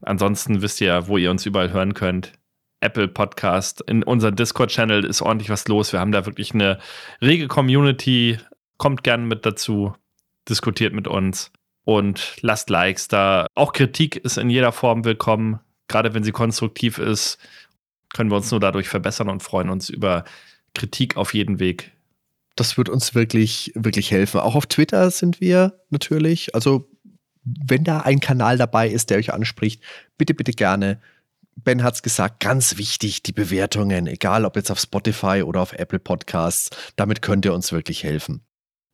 ansonsten 0.02 0.62
wisst 0.62 0.82
ihr, 0.82 1.08
wo 1.08 1.18
ihr 1.18 1.32
uns 1.32 1.46
überall 1.46 1.72
hören 1.72 1.94
könnt. 1.94 2.34
Apple 2.82 3.10
Podcast. 3.10 3.82
In 3.82 4.04
unserem 4.04 4.36
Discord-Channel 4.36 5.04
ist 5.04 5.22
ordentlich 5.22 5.50
was 5.50 5.68
los. 5.68 5.92
Wir 5.92 6.00
haben 6.00 6.14
da 6.14 6.26
wirklich 6.26 6.54
eine 6.54 6.80
rege 7.22 7.48
Community. 7.48 8.38
Kommt 8.80 9.04
gerne 9.04 9.26
mit 9.26 9.46
dazu, 9.46 9.94
diskutiert 10.50 10.94
mit 10.94 11.08
uns 11.08 11.52
und 11.86 12.38
lasst 12.42 12.72
Likes 12.72 13.08
da. 13.08 13.46
Auch 13.54 13.74
Kritik 13.74 14.16
ist 14.16 14.40
in 14.40 14.50
jeder 14.50 14.72
Form 14.72 15.06
willkommen 15.06 15.60
gerade 15.90 16.14
wenn 16.14 16.24
sie 16.24 16.32
konstruktiv 16.32 16.98
ist, 16.98 17.38
können 18.14 18.32
wir 18.32 18.38
uns 18.38 18.50
nur 18.52 18.62
dadurch 18.62 18.88
verbessern 18.88 19.28
und 19.28 19.44
freuen 19.44 19.70
uns 19.70 19.90
über 19.90 20.24
Kritik 20.74 21.18
auf 21.18 21.34
jeden 21.34 21.60
Weg. 21.60 21.92
Das 22.56 22.78
wird 22.78 22.90
uns 22.90 23.14
wirklich, 23.14 23.74
wirklich 23.76 24.12
helfen. 24.12 24.40
Auch 24.40 24.56
auf 24.56 24.66
Twitter 24.66 25.12
sind 25.12 25.42
wir 25.42 25.80
natürlich. 25.90 26.56
Also, 26.56 26.90
wenn 27.44 27.84
da 27.84 28.00
ein 28.02 28.20
Kanal 28.20 28.58
dabei 28.58 28.90
ist, 28.90 29.10
der 29.10 29.18
euch 29.18 29.34
anspricht, 29.34 29.84
bitte, 30.18 30.34
bitte 30.34 30.52
gerne. 30.52 31.02
Ben 31.56 31.84
hat 31.84 31.96
es 31.96 32.04
gesagt, 32.04 32.40
ganz 32.40 32.78
wichtig, 32.78 33.24
die 33.24 33.32
Bewertungen, 33.32 34.08
egal 34.08 34.46
ob 34.46 34.56
jetzt 34.56 34.72
auf 34.72 34.80
Spotify 34.80 35.44
oder 35.44 35.62
auf 35.62 35.74
Apple 35.74 36.00
Podcasts, 36.00 36.70
damit 36.96 37.22
könnt 37.22 37.46
ihr 37.46 37.54
uns 37.54 37.72
wirklich 37.72 38.04
helfen. 38.04 38.42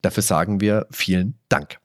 Dafür 0.01 0.23
sagen 0.23 0.61
wir 0.61 0.87
vielen 0.91 1.39
Dank. 1.49 1.79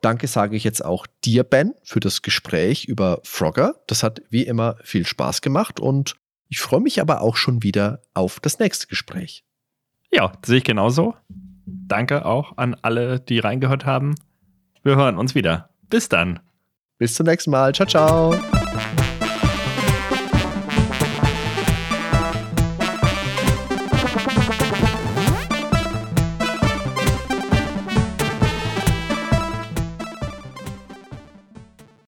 Danke 0.00 0.28
sage 0.28 0.56
ich 0.56 0.64
jetzt 0.64 0.84
auch 0.84 1.06
dir, 1.24 1.42
Ben, 1.42 1.74
für 1.82 2.00
das 2.00 2.22
Gespräch 2.22 2.84
über 2.84 3.20
Frogger. 3.24 3.74
Das 3.88 4.02
hat 4.02 4.22
wie 4.30 4.42
immer 4.42 4.76
viel 4.84 5.04
Spaß 5.06 5.40
gemacht 5.40 5.80
und 5.80 6.16
ich 6.48 6.60
freue 6.60 6.80
mich 6.80 7.00
aber 7.00 7.20
auch 7.20 7.36
schon 7.36 7.62
wieder 7.62 8.02
auf 8.14 8.40
das 8.40 8.58
nächste 8.58 8.86
Gespräch. 8.86 9.44
Ja, 10.12 10.32
sehe 10.44 10.58
ich 10.58 10.64
genauso. 10.64 11.14
Danke 11.66 12.24
auch 12.24 12.56
an 12.56 12.74
alle, 12.80 13.20
die 13.20 13.40
reingehört 13.40 13.84
haben. 13.84 14.14
Wir 14.82 14.96
hören 14.96 15.18
uns 15.18 15.34
wieder. 15.34 15.70
Bis 15.90 16.08
dann. 16.08 16.40
Bis 16.96 17.14
zum 17.14 17.26
nächsten 17.26 17.50
Mal. 17.50 17.74
Ciao, 17.74 17.86
ciao. 17.86 18.57